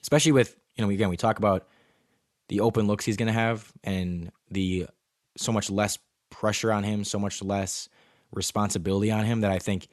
especially 0.00 0.32
with, 0.32 0.56
you 0.76 0.84
know, 0.84 0.90
again, 0.90 1.08
we 1.08 1.16
talk 1.16 1.38
about 1.38 1.66
the 2.48 2.60
open 2.60 2.86
looks 2.86 3.04
he's 3.04 3.16
going 3.16 3.26
to 3.26 3.32
have 3.32 3.70
and 3.82 4.30
the 4.50 4.86
so 5.36 5.52
much 5.52 5.70
less 5.70 5.98
pressure 6.32 6.72
on 6.72 6.82
him, 6.82 7.04
so 7.04 7.18
much 7.18 7.42
less 7.42 7.88
responsibility 8.32 9.10
on 9.10 9.24
him 9.24 9.42
that 9.42 9.52
I 9.52 9.58
think 9.58 9.88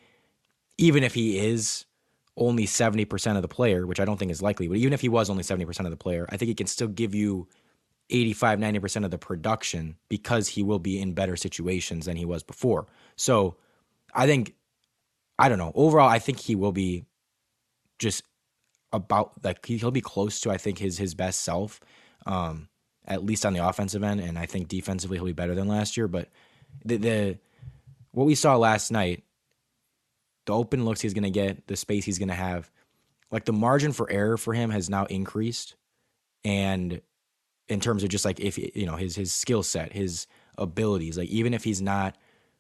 even 0.78 1.04
if 1.04 1.13
he 1.13 1.38
is 1.38 1.86
only 2.38 2.65
70% 2.65 3.36
of 3.36 3.41
the 3.41 3.47
player, 3.47 3.86
which 3.86 3.99
I 3.99 4.06
don't 4.06 4.17
think 4.17 4.32
is 4.32 4.41
likely, 4.41 4.67
but 4.67 4.78
even 4.78 4.93
if 4.93 5.02
he 5.02 5.10
was 5.10 5.30
only 5.30 5.43
70% 5.43 5.80
of 5.82 5.91
the 5.91 5.97
player, 5.97 6.25
I 6.30 6.38
think 6.38 6.47
he 6.47 6.56
can 6.56 6.67
still 6.67 6.88
give 6.88 7.13
you 7.13 7.47
85, 8.10 8.60
90% 8.60 9.06
of 9.06 9.12
the 9.12 9.17
production 9.17 9.97
because 10.08 10.47
he 10.47 10.63
will 10.63 10.80
be 10.80 10.99
in 10.99 11.13
better 11.13 11.36
situations 11.36 12.06
than 12.06 12.15
he 12.15 12.25
was 12.25 12.41
before. 12.41 12.88
So 13.17 13.58
I 14.13 14.25
think, 14.25 14.56
I 15.38 15.49
don't 15.49 15.60
know, 15.60 15.73
overall, 15.75 16.10
I 16.10 16.19
think 16.19 16.39
he 16.39 16.56
will 16.56 16.71
be 16.71 17.06
just 17.99 18.23
about 18.91 19.34
like 19.43 19.63
he'll 19.65 19.91
be 19.91 20.02
close 20.02 20.39
to 20.41 20.49
I 20.49 20.58
think 20.58 20.80
his 20.80 20.97
his 20.97 21.13
best 21.13 21.41
self, 21.41 21.80
um, 22.25 22.68
at 23.10 23.26
least 23.26 23.45
on 23.45 23.54
the 23.54 23.67
offensive 23.67 24.04
end, 24.04 24.19
and 24.19 24.38
I 24.38 24.45
think 24.45 24.67
defensively 24.67 25.17
he'll 25.17 25.26
be 25.26 25.34
better 25.34 25.56
than 25.56 25.67
last 25.67 25.98
year. 25.98 26.08
But 26.08 26.30
the 26.86 26.98
the 26.98 27.38
what 28.12 28.26
we 28.26 28.36
saw 28.36 28.56
last 28.56 28.91
night, 28.91 29.24
the 30.45 30.54
open 30.54 30.86
looks 30.86 31.02
he's 31.02 31.13
gonna 31.13 31.30
get, 31.30 31.67
the 31.67 31.76
space 31.76 32.06
he's 32.06 32.19
gonna 32.19 32.34
have, 32.34 32.69
like 33.32 33.45
the 33.45 33.54
margin 33.54 33.91
for 33.91 34.10
error 34.10 34.38
for 34.38 34.54
him 34.54 34.69
has 34.69 34.89
now 34.89 35.06
increased, 35.06 35.76
and 36.45 37.02
in 37.67 37.80
terms 37.80 38.04
of 38.04 38.10
just 38.10 38.26
like 38.26 38.39
if 38.39 38.58
you 38.58 38.86
know 38.86 38.95
his 38.95 39.15
his 39.15 39.34
skill 39.34 39.63
set, 39.63 39.91
his 39.91 40.28
abilities, 40.58 41.17
like 41.17 41.30
even 41.30 41.54
if 41.54 41.63
he's 41.63 41.82
not 41.82 42.17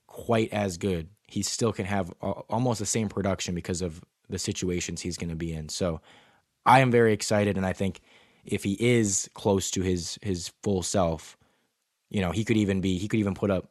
quite 0.07 0.51
as 0.51 0.77
good, 0.77 1.07
he 1.27 1.43
still 1.43 1.71
can 1.71 1.85
have 1.85 2.11
almost 2.21 2.79
the 2.79 2.85
same 2.85 3.09
production 3.09 3.53
because 3.53 3.81
of 3.81 4.01
the 4.29 4.39
situations 4.39 5.01
he's 5.01 5.17
going 5.17 5.29
to 5.29 5.35
be 5.35 5.53
in. 5.53 5.69
So 5.69 6.01
I 6.65 6.79
am 6.79 6.91
very 6.91 7.13
excited, 7.13 7.57
and 7.57 7.65
I 7.65 7.73
think 7.73 8.01
if 8.49 8.63
he 8.63 8.73
is 8.79 9.29
close 9.33 9.71
to 9.71 9.81
his 9.81 10.17
his 10.21 10.51
full 10.63 10.83
self, 10.83 11.37
you 12.09 12.21
know, 12.21 12.31
he 12.31 12.43
could 12.43 12.57
even 12.57 12.81
be 12.81 12.97
he 12.97 13.07
could 13.07 13.19
even 13.19 13.33
put 13.33 13.51
up 13.51 13.69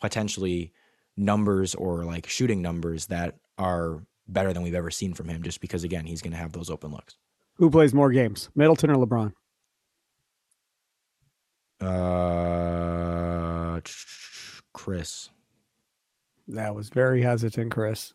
potentially 0.00 0.72
numbers 1.16 1.74
or 1.74 2.04
like 2.04 2.26
shooting 2.28 2.62
numbers 2.62 3.06
that 3.06 3.36
are 3.58 4.02
better 4.28 4.52
than 4.52 4.62
we've 4.62 4.74
ever 4.74 4.90
seen 4.90 5.14
from 5.14 5.28
him 5.28 5.42
just 5.42 5.60
because 5.60 5.84
again 5.84 6.06
he's 6.06 6.22
going 6.22 6.32
to 6.32 6.38
have 6.38 6.52
those 6.52 6.70
open 6.70 6.90
looks 6.90 7.16
who 7.54 7.70
plays 7.70 7.92
more 7.92 8.10
games 8.10 8.48
middleton 8.54 8.90
or 8.90 9.06
lebron 9.06 9.32
uh 11.84 13.80
chris 14.72 15.30
that 16.48 16.74
was 16.74 16.88
very 16.88 17.22
hesitant 17.22 17.70
chris 17.70 18.14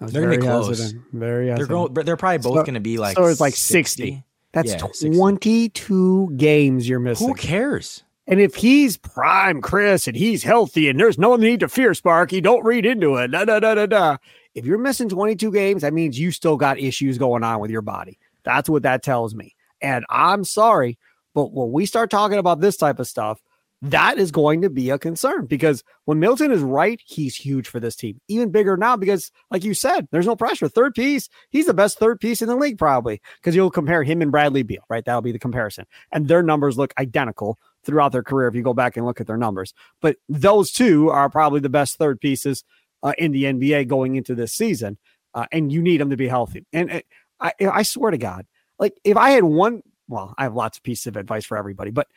they're 0.00 0.22
gonna 0.22 0.36
be 0.36 0.42
close. 0.42 0.68
Hesitant, 0.68 1.04
very 1.12 1.48
hesitant. 1.48 1.68
They're, 1.68 1.76
going, 1.76 2.06
they're 2.06 2.16
probably 2.16 2.38
both 2.38 2.58
so, 2.58 2.64
gonna 2.64 2.80
be 2.80 2.98
like 2.98 3.16
so 3.16 3.24
it's 3.24 3.40
like 3.40 3.54
60. 3.54 4.02
60. 4.02 4.24
That's 4.52 4.72
yeah, 4.72 4.78
22 4.78 6.28
60. 6.30 6.36
games 6.36 6.88
you're 6.88 6.98
missing. 6.98 7.28
Who 7.28 7.34
cares? 7.34 8.04
And 8.26 8.40
if 8.40 8.56
he's 8.56 8.96
prime 8.96 9.60
Chris 9.60 10.08
and 10.08 10.16
he's 10.16 10.42
healthy 10.42 10.88
and 10.88 10.98
there's 10.98 11.18
no 11.18 11.36
need 11.36 11.60
to 11.60 11.68
fear 11.68 11.94
Sparky, 11.94 12.40
don't 12.40 12.64
read 12.64 12.84
into 12.84 13.16
it. 13.16 13.28
Da, 13.30 13.44
da, 13.44 13.60
da, 13.60 13.74
da, 13.74 13.86
da. 13.86 14.16
If 14.54 14.64
you're 14.64 14.78
missing 14.78 15.08
22 15.08 15.52
games, 15.52 15.82
that 15.82 15.92
means 15.92 16.18
you 16.18 16.30
still 16.32 16.56
got 16.56 16.78
issues 16.78 17.18
going 17.18 17.44
on 17.44 17.60
with 17.60 17.70
your 17.70 17.82
body. 17.82 18.18
That's 18.42 18.68
what 18.68 18.82
that 18.82 19.02
tells 19.02 19.34
me. 19.34 19.54
And 19.80 20.04
I'm 20.08 20.42
sorry, 20.44 20.98
but 21.34 21.52
when 21.52 21.70
we 21.70 21.86
start 21.86 22.10
talking 22.10 22.38
about 22.38 22.60
this 22.60 22.76
type 22.76 22.98
of 22.98 23.06
stuff, 23.06 23.40
that 23.82 24.18
is 24.18 24.30
going 24.30 24.62
to 24.62 24.70
be 24.70 24.88
a 24.90 24.98
concern 24.98 25.44
because 25.46 25.84
when 26.06 26.18
Middleton 26.18 26.50
is 26.50 26.62
right, 26.62 27.00
he's 27.04 27.36
huge 27.36 27.68
for 27.68 27.78
this 27.78 27.94
team. 27.94 28.20
Even 28.26 28.50
bigger 28.50 28.76
now 28.76 28.96
because, 28.96 29.30
like 29.50 29.64
you 29.64 29.74
said, 29.74 30.08
there's 30.10 30.26
no 30.26 30.34
pressure. 30.34 30.68
Third 30.68 30.94
piece, 30.94 31.28
he's 31.50 31.66
the 31.66 31.74
best 31.74 31.98
third 31.98 32.18
piece 32.18 32.40
in 32.40 32.48
the 32.48 32.56
league, 32.56 32.78
probably 32.78 33.20
because 33.36 33.54
you'll 33.54 33.70
compare 33.70 34.02
him 34.02 34.22
and 34.22 34.32
Bradley 34.32 34.62
Beal, 34.62 34.82
right? 34.88 35.04
That'll 35.04 35.20
be 35.20 35.32
the 35.32 35.38
comparison. 35.38 35.84
And 36.10 36.26
their 36.26 36.42
numbers 36.42 36.78
look 36.78 36.94
identical 36.98 37.58
throughout 37.84 38.12
their 38.12 38.22
career 38.22 38.48
if 38.48 38.54
you 38.54 38.62
go 38.62 38.74
back 38.74 38.96
and 38.96 39.04
look 39.04 39.20
at 39.20 39.26
their 39.26 39.36
numbers. 39.36 39.74
But 40.00 40.16
those 40.28 40.72
two 40.72 41.10
are 41.10 41.28
probably 41.28 41.60
the 41.60 41.68
best 41.68 41.96
third 41.96 42.18
pieces 42.20 42.64
uh, 43.02 43.12
in 43.18 43.32
the 43.32 43.44
NBA 43.44 43.88
going 43.88 44.16
into 44.16 44.34
this 44.34 44.52
season. 44.52 44.96
Uh, 45.34 45.44
and 45.52 45.70
you 45.70 45.82
need 45.82 46.00
them 46.00 46.10
to 46.10 46.16
be 46.16 46.28
healthy. 46.28 46.64
And 46.72 46.90
uh, 46.90 47.00
I, 47.40 47.52
I 47.60 47.82
swear 47.82 48.10
to 48.10 48.18
God, 48.18 48.46
like 48.78 48.94
if 49.04 49.18
I 49.18 49.30
had 49.30 49.44
one, 49.44 49.82
well, 50.08 50.34
I 50.38 50.44
have 50.44 50.54
lots 50.54 50.78
of 50.78 50.82
pieces 50.82 51.06
of 51.08 51.16
advice 51.16 51.44
for 51.44 51.58
everybody, 51.58 51.90
but 51.90 52.08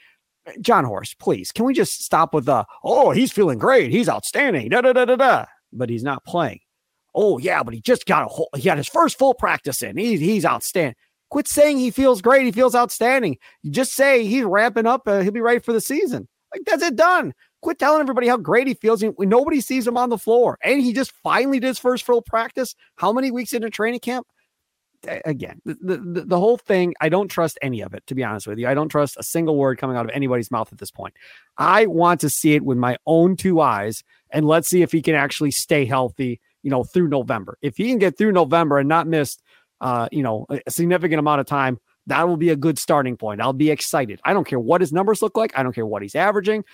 Jon 0.62 0.86
Horst, 0.86 1.20
please, 1.20 1.52
can 1.52 1.66
we 1.66 1.74
just 1.74 2.04
stop 2.04 2.34
with 2.34 2.46
the, 2.46 2.66
oh, 2.84 3.12
he's 3.12 3.32
feeling 3.32 3.60
great. 3.60 3.92
He's 3.92 4.10
outstanding. 4.10 4.70
Da, 4.70 4.82
da, 4.82 4.94
da, 4.94 5.06
da, 5.06 5.16
da. 5.16 5.46
But 5.72 5.90
he's 5.90 6.04
not 6.04 6.26
playing. 6.26 6.60
Oh, 7.16 7.38
yeah, 7.38 7.64
but 7.64 7.74
he 7.74 7.82
just 7.82 8.06
got 8.06 8.26
a 8.26 8.28
whole, 8.28 8.50
he 8.56 8.64
got 8.64 8.78
his 8.78 8.88
first 8.88 9.18
full 9.18 9.34
practice 9.34 9.82
in. 9.82 9.98
He's, 9.98 10.20
he's 10.20 10.46
outstanding. 10.46 10.96
Quit 11.30 11.48
saying 11.48 11.78
he 11.78 11.92
feels 11.92 12.22
great. 12.22 12.46
He 12.46 12.52
feels 12.52 12.76
outstanding. 12.76 13.38
You 13.62 13.72
just 13.72 13.94
say 13.94 14.26
he's 14.26 14.44
ramping 14.44 14.88
up. 14.88 15.04
Uh, 15.06 15.20
he'll 15.20 15.32
be 15.32 15.42
ready 15.42 15.60
for 15.60 15.74
the 15.74 15.82
season. 15.82 16.28
Like, 16.54 16.64
that's 16.66 16.82
it 16.82 16.96
done. 16.96 17.34
Quit 17.62 17.78
telling 17.78 18.02
everybody 18.02 18.28
how 18.28 18.38
great 18.38 18.68
he 18.68 18.74
feels. 18.74 19.04
Nobody 19.20 19.62
sees 19.62 19.86
him 19.86 19.98
on 19.98 20.10
the 20.10 20.18
floor. 20.18 20.58
And 20.64 20.82
he 20.82 20.94
just 20.94 21.12
finally 21.24 21.60
did 21.60 21.68
his 21.68 21.78
first 21.78 22.04
full 22.04 22.22
practice. 22.24 22.74
How 22.96 23.14
many 23.14 23.30
weeks 23.30 23.54
into 23.54 23.70
training 23.70 24.00
camp? 24.00 24.26
Again, 25.08 25.62
the, 25.66 25.98
the, 25.98 26.24
the 26.26 26.40
whole 26.40 26.58
thing, 26.58 26.94
I 27.00 27.10
don't 27.10 27.30
trust 27.30 27.58
any 27.62 27.82
of 27.82 27.94
it, 27.94 28.06
to 28.08 28.16
be 28.16 28.24
honest 28.24 28.48
with 28.48 28.60
you. 28.60 28.68
I 28.68 28.74
don't 28.74 28.90
trust 28.90 29.18
a 29.18 29.24
single 29.24 29.56
word 29.56 29.78
coming 29.78 29.96
out 29.96 30.06
of 30.06 30.12
anybody's 30.14 30.52
mouth 30.52 30.72
at 30.72 30.78
this 30.78 30.92
point. 30.92 31.16
I 31.58 31.86
want 31.86 32.22
to 32.22 32.30
see 32.30 32.56
it 32.56 32.64
with 32.64 32.78
my 32.78 32.98
own 33.06 33.36
two 33.36 33.62
eyes, 33.62 34.04
and 34.30 34.46
let's 34.46 34.68
see 34.68 34.82
if 34.82 34.92
he 34.92 35.02
can 35.02 35.16
actually 35.16 35.52
stay 35.52 35.86
healthy, 35.86 36.40
you 36.64 36.70
know, 36.70 36.84
through 36.84 37.08
November. 37.08 37.58
If 37.62 37.78
he 37.78 37.88
can 37.88 37.98
get 37.98 38.18
through 38.18 38.34
November 38.34 38.78
and 38.80 38.90
not 38.90 39.08
miss, 39.08 39.38
uh, 39.82 40.10
you 40.12 40.24
know, 40.24 40.46
a 40.50 40.72
significant 40.72 41.20
amount 41.20 41.42
of 41.42 41.48
time, 41.48 41.80
that 42.08 42.28
will 42.28 42.38
be 42.38 42.50
a 42.50 42.56
good 42.56 42.80
starting 42.80 43.18
point. 43.18 43.40
I'll 43.42 43.54
be 43.54 43.70
excited. 43.70 44.20
I 44.24 44.34
don't 44.34 44.48
care 44.48 44.60
what 44.60 44.82
his 44.82 44.92
numbers 44.92 45.22
look 45.22 45.38
like. 45.38 45.58
I 45.58 45.64
don't 45.64 45.74
care 45.74 45.86
what 45.86 46.02
he's 46.02 46.16
averaging. 46.16 46.66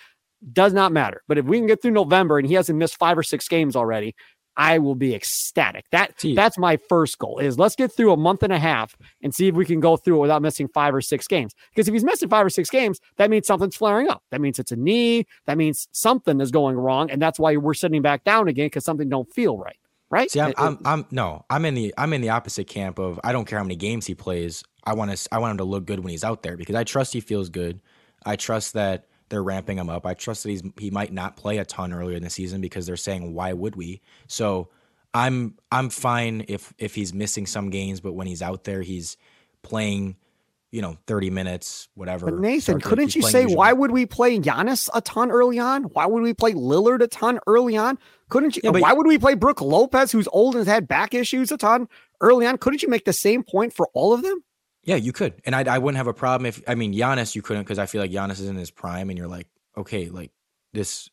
Does 0.52 0.72
not 0.72 0.92
matter. 0.92 1.22
But 1.28 1.38
if 1.38 1.44
we 1.44 1.58
can 1.58 1.66
get 1.66 1.82
through 1.82 1.92
November 1.92 2.38
and 2.38 2.46
he 2.46 2.54
hasn't 2.54 2.78
missed 2.78 2.98
five 2.98 3.16
or 3.18 3.22
six 3.22 3.48
games 3.48 3.76
already, 3.76 4.14
I 4.56 4.78
will 4.78 4.94
be 4.94 5.14
ecstatic. 5.14 5.84
That 5.90 6.14
that's 6.34 6.56
my 6.58 6.78
first 6.88 7.18
goal 7.18 7.38
is 7.38 7.58
let's 7.58 7.76
get 7.76 7.92
through 7.92 8.12
a 8.12 8.16
month 8.16 8.42
and 8.42 8.52
a 8.52 8.58
half 8.58 8.96
and 9.22 9.34
see 9.34 9.48
if 9.48 9.54
we 9.54 9.64
can 9.64 9.80
go 9.80 9.96
through 9.96 10.16
it 10.18 10.20
without 10.20 10.42
missing 10.42 10.68
five 10.68 10.94
or 10.94 11.00
six 11.00 11.26
games. 11.26 11.54
Because 11.70 11.88
if 11.88 11.94
he's 11.94 12.04
missing 12.04 12.28
five 12.28 12.46
or 12.46 12.50
six 12.50 12.70
games, 12.70 12.98
that 13.16 13.30
means 13.30 13.46
something's 13.46 13.76
flaring 13.76 14.08
up. 14.08 14.22
That 14.30 14.40
means 14.40 14.58
it's 14.58 14.72
a 14.72 14.76
knee. 14.76 15.26
That 15.46 15.58
means 15.58 15.88
something 15.92 16.40
is 16.40 16.50
going 16.50 16.76
wrong, 16.76 17.10
and 17.10 17.20
that's 17.20 17.38
why 17.38 17.56
we're 17.56 17.74
sitting 17.74 18.02
back 18.02 18.24
down 18.24 18.48
again 18.48 18.66
because 18.66 18.84
something 18.84 19.08
don't 19.08 19.32
feel 19.32 19.58
right. 19.58 19.76
Right? 20.08 20.30
See, 20.30 20.40
I'm, 20.40 20.54
I'm, 20.56 20.78
I'm 20.84 21.06
no, 21.10 21.44
I'm 21.50 21.64
in 21.64 21.74
the 21.74 21.92
I'm 21.98 22.12
in 22.12 22.20
the 22.20 22.28
opposite 22.28 22.68
camp 22.68 22.98
of 22.98 23.18
I 23.24 23.32
don't 23.32 23.44
care 23.44 23.58
how 23.58 23.64
many 23.64 23.76
games 23.76 24.06
he 24.06 24.14
plays. 24.14 24.62
I 24.84 24.94
want 24.94 25.16
to 25.16 25.28
I 25.32 25.38
want 25.38 25.50
him 25.52 25.58
to 25.58 25.64
look 25.64 25.84
good 25.84 26.00
when 26.00 26.10
he's 26.12 26.24
out 26.24 26.42
there 26.42 26.56
because 26.56 26.76
I 26.76 26.84
trust 26.84 27.12
he 27.12 27.20
feels 27.20 27.48
good. 27.48 27.80
I 28.24 28.36
trust 28.36 28.74
that 28.74 29.06
they're 29.28 29.42
ramping 29.42 29.78
him 29.78 29.90
up. 29.90 30.06
I 30.06 30.14
trust 30.14 30.42
that 30.44 30.50
he's 30.50 30.62
he 30.78 30.90
might 30.90 31.12
not 31.12 31.36
play 31.36 31.58
a 31.58 31.64
ton 31.64 31.92
earlier 31.92 32.16
in 32.16 32.22
the 32.22 32.30
season 32.30 32.60
because 32.60 32.86
they're 32.86 32.96
saying 32.96 33.34
why 33.34 33.52
would 33.52 33.76
we? 33.76 34.00
So 34.28 34.68
I'm 35.14 35.56
I'm 35.72 35.90
fine 35.90 36.44
if 36.48 36.74
if 36.78 36.94
he's 36.94 37.14
missing 37.14 37.46
some 37.46 37.70
games, 37.70 38.00
but 38.00 38.12
when 38.12 38.26
he's 38.26 38.42
out 38.42 38.64
there, 38.64 38.82
he's 38.82 39.16
playing, 39.62 40.16
you 40.70 40.82
know, 40.82 40.98
30 41.06 41.30
minutes, 41.30 41.88
whatever. 41.94 42.26
But 42.26 42.40
Nathan, 42.40 42.80
couldn't 42.80 43.14
you 43.14 43.22
say 43.22 43.42
usually. 43.42 43.56
why 43.56 43.72
would 43.72 43.90
we 43.90 44.06
play 44.06 44.38
Giannis 44.38 44.88
a 44.94 45.00
ton 45.00 45.30
early 45.30 45.58
on? 45.58 45.84
Why 45.84 46.06
would 46.06 46.22
we 46.22 46.34
play 46.34 46.52
Lillard 46.52 47.02
a 47.02 47.06
ton 47.08 47.40
early 47.46 47.76
on? 47.76 47.98
Couldn't 48.28 48.56
you? 48.56 48.62
Yeah, 48.64 48.70
why 48.70 48.92
would 48.92 49.06
we 49.06 49.18
play 49.18 49.34
Brook 49.34 49.60
Lopez, 49.60 50.12
who's 50.12 50.28
old 50.28 50.54
and 50.54 50.66
has 50.66 50.72
had 50.72 50.86
back 50.86 51.14
issues 51.14 51.50
a 51.50 51.56
ton 51.56 51.88
early 52.20 52.46
on? 52.46 52.58
Couldn't 52.58 52.82
you 52.82 52.88
make 52.88 53.04
the 53.04 53.12
same 53.12 53.42
point 53.42 53.72
for 53.72 53.88
all 53.94 54.12
of 54.12 54.22
them? 54.22 54.42
Yeah, 54.86 54.96
you 54.96 55.12
could, 55.12 55.34
and 55.44 55.54
I 55.54 55.62
I 55.74 55.78
wouldn't 55.78 55.98
have 55.98 56.06
a 56.06 56.14
problem 56.14 56.46
if 56.46 56.62
I 56.66 56.74
mean 56.74 56.94
Giannis, 56.94 57.34
you 57.34 57.42
couldn't 57.42 57.64
because 57.64 57.78
I 57.78 57.86
feel 57.86 58.00
like 58.00 58.10
Giannis 58.10 58.40
is 58.40 58.48
in 58.48 58.56
his 58.56 58.70
prime, 58.70 59.10
and 59.10 59.18
you're 59.18 59.28
like, 59.28 59.48
okay, 59.76 60.08
like 60.08 60.30
this, 60.72 61.10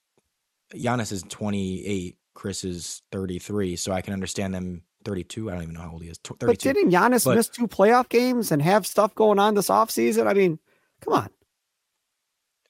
Giannis 0.74 1.12
is 1.12 1.24
28 1.24 2.16
Chris 2.34 2.64
is 2.64 3.02
33, 3.12 3.76
so 3.76 3.92
I 3.92 4.02
can 4.02 4.14
understand 4.14 4.54
them 4.54 4.84
32. 5.06 5.50
I 5.50 5.54
don't 5.54 5.64
even 5.64 5.76
know 5.76 5.82
how 5.82 5.92
old 5.92 6.04
he 6.04 6.10
is. 6.10 6.18
32. 6.18 6.46
But 6.46 6.60
didn't 6.60 6.92
Giannis 6.92 7.26
but, 7.26 7.36
miss 7.36 7.50
two 7.50 7.68
playoff 7.68 8.10
games 8.10 8.52
and 8.52 8.62
have 8.62 8.88
stuff 8.88 9.14
going 9.16 9.40
on 9.40 9.56
this 9.56 9.70
offseason? 9.70 10.28
I 10.28 10.34
mean, 10.34 10.60
come 11.02 11.14
on. 11.14 11.30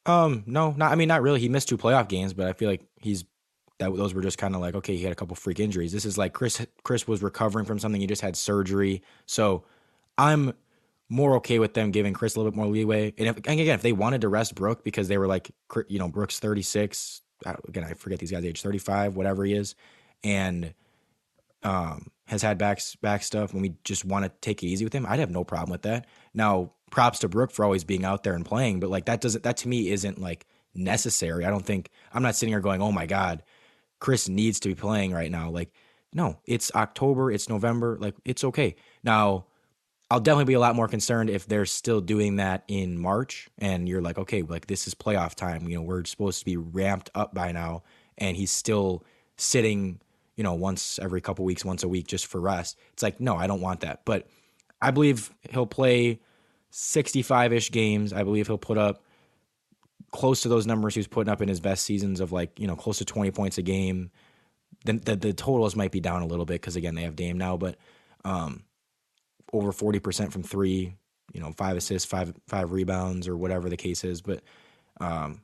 Um, 0.05 0.43
no, 0.45 0.71
not 0.71 0.91
I 0.91 0.95
mean 0.95 1.07
not 1.07 1.21
really. 1.21 1.39
He 1.39 1.47
missed 1.47 1.69
two 1.69 1.77
playoff 1.77 2.09
games, 2.09 2.33
but 2.33 2.47
I 2.47 2.53
feel 2.53 2.69
like 2.69 2.81
he's 2.99 3.23
that 3.79 3.95
those 3.95 4.13
were 4.13 4.21
just 4.21 4.37
kind 4.37 4.53
of 4.53 4.59
like 4.59 4.75
okay, 4.75 4.97
he 4.97 5.03
had 5.03 5.13
a 5.13 5.15
couple 5.15 5.35
freak 5.35 5.61
injuries. 5.61 5.93
This 5.93 6.03
is 6.03 6.17
like 6.17 6.33
Chris 6.33 6.65
Chris 6.83 7.07
was 7.07 7.23
recovering 7.23 7.65
from 7.65 7.79
something. 7.79 8.01
He 8.01 8.07
just 8.07 8.21
had 8.21 8.35
surgery. 8.35 9.01
So 9.25 9.63
I'm 10.17 10.53
more 11.09 11.35
okay 11.35 11.59
with 11.59 11.73
them 11.73 11.91
giving 11.91 12.13
Chris 12.13 12.35
a 12.35 12.39
little 12.39 12.51
bit 12.51 12.57
more 12.57 12.67
leeway. 12.67 13.13
And, 13.17 13.27
if, 13.27 13.35
and 13.35 13.59
again, 13.59 13.75
if 13.75 13.81
they 13.81 13.91
wanted 13.91 14.21
to 14.21 14.29
rest 14.29 14.55
Brook 14.55 14.83
because 14.83 15.07
they 15.07 15.17
were 15.17 15.27
like, 15.27 15.51
you 15.87 15.99
know, 15.99 16.07
Brook's 16.07 16.39
36, 16.39 17.21
again, 17.67 17.83
I 17.83 17.93
forget 17.93 18.19
these 18.19 18.31
guys' 18.31 18.45
age, 18.45 18.61
35, 18.61 19.15
whatever 19.15 19.43
he 19.43 19.53
is, 19.53 19.75
and 20.23 20.73
um, 21.63 22.07
has 22.27 22.41
had 22.41 22.57
back 22.57 22.79
back 23.01 23.23
stuff. 23.23 23.53
When 23.53 23.61
we 23.61 23.75
just 23.83 24.05
want 24.05 24.25
to 24.25 24.31
take 24.41 24.63
it 24.63 24.67
easy 24.67 24.85
with 24.85 24.93
him, 24.93 25.05
I'd 25.07 25.19
have 25.19 25.31
no 25.31 25.43
problem 25.43 25.71
with 25.71 25.83
that. 25.83 26.07
Now, 26.33 26.71
props 26.89 27.19
to 27.19 27.29
Brook 27.29 27.51
for 27.51 27.65
always 27.65 27.83
being 27.83 28.05
out 28.05 28.23
there 28.23 28.33
and 28.33 28.45
playing, 28.45 28.79
but 28.79 28.89
like 28.89 29.05
that 29.05 29.21
doesn't 29.21 29.43
that 29.43 29.57
to 29.57 29.67
me 29.67 29.89
isn't 29.89 30.19
like 30.19 30.45
necessary. 30.75 31.45
I 31.45 31.49
don't 31.49 31.65
think 31.65 31.89
I'm 32.13 32.23
not 32.23 32.35
sitting 32.35 32.53
here 32.53 32.61
going, 32.61 32.81
oh 32.81 32.91
my 32.91 33.05
god, 33.05 33.43
Chris 33.99 34.29
needs 34.29 34.59
to 34.61 34.69
be 34.69 34.75
playing 34.75 35.11
right 35.11 35.31
now. 35.31 35.49
Like 35.49 35.71
no, 36.13 36.39
it's 36.45 36.71
October, 36.75 37.31
it's 37.31 37.49
November, 37.49 37.97
like 37.99 38.15
it's 38.25 38.43
okay. 38.43 38.75
Now, 39.03 39.45
I'll 40.13 40.19
definitely 40.19 40.45
be 40.45 40.53
a 40.53 40.59
lot 40.59 40.75
more 40.75 40.87
concerned 40.87 41.31
if 41.31 41.47
they're 41.47 41.65
still 41.65 41.99
doing 41.99 42.35
that 42.35 42.63
in 42.67 42.99
March 42.99 43.49
and 43.57 43.89
you're 43.89 43.99
like, 43.99 44.19
okay, 44.19 44.43
like 44.43 44.67
this 44.67 44.85
is 44.85 44.93
playoff 44.93 45.33
time. 45.33 45.67
You 45.67 45.77
know, 45.77 45.81
we're 45.81 46.05
supposed 46.05 46.37
to 46.37 46.45
be 46.45 46.55
ramped 46.55 47.09
up 47.15 47.33
by 47.33 47.51
now, 47.51 47.81
and 48.19 48.37
he's 48.37 48.51
still 48.51 49.03
sitting, 49.37 49.99
you 50.35 50.43
know, 50.43 50.53
once 50.53 50.99
every 50.99 51.19
couple 51.19 51.43
weeks, 51.45 51.65
once 51.65 51.81
a 51.81 51.87
week 51.87 52.05
just 52.05 52.27
for 52.27 52.39
rest. 52.39 52.77
It's 52.91 53.01
like, 53.01 53.19
no, 53.19 53.35
I 53.35 53.47
don't 53.47 53.59
want 53.59 53.79
that. 53.79 54.05
But 54.05 54.27
I 54.79 54.91
believe 54.91 55.33
he'll 55.49 55.65
play 55.65 56.19
65 56.69 57.51
ish 57.51 57.71
games. 57.71 58.13
I 58.13 58.21
believe 58.21 58.45
he'll 58.45 58.59
put 58.59 58.77
up 58.77 59.01
close 60.11 60.43
to 60.43 60.47
those 60.47 60.67
numbers 60.67 60.93
he 60.93 60.99
was 60.99 61.07
putting 61.07 61.33
up 61.33 61.41
in 61.41 61.49
his 61.49 61.59
best 61.59 61.85
seasons 61.85 62.19
of 62.19 62.31
like, 62.31 62.59
you 62.59 62.67
know, 62.67 62.75
close 62.75 62.99
to 62.99 63.05
20 63.05 63.31
points 63.31 63.57
a 63.57 63.63
game. 63.63 64.11
Then 64.85 65.01
the, 65.03 65.15
the 65.15 65.33
totals 65.33 65.75
might 65.75 65.91
be 65.91 66.01
down 66.01 66.21
a 66.21 66.27
little 66.27 66.45
bit 66.45 66.61
because 66.61 66.75
again, 66.75 66.93
they 66.93 67.01
have 67.01 67.15
Dame 67.15 67.39
now, 67.39 67.57
but 67.57 67.77
um, 68.23 68.61
over 69.53 69.71
40% 69.71 70.31
from 70.31 70.43
three, 70.43 70.95
you 71.33 71.39
know, 71.39 71.51
five 71.53 71.77
assists, 71.77 72.09
five 72.09 72.33
five 72.47 72.71
rebounds 72.71 73.27
or 73.27 73.37
whatever 73.37 73.69
the 73.69 73.77
case 73.77 74.03
is. 74.03 74.21
But 74.21 74.41
um, 74.99 75.41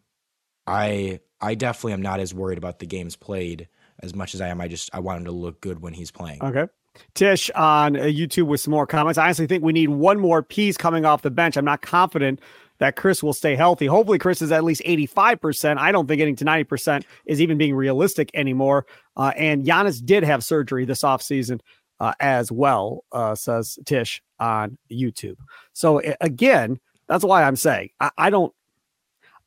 I 0.67 1.19
I 1.41 1.56
definitely 1.56 1.93
am 1.93 2.02
not 2.02 2.19
as 2.19 2.34
worried 2.34 2.58
about 2.58 2.80
the 2.80 2.86
games 2.86 3.15
played 3.15 3.67
as 4.02 4.15
much 4.15 4.34
as 4.34 4.41
I 4.41 4.48
am. 4.48 4.62
I 4.62 4.67
just 4.67 4.89
I 4.93 5.00
want 5.00 5.19
him 5.19 5.26
to 5.26 5.32
look 5.32 5.62
good 5.62 5.82
when 5.82 5.93
he's 5.93 6.12
playing. 6.12 6.43
Okay. 6.43 6.67
Tish 7.13 7.50
on 7.52 7.95
uh, 7.95 8.02
YouTube 8.02 8.48
with 8.48 8.60
some 8.62 8.72
more 8.72 8.88
comments. 8.88 9.17
I 9.17 9.26
honestly 9.26 9.48
think 9.48 9.63
we 9.63 9.74
need 9.74 9.89
one 9.89 10.19
more 10.19 10.41
piece 10.41 10.76
coming 10.76 11.06
off 11.06 11.22
the 11.22 11.32
bench. 11.32 11.56
I'm 11.56 11.65
not 11.65 11.82
confident 11.82 12.41
that 12.80 12.95
Khris 12.95 13.22
will 13.22 13.34
stay 13.34 13.56
healthy. 13.56 13.86
Hopefully, 13.86 14.17
Khris 14.17 14.41
is 14.41 14.52
at 14.52 14.63
least 14.63 14.82
85%. 14.86 15.78
I 15.78 15.91
don't 15.91 16.08
think 16.08 16.17
getting 16.17 16.36
to 16.38 16.45
90% 16.45 17.04
is 17.26 17.41
even 17.41 17.58
being 17.58 17.76
realistic 17.76 18.32
anymore. 18.34 18.86
Uh, 19.15 19.32
and 19.38 19.65
Giannis 19.65 20.04
did 20.04 20.24
have 20.24 20.43
surgery 20.43 20.86
this 20.86 21.04
offseason 21.04 21.60
uh, 22.00 22.14
as 22.20 22.52
well, 22.52 23.04
uh, 23.12 23.36
says 23.36 23.78
Tish 23.86 24.22
on 24.40 24.78
YouTube. 24.92 25.38
So 25.74 26.02
again, 26.22 26.80
that's 27.08 27.24
why 27.24 27.44
I'm 27.44 27.56
saying 27.56 27.90
I, 28.00 28.12
I 28.18 28.30
don't. 28.30 28.54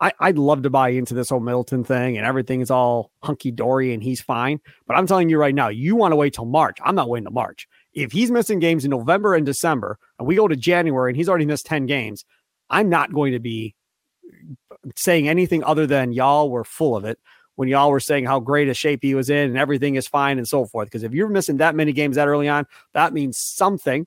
I, 0.01 0.13
I'd 0.19 0.37
love 0.37 0.65
to 0.65 0.71
buy 0.71 0.89
into 0.89 1.15
this 1.15 1.29
whole 1.31 1.39
Middleton 1.39 1.85
thing 1.85 2.17
and 2.17 2.27
everything 2.27 2.61
is 2.61 2.73
all 2.73 3.13
hunky 3.23 3.53
dory 3.53 3.95
and 3.95 4.03
he's 4.03 4.21
fine. 4.21 4.59
But 4.85 4.97
I'm 4.97 5.07
telling 5.07 5.29
you 5.29 5.39
right 5.39 5.55
now, 5.55 5.69
you 5.69 5.95
want 5.95 6.11
to 6.11 6.17
wait 6.17 6.35
till 6.35 6.45
March. 6.45 6.79
I'm 6.85 6.97
not 6.97 7.09
waiting 7.09 7.27
to 7.27 7.31
March. 7.31 7.69
If 7.95 8.11
he's 8.11 8.29
missing 8.29 8.59
games 8.59 8.85
in 8.85 8.91
November 8.91 9.37
and 9.37 9.47
December, 9.47 10.01
and 10.19 10.27
we 10.27 10.35
go 10.35 10.49
to 10.49 10.57
January 10.57 11.13
and 11.13 11.17
he's 11.17 11.29
already 11.29 11.47
missed 11.47 11.67
10 11.67 11.87
games, 11.87 12.25
I'm 12.69 12.89
not 12.89 13.13
going 13.13 13.33
to 13.33 13.39
be 13.39 13.77
saying 14.97 15.29
anything 15.29 15.63
other 15.63 15.87
than 15.87 16.13
y'all 16.13 16.51
were 16.51 16.65
full 16.65 16.97
of 16.97 17.05
it 17.05 17.21
when 17.57 17.69
y'all 17.69 17.91
were 17.91 18.01
saying 18.01 18.25
how 18.25 18.41
great 18.41 18.69
a 18.69 18.75
shape 18.75 19.01
he 19.03 19.15
was 19.15 19.31
in 19.31 19.51
and 19.51 19.59
everything 19.59 19.95
is 19.95 20.09
fine 20.09 20.39
and 20.39 20.49
so 20.49 20.65
forth. 20.65 20.87
Because 20.87 21.03
if 21.03 21.13
you're 21.13 21.29
missing 21.29 21.59
that 21.59 21.75
many 21.75 21.93
games 21.93 22.17
that 22.17 22.29
early 22.29 22.49
on, 22.49 22.67
that 22.95 23.13
means 23.13 23.39
something. 23.39 24.07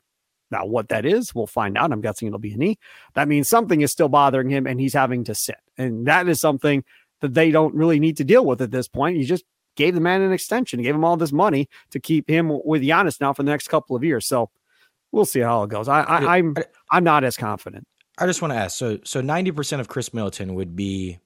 Now, 0.51 0.65
what 0.65 0.89
that 0.89 1.05
is, 1.05 1.33
we'll 1.33 1.47
find 1.47 1.77
out. 1.77 1.91
I'm 1.91 2.01
guessing 2.01 2.27
it'll 2.27 2.39
be 2.39 2.53
a 2.53 2.57
knee. 2.57 2.77
That 3.13 3.27
means 3.27 3.49
something 3.49 3.81
is 3.81 3.91
still 3.91 4.09
bothering 4.09 4.49
him 4.49 4.67
and 4.67 4.79
he's 4.79 4.93
having 4.93 5.23
to 5.25 5.35
sit. 5.35 5.57
And 5.77 6.07
that 6.07 6.27
is 6.27 6.39
something 6.39 6.83
that 7.21 7.33
they 7.33 7.51
don't 7.51 7.73
really 7.73 7.99
need 7.99 8.17
to 8.17 8.23
deal 8.23 8.45
with 8.45 8.61
at 8.61 8.71
this 8.71 8.87
point. 8.87 9.17
You 9.17 9.25
just 9.25 9.43
gave 9.75 9.95
the 9.95 10.01
man 10.01 10.21
an 10.21 10.31
extension, 10.31 10.81
gave 10.81 10.95
him 10.95 11.03
all 11.03 11.17
this 11.17 11.31
money 11.31 11.69
to 11.91 11.99
keep 11.99 12.29
him 12.29 12.51
with 12.63 12.81
Giannis 12.81 13.19
now 13.19 13.33
for 13.33 13.43
the 13.43 13.51
next 13.51 13.67
couple 13.67 13.95
of 13.95 14.03
years. 14.03 14.25
So 14.25 14.49
we'll 15.11 15.25
see 15.25 15.39
how 15.39 15.63
it 15.63 15.69
goes. 15.69 15.87
I, 15.87 16.01
I, 16.01 16.37
I'm 16.37 16.55
I'm 16.91 17.03
not 17.03 17.23
as 17.23 17.37
confident. 17.37 17.87
I 18.17 18.25
just 18.25 18.41
want 18.41 18.53
to 18.53 18.57
ask. 18.57 18.77
So 18.77 18.99
so 19.03 19.21
90% 19.21 19.79
of 19.79 19.87
Khris 19.87 20.13
Middleton 20.13 20.55
would 20.55 20.75
be 20.75 21.19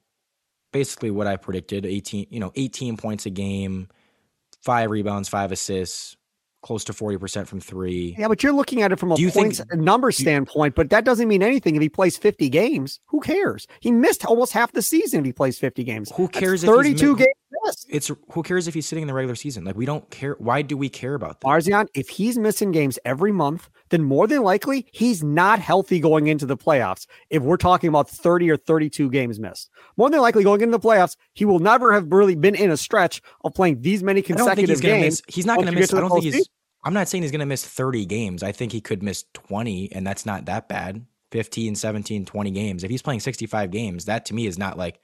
basically 0.71 1.12
what 1.12 1.27
I 1.27 1.38
predicted 1.38 1.86
18, 1.86 2.27
you 2.29 2.39
know, 2.39 2.51
18 2.55 2.97
points 2.97 3.25
a 3.25 3.29
game, 3.29 3.88
five 4.62 4.89
rebounds, 4.89 5.29
five 5.29 5.51
assists, 5.51 6.17
close 6.62 6.84
to 6.86 6.93
40% 6.93 7.47
from 7.47 7.60
three. 7.60 8.15
Yeah, 8.17 8.27
but 8.27 8.43
you're 8.43 8.53
looking 8.53 8.82
at 8.82 8.91
it 8.91 8.99
from 8.99 9.12
a 9.12 9.15
points 9.15 9.60
think, 9.60 9.73
number 9.75 10.12
standpoint, 10.12 10.75
but 10.75 10.89
that 10.89 11.05
doesn't 11.05 11.27
mean 11.27 11.43
anything 11.43 11.75
if 11.75 11.82
he 11.82 11.89
plays 11.89 12.17
50 12.17 12.49
games. 12.49 12.99
Who 13.08 13.21
cares? 13.21 13.67
He 13.79 13.91
missed 13.91 14.25
almost 14.25 14.53
half 14.53 14.71
the 14.73 14.82
season 14.82 15.21
if 15.21 15.25
he 15.25 15.34
plays 15.34 15.58
50 15.58 15.84
games. 15.84 16.12
Who 16.15 16.27
cares 16.27 16.62
That's 16.62 16.73
32 16.73 17.15
games 17.15 17.29
missed. 17.65 17.85
It's 17.89 18.12
who 18.31 18.43
cares 18.43 18.67
if 18.67 18.73
he's 18.73 18.85
sitting 18.85 19.03
in 19.03 19.07
the 19.07 19.13
regular 19.13 19.35
season? 19.35 19.63
Like 19.63 19.75
we 19.75 19.85
don't 19.85 20.09
care. 20.09 20.35
Why 20.39 20.62
do 20.62 20.77
we 20.77 20.89
care 20.89 21.15
about 21.15 21.39
that? 21.41 21.47
Marzion, 21.47 21.88
if 21.93 22.09
he's 22.09 22.38
missing 22.38 22.71
games 22.71 22.99
every 23.05 23.31
month, 23.31 23.69
then 23.89 24.03
more 24.03 24.27
than 24.27 24.43
likely 24.43 24.88
he's 24.91 25.23
not 25.23 25.59
healthy 25.59 25.99
going 25.99 26.27
into 26.27 26.45
the 26.45 26.57
playoffs. 26.57 27.07
If 27.29 27.43
we're 27.43 27.57
talking 27.57 27.88
about 27.88 28.09
30 28.09 28.49
or 28.51 28.57
32 28.57 29.09
games 29.09 29.39
missed, 29.39 29.69
more 29.97 30.09
than 30.09 30.21
likely 30.21 30.43
going 30.43 30.62
into 30.62 30.77
the 30.77 30.88
playoffs, 30.88 31.15
he 31.33 31.45
will 31.45 31.59
never 31.59 31.93
have 31.93 32.12
really 32.12 32.35
been 32.35 32.55
in 32.55 32.71
a 32.71 32.77
stretch 32.77 33.21
of 33.43 33.53
playing 33.53 33.81
these 33.81 34.03
many 34.03 34.21
consecutive 34.21 34.69
he's 34.69 34.81
games. 34.81 35.03
Miss, 35.03 35.21
he's 35.27 35.45
not 35.45 35.55
going 35.55 35.67
to 35.67 35.73
miss. 35.73 35.93
I 35.93 35.99
don't 35.99 36.09
think 36.09 36.23
he's. 36.23 36.33
Season. 36.33 36.53
I'm 36.83 36.93
not 36.93 37.09
saying 37.09 37.23
he's 37.23 37.31
going 37.31 37.39
to 37.39 37.45
miss 37.45 37.65
30 37.65 38.05
games. 38.05 38.41
I 38.41 38.51
think 38.51 38.71
he 38.71 38.79
could 38.79 39.03
miss 39.03 39.25
20, 39.33 39.91
and 39.91 40.07
that's 40.07 40.25
not 40.25 40.45
that 40.45 40.69
bad. 40.69 41.05
15, 41.31 41.75
17, 41.75 42.25
20 42.25 42.51
games. 42.51 42.83
If 42.83 42.89
he's 42.89 43.01
playing 43.01 43.19
65 43.19 43.69
games, 43.69 44.05
that 44.05 44.25
to 44.25 44.33
me 44.33 44.47
is 44.47 44.57
not 44.57 44.77
like, 44.77 44.99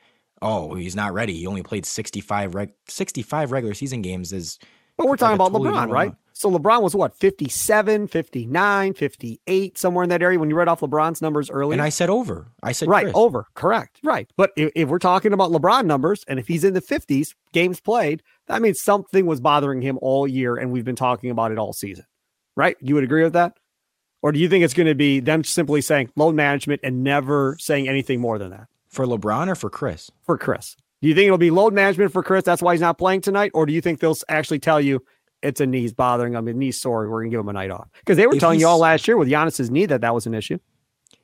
oh, 0.45 0.75
he's 0.75 0.95
not 0.95 1.13
ready. 1.13 1.33
He 1.33 1.47
only 1.47 1.63
played 1.63 1.85
65 1.85 2.55
reg- 2.55 2.73
65 2.87 3.51
regular 3.51 3.73
season 3.73 4.01
games 4.01 4.31
is 4.31 4.59
But 4.97 5.07
we're 5.07 5.17
talking 5.17 5.37
like 5.37 5.49
about 5.49 5.61
LeBron, 5.61 5.89
right? 5.89 6.13
So 6.33 6.51
LeBron 6.51 6.81
was 6.81 6.93
what, 6.93 7.15
57, 7.15 8.07
59, 8.07 8.93
58, 8.93 9.77
somewhere 9.77 10.03
in 10.03 10.09
that 10.09 10.21
area 10.21 10.37
when 10.37 10.49
you 10.49 10.55
read 10.57 10.67
off 10.67 10.81
LeBron's 10.81 11.21
numbers 11.21 11.49
earlier. 11.49 11.73
And 11.73 11.81
I 11.81 11.87
said 11.87 12.09
over. 12.09 12.51
I 12.61 12.73
said 12.73 12.89
right, 12.89 13.05
Khris. 13.05 13.15
over. 13.15 13.47
Correct. 13.53 14.01
Right. 14.03 14.29
But 14.35 14.51
if, 14.57 14.69
if, 14.75 14.89
we're 14.89 14.99
talking 14.99 15.31
about 15.31 15.51
LeBron 15.51 15.85
numbers 15.85 16.25
and 16.27 16.37
if 16.37 16.45
he's 16.47 16.65
in 16.65 16.73
the 16.73 16.81
50s, 16.81 17.33
games 17.53 17.79
played, 17.79 18.21
that 18.47 18.61
means 18.61 18.81
something 18.81 19.25
was 19.25 19.39
bothering 19.39 19.81
him 19.81 19.97
all 20.01 20.27
year 20.27 20.57
and 20.57 20.71
we've 20.71 20.83
been 20.83 20.97
talking 20.97 21.29
about 21.29 21.53
it 21.53 21.57
all 21.57 21.71
season. 21.71 22.05
Right? 22.57 22.75
You 22.81 22.95
would 22.95 23.05
agree 23.05 23.23
with 23.23 23.33
that? 23.33 23.57
Or 24.21 24.33
do 24.33 24.39
you 24.39 24.49
think 24.49 24.65
it's 24.65 24.73
going 24.73 24.87
to 24.87 24.95
be 24.95 25.21
them 25.21 25.43
simply 25.45 25.81
saying 25.81 26.11
load 26.17 26.35
management 26.35 26.81
and 26.83 27.01
never 27.01 27.55
saying 27.59 27.87
anything 27.87 28.19
more 28.19 28.37
than 28.37 28.49
that? 28.49 28.67
For 28.95 29.05
LeBron 29.05 29.49
or 29.49 29.55
for 29.55 29.69
Khris? 29.69 30.09
For 30.23 30.37
Khris. 30.37 30.77
Do 31.01 31.09
you 31.09 31.15
think 31.15 31.25
it'll 31.25 31.37
be 31.37 31.51
load 31.51 31.73
management 31.73 32.13
for 32.13 32.23
Khris? 32.23 32.45
That's 32.45 32.61
why 32.61 32.73
he's 32.73 32.81
not 32.81 32.97
playing 32.97 33.21
tonight? 33.21 33.51
Or 33.53 33.65
do 33.65 33.73
you 33.73 33.81
think 33.81 33.99
they'll 33.99 34.17
actually 34.29 34.59
tell 34.59 34.79
you 34.79 35.03
it's 35.41 35.59
a 35.59 35.65
knee's 35.65 35.93
bothering 35.93 36.33
him, 36.33 36.45
his 36.45 36.55
knee's 36.55 36.79
sore. 36.79 37.09
We're 37.09 37.21
gonna 37.21 37.29
give 37.29 37.41
him 37.41 37.49
a 37.49 37.53
night 37.53 37.71
off 37.71 37.89
because 37.99 38.17
they 38.17 38.25
were 38.25 38.35
if 38.35 38.39
telling 38.39 38.59
you 38.59 38.67
all 38.67 38.79
last 38.79 39.07
year 39.07 39.17
with 39.17 39.27
Giannis's 39.27 39.69
knee 39.69 39.85
that 39.85 40.01
that 40.01 40.13
was 40.13 40.25
an 40.25 40.33
issue. 40.33 40.57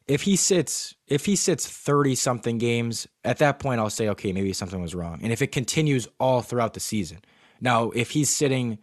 If 0.07 0.23
he 0.23 0.35
sits, 0.35 0.95
if 1.07 1.25
he 1.25 1.35
sits 1.35 1.65
thirty 1.65 2.15
something 2.15 2.57
games, 2.57 3.07
at 3.23 3.37
that 3.37 3.59
point 3.59 3.79
I'll 3.79 3.89
say 3.89 4.09
okay, 4.09 4.33
maybe 4.33 4.53
something 4.53 4.81
was 4.81 4.93
wrong. 4.93 5.19
And 5.23 5.31
if 5.31 5.41
it 5.41 5.47
continues 5.47 6.07
all 6.19 6.41
throughout 6.41 6.73
the 6.73 6.79
season, 6.79 7.19
now 7.61 7.91
if 7.91 8.11
he's 8.11 8.29
sitting 8.29 8.79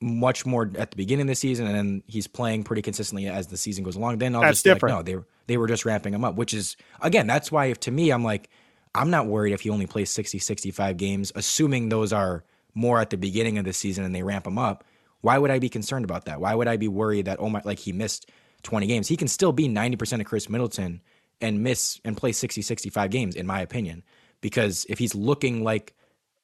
much 0.00 0.44
more 0.44 0.70
at 0.76 0.90
the 0.90 0.96
beginning 0.96 1.22
of 1.22 1.28
the 1.28 1.34
season 1.34 1.66
and 1.66 1.74
then 1.74 2.02
he's 2.06 2.26
playing 2.26 2.64
pretty 2.64 2.82
consistently 2.82 3.26
as 3.28 3.46
the 3.46 3.56
season 3.56 3.84
goes 3.84 3.96
along, 3.96 4.18
then 4.18 4.34
I'll 4.34 4.42
that's 4.42 4.58
just 4.58 4.64
different. 4.64 4.96
Like, 4.96 5.06
no, 5.06 5.20
they 5.20 5.24
they 5.48 5.56
were 5.56 5.66
just 5.66 5.84
ramping 5.84 6.14
him 6.14 6.24
up, 6.24 6.36
which 6.36 6.54
is 6.54 6.76
again 7.00 7.26
that's 7.26 7.50
why 7.50 7.66
if 7.66 7.80
to 7.80 7.90
me 7.90 8.10
I'm 8.10 8.22
like 8.22 8.48
I'm 8.94 9.10
not 9.10 9.26
worried 9.26 9.52
if 9.52 9.62
he 9.62 9.70
only 9.70 9.86
plays 9.86 10.10
60, 10.10 10.38
65 10.38 10.96
games, 10.96 11.30
assuming 11.34 11.88
those 11.88 12.12
are 12.12 12.44
more 12.74 13.00
at 13.00 13.10
the 13.10 13.16
beginning 13.16 13.58
of 13.58 13.64
the 13.64 13.72
season 13.72 14.04
and 14.04 14.14
they 14.14 14.22
ramp 14.22 14.46
him 14.46 14.58
up. 14.58 14.84
Why 15.20 15.38
would 15.38 15.50
I 15.50 15.58
be 15.58 15.68
concerned 15.68 16.04
about 16.04 16.26
that? 16.26 16.40
Why 16.40 16.54
would 16.54 16.68
I 16.68 16.76
be 16.76 16.88
worried 16.88 17.24
that 17.24 17.40
oh 17.40 17.48
my 17.48 17.62
like 17.64 17.80
he 17.80 17.92
missed 17.92 18.30
20 18.62 18.86
games? 18.86 19.08
He 19.08 19.16
can 19.16 19.28
still 19.28 19.52
be 19.52 19.68
90% 19.68 20.20
of 20.20 20.26
Khris 20.26 20.48
Middleton 20.48 21.00
and 21.40 21.62
miss 21.62 22.00
and 22.04 22.16
play 22.16 22.32
60 22.32 22.62
65 22.62 23.10
games 23.10 23.34
in 23.34 23.46
my 23.46 23.60
opinion 23.60 24.04
because 24.40 24.86
if 24.88 24.98
he's 24.98 25.14
looking 25.14 25.64
like 25.64 25.94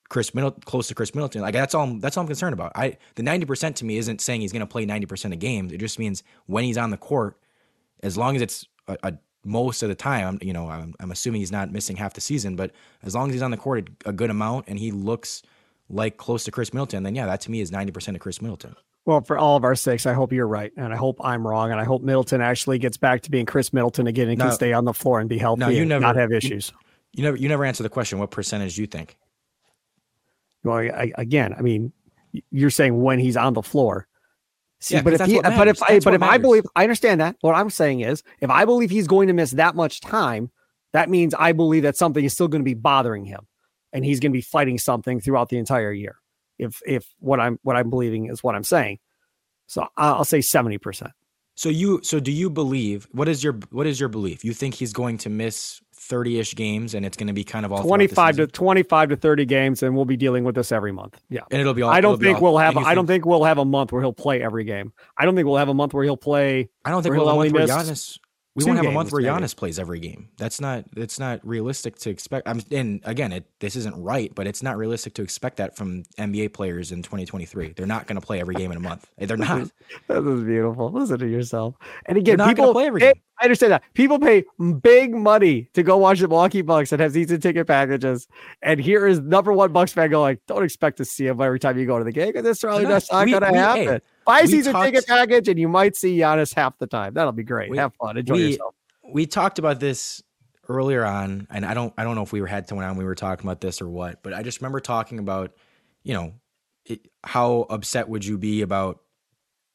Khris 0.09 0.35
Middleton 0.35 0.63
close 0.65 0.89
to 0.89 0.95
Khris 0.95 1.15
Middleton 1.15 1.43
like 1.43 1.53
that's 1.53 1.75
all 1.75 1.87
that's 1.99 2.17
all 2.17 2.23
I'm 2.23 2.27
concerned 2.27 2.55
about. 2.55 2.73
I 2.75 2.97
the 3.17 3.23
90% 3.23 3.75
to 3.77 3.85
me 3.85 3.99
isn't 3.99 4.21
saying 4.21 4.41
he's 4.41 4.53
going 4.53 4.61
to 4.61 4.67
play 4.67 4.87
90% 4.87 5.33
of 5.33 5.39
games. 5.39 5.73
It 5.73 5.79
just 5.79 5.99
means 5.99 6.23
when 6.47 6.65
he's 6.65 6.79
on 6.79 6.91
the 6.91 6.97
court 6.97 7.39
as 8.03 8.17
long 8.19 8.37
as 8.37 8.43
it's 8.43 8.67
a, 8.89 8.97
a 9.03 9.15
most 9.45 9.83
of 9.83 9.89
the 9.89 9.95
time, 9.95 10.39
you 10.41 10.53
know, 10.53 10.69
I'm, 10.69 10.95
I'm 11.01 11.11
assuming 11.11 11.41
he's 11.41 11.53
not 11.53 11.71
missing 11.71 11.97
half 11.97 12.15
the 12.15 12.21
season, 12.21 12.57
but 12.57 12.73
as 13.03 13.15
long 13.15 13.29
as 13.29 13.35
he's 13.35 13.43
on 13.43 13.51
the 13.51 13.57
court 13.57 13.91
a, 14.07 14.13
good 14.13 14.31
amount 14.31 14.67
and 14.69 14.79
he 14.79 14.91
looks 14.91 15.43
like 15.91 16.17
close 16.17 16.45
to 16.45 16.51
Khris 16.51 16.73
Middleton, 16.73 17.03
then 17.03 17.15
yeah, 17.15 17.27
that 17.27 17.41
to 17.43 17.51
me 17.51 17.61
is 17.61 17.71
90% 17.71 18.15
of 18.15 18.21
Khris 18.21 18.41
Middleton. 18.41 18.75
Well, 19.05 19.21
for 19.21 19.37
all 19.37 19.57
of 19.57 19.65
our 19.65 19.75
sakes, 19.75 20.07
I 20.07 20.15
hope 20.15 20.33
you're 20.33 20.49
right. 20.49 20.73
And 20.79 20.93
I 20.93 20.97
hope 20.97 21.21
I'm 21.23 21.47
wrong. 21.47 21.71
And 21.71 21.79
I 21.79 21.85
hope 21.85 22.01
Middleton 22.01 22.41
actually 22.41 22.79
gets 22.79 22.97
back 22.97 23.21
to 23.23 23.31
being 23.31 23.45
Khris 23.45 23.73
Middleton 23.73 24.07
again 24.07 24.31
and 24.31 24.39
no, 24.39 24.47
can 24.47 24.55
stay 24.55 24.73
on 24.73 24.87
the 24.87 24.95
floor 24.95 25.21
and 25.21 25.29
be 25.29 25.37
healthy 25.37 25.61
no, 25.61 25.69
you 25.69 25.85
never, 25.85 26.01
not 26.01 26.17
have 26.17 26.33
issues. 26.33 26.73
You, 27.13 27.21
you, 27.21 27.25
never 27.25 27.37
you 27.37 27.49
never 27.49 27.65
answer 27.67 27.83
the 27.83 27.91
question, 27.91 28.19
what 28.19 28.31
percentage 28.31 28.77
do 28.77 28.81
you 28.81 28.87
think? 28.87 29.19
Well, 30.63 30.79
I, 30.79 31.13
again, 31.17 31.55
I 31.57 31.61
mean, 31.61 31.93
you're 32.51 32.71
saying 32.71 33.01
when 33.01 33.19
he's 33.19 33.37
on 33.37 33.53
the 33.53 33.63
floor. 33.63 34.09
See, 34.85 34.97
yeah, 34.97 35.03
but 35.03 35.15
if 35.15 35.25
he, 35.25 35.41
but 35.41 35.67
if 35.67 35.83
I, 35.83 35.99
but 35.99 36.13
if 36.13 36.23
I 36.23 36.37
believe, 36.37 36.65
I 36.77 36.83
understand 36.83 37.19
that. 37.23 37.37
What 37.41 37.55
I'm 37.55 37.71
saying 37.71 38.01
is, 38.01 38.23
if 38.41 38.51
I 38.51 38.67
believe 38.67 38.91
he's 38.91 39.07
going 39.07 39.29
to 39.29 39.33
miss 39.33 39.53
that 39.53 39.75
much 39.75 40.03
time, 40.03 40.51
that 40.93 41.09
means 41.09 41.33
I 41.33 41.53
believe 41.53 41.85
that 41.85 41.97
something 41.97 42.23
is 42.23 42.35
still 42.35 42.49
going 42.49 42.61
to 42.61 42.67
be 42.67 42.75
bothering 42.75 43.25
him 43.25 43.47
and 43.95 44.05
he's 44.05 44.21
going 44.21 44.31
to 44.31 44.37
be 44.37 44.43
fighting 44.43 44.77
something 44.77 45.21
throughout 45.21 45.49
the 45.49 45.57
entire 45.57 45.91
year. 45.91 46.17
If 46.59 46.83
if 46.87 47.07
what 47.19 47.41
I'm 47.41 47.59
what 47.63 47.77
I'm 47.77 47.89
believing 47.89 48.27
is 48.27 48.45
what 48.45 48.55
I'm 48.55 48.63
saying, 48.63 48.99
so 49.69 49.89
I'll 49.97 50.23
say 50.23 50.43
seventy 50.43 50.77
percent. 50.77 51.13
So 51.55 51.71
you 51.71 52.01
so 52.03 52.21
do 52.21 52.31
you 52.31 52.51
believe 52.51 53.09
what 53.13 53.27
is 53.27 53.43
your 53.43 53.55
what 53.71 53.87
is 53.87 53.99
your 53.99 54.11
belief? 54.11 54.45
You 54.45 54.53
think 54.53 54.75
he's 54.75 54.93
going 54.93 55.17
to 55.17 55.31
miss 55.31 55.81
30-ish 56.09 56.55
games 56.55 56.95
and 56.95 57.05
it's 57.07 57.17
going 57.17 57.27
to 57.27 57.33
be 57.33 57.45
kind 57.45 57.65
of 57.65 57.73
all 57.73 57.83
25 57.83 58.37
to 58.37 58.47
25 58.47 59.09
to 59.11 59.17
30 59.17 59.45
games 59.47 59.83
and 59.83 59.97
we'll 59.97 60.05
be 60.05 60.17
dealing 60.17 60.45
with 60.45 60.55
this 60.55 60.73
every 60.73 60.93
month 60.93 61.21
yeah. 61.29 61.41
And 61.51 61.61
it'll 61.61 61.75
be 61.75 61.83
all 61.83 61.91
i 61.91 62.01
don't 62.01 62.21
think 62.21 62.41
we'll 62.41 62.59
have 62.59 62.77
i 62.77 62.95
don't 62.95 63.07
think 63.07 63.25
we'll 63.25 63.45
have 63.45 63.59
a 63.59 63.65
month 63.65 63.93
where 63.93 64.03
he'll 64.03 64.13
play 64.13 64.43
every 64.43 64.65
game. 64.65 64.93
I 65.17 65.25
don't 65.25 65.35
think 65.35 65.47
we'll 65.47 65.57
have 65.57 65.69
a 65.69 65.75
month 65.75 65.95
where 65.95 66.05
he'll 66.05 66.17
play 66.17 66.69
i 66.85 66.91
don't 66.91 67.03
think 67.03 67.15
we'll 67.15 67.27
have 67.29 67.35
a 67.37 67.39
month 67.39 67.53
where 67.53 67.67
Giannis 67.67 68.19
we 68.55 68.65
won't 68.65 68.77
have 68.77 68.87
a 68.87 68.93
month 68.93 69.13
where 69.13 69.23
Giannis 69.23 69.55
plays 69.57 69.79
every 69.81 69.99
game. 69.99 70.29
That's 70.37 70.61
not 70.61 70.85
it's 70.97 71.19
not 71.19 71.45
realistic 71.45 71.97
to 71.99 72.11
expect. 72.11 72.49
I'm, 72.49 72.63
and 72.71 73.01
again, 73.05 73.33
it, 73.33 73.47
this 73.59 73.75
isn't 73.75 73.97
right, 73.97 74.33
but 74.35 74.47
it's 74.47 74.63
not 74.63 74.77
realistic 74.77 75.15
to 75.15 75.23
expect 75.23 75.57
that 75.57 75.77
from 75.77 76.05
NBA 76.19 76.53
players 76.53 76.93
in 76.93 77.03
2023. 77.03 77.73
They're 77.77 77.87
not 77.87 78.07
going 78.07 78.21
to 78.21 78.25
play 78.25 78.41
every 78.41 78.55
game 78.55 78.71
in 78.71 78.77
a 78.77 78.81
month. 78.81 79.09
Eh, 79.19 79.27
they're 79.27 79.37
not. 79.37 79.71
that 80.07 80.25
is 80.25 80.45
beautiful. 80.45 80.93
Listen 80.93 81.19
to 81.19 81.27
yourself. 81.29 81.75
And 82.07 82.17
again, 82.17 82.39
people 82.39 82.73
play 82.73 82.87
every 82.87 83.01
game. 83.01 83.15
I 83.41 83.45
understand 83.45 83.73
that 83.73 83.83
people 83.95 84.21
pay 84.21 84.45
big 84.81 85.13
money 85.13 85.69
to 85.75 85.83
go 85.83 85.97
watch 85.97 86.21
the 86.21 86.29
Milwaukee 86.29 86.63
Bucks 86.63 86.93
and 86.93 87.01
have 87.01 87.13
season 87.13 87.41
ticket 87.41 87.67
packages. 87.67 88.29
And 88.63 88.79
here 88.79 89.09
is 89.09 89.19
number 89.19 89.53
one 89.53 89.73
Bucks 89.73 89.93
fan 89.93 90.11
going, 90.11 90.39
don't 90.47 90.63
expect 90.63 90.99
to 90.99 91.05
see 91.05 91.27
him 91.27 91.41
every 91.41 91.59
time 91.59 91.77
you 91.77 91.87
go 91.87 91.99
to 91.99 92.05
the 92.05 92.13
game 92.13 92.29
because 92.29 92.45
this 92.45 92.63
really 92.63 92.85
not, 92.85 93.03
not 93.11 93.29
going 93.29 93.41
to 93.41 93.59
happen. 93.59 93.87
Hey, 93.87 94.01
Buy 94.25 94.45
season 94.45 94.73
talked, 94.73 94.87
ticket 94.87 95.07
package, 95.07 95.49
and 95.49 95.59
you 95.59 95.69
might 95.69 95.97
see 95.97 96.19
Giannis 96.19 96.55
half 96.55 96.79
the 96.79 96.87
time. 96.87 97.15
That'll 97.15 97.33
be 97.33 97.43
great. 97.43 97.71
We, 97.71 97.79
Have 97.79 97.95
fun. 97.95 98.17
Enjoy 98.17 98.35
we, 98.35 98.51
yourself. 98.53 98.75
We 99.13 99.27
talked 99.27 99.59
about 99.59 99.81
this 99.81 100.23
earlier 100.69 101.05
on, 101.05 101.47
and 101.51 101.65
I 101.65 101.75
don't 101.75 101.93
I 101.99 102.05
don't 102.05 102.15
know 102.15 102.23
if 102.23 102.33
we 102.33 102.41
were 102.41 102.47
had 102.47 102.69
someone 102.69 102.87
on 102.87 102.97
we 102.97 103.05
were 103.05 103.15
talking 103.15 103.47
about 103.47 103.61
this 103.61 103.83
or 103.83 103.89
what, 103.89 104.23
but 104.23 104.33
I 104.33 104.43
just 104.43 104.61
remember 104.61 104.81
talking 104.81 105.19
about, 105.19 105.53
you 106.03 106.15
know, 106.15 106.33
it, 106.87 107.09
how 107.23 107.67
upset 107.71 108.09
would 108.09 108.25
you 108.25 108.39
be 108.39 108.63
about, 108.63 109.01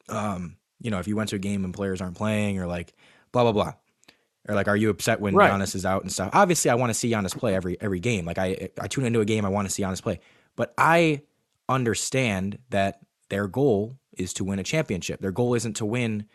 um, 0.08 0.58
you 0.82 0.92
know, 0.92 1.00
if 1.00 1.08
you 1.08 1.16
went 1.16 1.30
to 1.30 1.36
a 1.36 1.40
game 1.40 1.64
and 1.64 1.74
players 1.74 2.02
aren't 2.02 2.18
playing 2.18 2.60
or 2.60 2.68
like 2.68 2.94
blah 3.32 3.44
blah 3.44 3.52
blah. 3.52 3.74
Or 4.48 4.56
like, 4.56 4.68
are 4.68 4.78
you 4.78 4.90
upset 4.90 5.22
when 5.22 5.36
right. 5.36 5.52
Giannis 5.52 5.76
is 5.76 5.86
out 5.86 6.02
and 6.02 6.12
stuff? 6.12 6.32
Obviously, 6.34 6.72
I 6.72 6.76
want 6.76 6.90
to 6.90 6.94
see 6.96 7.12
Giannis 7.12 7.38
play 7.38 7.54
every 7.54 7.80
every 7.80 8.00
game. 8.00 8.26
Like 8.26 8.40
I 8.40 8.70
I 8.80 8.88
tune 8.88 9.06
into 9.06 9.20
a 9.20 9.26
game, 9.26 9.46
I 9.46 9.50
want 9.50 9.68
to 9.68 9.74
see 9.74 9.84
Giannis 9.84 10.02
play. 10.02 10.20
But 10.56 10.74
I 10.78 11.22
understand 11.68 12.58
that 12.72 13.00
their 13.30 13.48
goal 13.48 13.96
is 14.20 14.34
to 14.34 14.44
win 14.44 14.60
a 14.60 14.64
championship. 14.64 15.22
Their 15.22 15.32
goal 15.32 15.54
isn't 15.56 15.76
to 15.78 15.86
win 15.86 16.26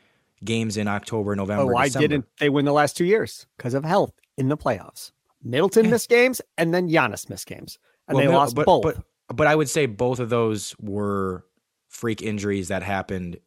games 0.44 0.76
in 0.76 0.88
October, 0.88 1.36
November. 1.36 1.62
Oh, 1.62 1.74
why 1.74 1.86
December. 1.86 2.08
didn't 2.08 2.26
they 2.38 2.48
win 2.48 2.64
the 2.64 2.72
last 2.72 2.96
two 2.96 3.04
years? 3.04 3.46
Because 3.56 3.74
of 3.74 3.84
health 3.84 4.12
in 4.36 4.48
the 4.48 4.56
playoffs. 4.56 5.12
Middleton 5.42 5.90
missed 5.90 6.08
games, 6.08 6.40
and 6.56 6.72
then 6.72 6.88
Giannis 6.88 7.28
missed 7.28 7.46
games, 7.46 7.78
and 8.08 8.16
well, 8.16 8.26
they 8.26 8.32
lost 8.32 8.56
but, 8.56 8.66
both. 8.66 8.82
But, 8.82 9.36
but 9.36 9.46
I 9.46 9.54
would 9.54 9.68
say 9.68 9.86
both 9.86 10.18
of 10.18 10.30
those 10.30 10.74
were 10.80 11.44
freak 11.88 12.22
injuries 12.22 12.68
that 12.68 12.82
happened 12.82 13.38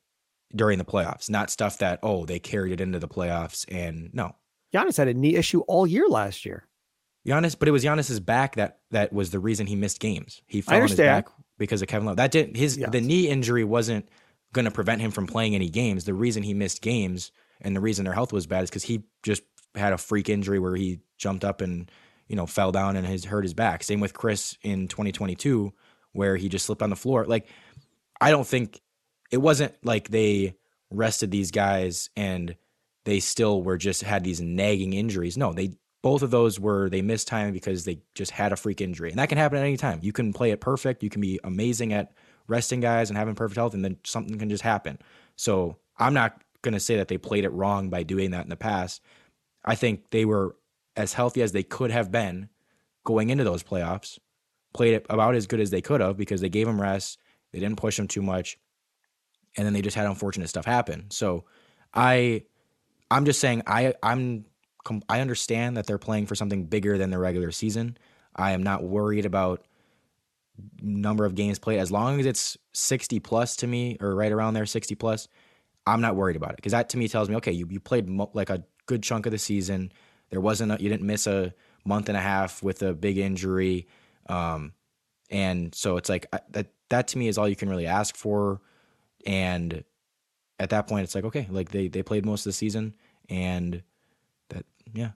during 0.55 0.77
the 0.77 0.85
playoffs, 0.85 1.29
not 1.29 1.49
stuff 1.49 1.79
that 1.79 1.99
oh 2.03 2.25
they 2.25 2.39
carried 2.39 2.71
it 2.73 2.81
into 2.81 2.99
the 2.99 3.07
playoffs. 3.07 3.65
And 3.67 4.11
no, 4.13 4.35
Giannis 4.73 4.97
had 4.97 5.07
a 5.07 5.13
knee 5.13 5.35
issue 5.35 5.61
all 5.61 5.87
year 5.87 6.07
last 6.07 6.45
year. 6.45 6.67
Giannis, 7.27 7.57
but 7.57 7.67
it 7.67 7.71
was 7.71 7.83
Giannis's 7.83 8.19
back 8.19 8.55
that 8.55 8.79
that 8.91 9.11
was 9.11 9.31
the 9.31 9.39
reason 9.39 9.67
he 9.67 9.75
missed 9.75 9.99
games. 9.99 10.41
He 10.47 10.61
fell 10.61 10.81
on 10.81 10.87
his 10.87 10.97
back 10.97 11.27
because 11.57 11.81
of 11.81 11.87
Kevin 11.87 12.05
Love. 12.05 12.17
That 12.17 12.31
didn't 12.31 12.55
his 12.55 12.77
yes. 12.77 12.89
the 12.91 13.01
knee 13.01 13.27
injury 13.27 13.63
wasn't 13.63 14.07
going 14.53 14.65
to 14.65 14.71
prevent 14.71 15.01
him 15.01 15.11
from 15.11 15.27
playing 15.27 15.55
any 15.55 15.69
games. 15.69 16.05
The 16.05 16.13
reason 16.13 16.43
he 16.43 16.53
missed 16.53 16.81
games 16.81 17.31
and 17.61 17.75
the 17.75 17.81
reason 17.81 18.05
their 18.05 18.13
health 18.13 18.33
was 18.33 18.47
bad 18.47 18.63
is 18.63 18.69
because 18.69 18.83
he 18.83 19.03
just 19.23 19.43
had 19.75 19.93
a 19.93 19.97
freak 19.97 20.29
injury 20.29 20.59
where 20.59 20.75
he 20.75 20.99
jumped 21.17 21.43
up 21.43 21.61
and 21.61 21.91
you 22.27 22.35
know 22.35 22.45
fell 22.45 22.71
down 22.71 22.95
and 22.95 23.05
has 23.05 23.25
hurt 23.25 23.43
his 23.43 23.53
back. 23.53 23.83
Same 23.83 23.99
with 23.99 24.13
Khris 24.13 24.57
in 24.61 24.87
2022 24.87 25.73
where 26.13 26.35
he 26.35 26.49
just 26.49 26.65
slipped 26.65 26.81
on 26.81 26.89
the 26.89 26.95
floor. 26.95 27.25
Like 27.25 27.47
I 28.19 28.31
don't 28.31 28.47
think 28.47 28.81
it 29.31 29.37
wasn't 29.37 29.75
like 29.83 30.09
they 30.09 30.55
rested 30.89 31.31
these 31.31 31.51
guys 31.51 32.09
and 32.15 32.55
they 33.05 33.19
still 33.19 33.61
were 33.61 33.77
just 33.77 34.03
had 34.03 34.23
these 34.23 34.41
nagging 34.41 34.93
injuries. 34.93 35.37
No, 35.37 35.53
they 35.53 35.73
both 36.01 36.21
of 36.21 36.31
those 36.31 36.59
were 36.59 36.89
they 36.89 37.01
missed 37.01 37.27
time 37.27 37.51
because 37.51 37.83
they 37.83 37.99
just 38.15 38.31
had 38.31 38.53
a 38.53 38.55
freak 38.55 38.81
injury. 38.81 39.09
And 39.09 39.19
that 39.19 39.29
can 39.29 39.37
happen 39.37 39.57
at 39.57 39.63
any 39.63 39.77
time. 39.77 39.99
You 40.01 40.13
can 40.13 40.33
play 40.33 40.51
it 40.51 40.61
perfect, 40.61 41.03
you 41.03 41.09
can 41.09 41.21
be 41.21 41.39
amazing 41.43 41.93
at 41.93 42.13
resting 42.47 42.79
guys 42.79 43.09
and 43.09 43.17
having 43.17 43.35
perfect 43.35 43.57
health, 43.57 43.73
and 43.73 43.83
then 43.83 43.97
something 44.03 44.37
can 44.37 44.49
just 44.49 44.63
happen. 44.63 44.99
So 45.35 45.77
I'm 45.97 46.13
not 46.13 46.41
going 46.61 46.73
to 46.73 46.79
say 46.79 46.97
that 46.97 47.07
they 47.07 47.17
played 47.17 47.45
it 47.45 47.49
wrong 47.49 47.89
by 47.89 48.03
doing 48.03 48.31
that 48.31 48.43
in 48.43 48.49
the 48.49 48.55
past. 48.55 49.01
I 49.63 49.75
think 49.75 50.09
they 50.11 50.25
were 50.25 50.55
as 50.95 51.13
healthy 51.13 51.41
as 51.41 51.51
they 51.51 51.63
could 51.63 51.91
have 51.91 52.11
been 52.11 52.49
going 53.03 53.29
into 53.29 53.43
those 53.43 53.63
playoffs, 53.63 54.17
played 54.73 54.95
it 54.95 55.05
about 55.09 55.35
as 55.35 55.47
good 55.47 55.59
as 55.59 55.69
they 55.69 55.81
could 55.81 56.01
have 56.01 56.17
because 56.17 56.41
they 56.41 56.49
gave 56.49 56.67
them 56.67 56.81
rest, 56.81 57.19
they 57.51 57.59
didn't 57.59 57.77
push 57.77 57.97
them 57.97 58.07
too 58.07 58.21
much, 58.21 58.57
and 59.55 59.65
then 59.65 59.73
they 59.73 59.81
just 59.81 59.95
had 59.95 60.07
unfortunate 60.07 60.49
stuff 60.49 60.65
happen. 60.65 61.09
So 61.11 61.45
I, 61.93 62.43
I'm 63.09 63.25
just 63.25 63.39
saying 63.39 63.63
I 63.65 63.93
I'm 64.03 64.45
I 65.09 65.21
understand 65.21 65.77
that 65.77 65.85
they're 65.85 65.97
playing 65.97 66.27
for 66.27 66.35
something 66.35 66.65
bigger 66.65 66.97
than 66.97 67.09
the 67.09 67.17
regular 67.17 67.51
season. 67.51 67.97
I 68.35 68.51
am 68.51 68.63
not 68.63 68.83
worried 68.83 69.25
about 69.25 69.65
number 70.81 71.25
of 71.25 71.35
games 71.35 71.59
played 71.59 71.79
as 71.79 71.91
long 71.91 72.19
as 72.19 72.25
it's 72.25 72.57
60 72.73 73.19
plus 73.19 73.55
to 73.57 73.67
me 73.67 73.97
or 74.01 74.15
right 74.15 74.31
around 74.31 74.53
there 74.53 74.65
60 74.65 74.95
plus 74.95 75.27
i'm 75.85 76.01
not 76.01 76.15
worried 76.15 76.35
about 76.35 76.51
it. 76.51 76.55
Because 76.57 76.73
that 76.73 76.89
to 76.89 76.97
me 76.97 77.07
tells 77.07 77.29
me 77.29 77.35
okay 77.37 77.51
you, 77.51 77.67
you 77.69 77.79
played 77.79 78.07
mo- 78.07 78.31
like 78.33 78.49
a 78.49 78.63
good 78.87 79.03
chunk 79.03 79.25
of 79.25 79.31
the 79.31 79.37
season. 79.37 79.91
There 80.29 80.41
wasn't 80.41 80.71
a, 80.71 80.81
you 80.81 80.89
didn't 80.89 81.05
miss 81.05 81.27
a 81.27 81.53
month 81.85 82.09
and 82.09 82.17
a 82.17 82.21
half 82.21 82.63
with 82.63 82.81
a 82.81 82.93
big 82.93 83.17
injury. 83.17 83.87
Um, 84.27 84.73
and 85.29 85.75
so 85.75 85.97
it's 85.97 86.09
like 86.09 86.29
that 86.51 86.67
that 86.89 87.07
to 87.09 87.17
me 87.17 87.27
is 87.27 87.37
all 87.37 87.47
you 87.47 87.55
can 87.55 87.69
really 87.69 87.85
ask 87.85 88.15
for. 88.15 88.61
And 89.25 89.83
at 90.59 90.69
that 90.71 90.87
point 90.87 91.03
it's 91.03 91.15
like 91.15 91.25
okay 91.25 91.47
like 91.51 91.69
they 91.69 91.87
they 91.87 92.01
played 92.01 92.25
most 92.25 92.41
of 92.41 92.49
the 92.49 92.53
season 92.53 92.93
and 93.29 93.83
that 94.49 94.65
yeah 94.93 95.11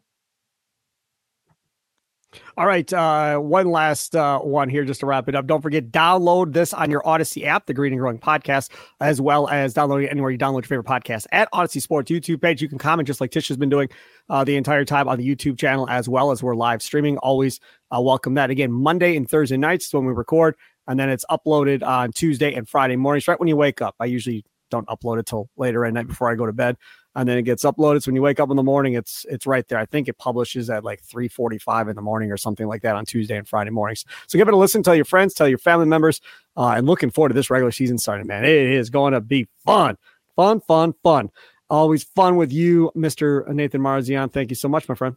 all 2.57 2.65
right. 2.65 2.91
Uh, 2.91 3.37
one 3.37 3.71
last 3.71 4.15
uh, 4.15 4.39
one 4.39 4.69
here 4.69 4.85
just 4.85 5.01
to 5.01 5.05
wrap 5.05 5.27
it 5.27 5.35
up. 5.35 5.47
Don't 5.47 5.61
forget, 5.61 5.91
download 5.91 6.53
this 6.53 6.73
on 6.73 6.89
your 6.89 7.01
Audacy 7.01 7.45
app, 7.45 7.65
the 7.65 7.73
Green 7.73 7.93
and 7.93 7.99
Growing 7.99 8.19
Podcast, 8.19 8.69
as 8.99 9.19
well 9.19 9.47
as 9.49 9.73
download 9.73 10.03
it 10.03 10.09
anywhere 10.09 10.31
you 10.31 10.37
download 10.37 10.69
your 10.69 10.83
favorite 10.83 10.87
podcast 10.87 11.25
at 11.31 11.51
Audacy 11.51 11.81
Sports 11.81 12.09
YouTube 12.11 12.41
page. 12.41 12.61
You 12.61 12.69
can 12.69 12.77
comment 12.77 13.07
just 13.07 13.21
like 13.21 13.31
Tish 13.31 13.47
has 13.49 13.57
been 13.57 13.69
doing 13.69 13.89
uh, 14.29 14.43
the 14.43 14.55
entire 14.55 14.85
time 14.85 15.07
on 15.07 15.17
the 15.17 15.35
YouTube 15.35 15.57
channel, 15.57 15.87
as 15.89 16.07
well 16.07 16.31
as 16.31 16.41
we're 16.41 16.55
live 16.55 16.81
streaming. 16.81 17.17
Always 17.17 17.59
uh, 17.95 18.01
welcome 18.01 18.35
that. 18.35 18.49
Again, 18.49 18.71
Monday 18.71 19.15
and 19.15 19.29
Thursday 19.29 19.57
nights 19.57 19.87
is 19.87 19.93
when 19.93 20.05
we 20.05 20.13
record, 20.13 20.55
and 20.87 20.99
then 20.99 21.09
it's 21.09 21.25
uploaded 21.29 21.83
on 21.83 22.11
Tuesday 22.11 22.53
and 22.53 22.67
Friday 22.67 22.95
mornings, 22.95 23.27
right 23.27 23.39
when 23.39 23.49
you 23.49 23.57
wake 23.57 23.81
up. 23.81 23.95
I 23.99 24.05
usually 24.05 24.45
don't 24.69 24.87
upload 24.87 25.19
it 25.19 25.25
till 25.25 25.49
later 25.57 25.85
at 25.85 25.93
night 25.93 26.07
before 26.07 26.31
I 26.31 26.35
go 26.35 26.45
to 26.45 26.53
bed 26.53 26.77
and 27.15 27.27
then 27.27 27.37
it 27.37 27.43
gets 27.43 27.63
uploaded. 27.63 28.03
So 28.03 28.09
when 28.09 28.15
you 28.15 28.21
wake 28.21 28.39
up 28.39 28.49
in 28.49 28.55
the 28.55 28.63
morning, 28.63 28.93
it's 28.93 29.25
it's 29.29 29.45
right 29.45 29.67
there. 29.67 29.77
I 29.79 29.85
think 29.85 30.07
it 30.07 30.17
publishes 30.17 30.69
at 30.69 30.83
like 30.83 31.01
3:45 31.03 31.89
in 31.89 31.95
the 31.95 32.01
morning 32.01 32.31
or 32.31 32.37
something 32.37 32.67
like 32.67 32.81
that 32.83 32.95
on 32.95 33.05
Tuesday 33.05 33.37
and 33.37 33.47
Friday 33.47 33.71
mornings. 33.71 34.05
So 34.27 34.37
give 34.37 34.47
it 34.47 34.53
a 34.53 34.57
listen. 34.57 34.83
Tell 34.83 34.95
your 34.95 35.05
friends, 35.05 35.33
tell 35.33 35.47
your 35.47 35.57
family 35.57 35.87
members, 35.87 36.21
uh, 36.55 36.73
and 36.77 36.87
looking 36.87 37.09
forward 37.09 37.29
to 37.29 37.35
this 37.35 37.49
regular 37.49 37.71
season 37.71 37.97
starting. 37.97 38.27
Man, 38.27 38.45
it 38.45 38.51
is 38.51 38.89
going 38.89 39.13
to 39.13 39.21
be 39.21 39.47
fun, 39.65 39.97
fun, 40.35 40.61
fun, 40.61 40.93
fun. 41.03 41.29
Always 41.69 42.03
fun 42.03 42.35
with 42.35 42.51
you, 42.51 42.91
Mister 42.95 43.45
Nathan 43.49 43.81
Marzion. 43.81 44.31
Thank 44.31 44.51
you 44.51 44.55
so 44.55 44.67
much, 44.67 44.87
my 44.89 44.95
friend. 44.95 45.15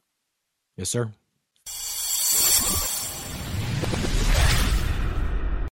Yes, 0.77 0.89
sir. 0.91 1.13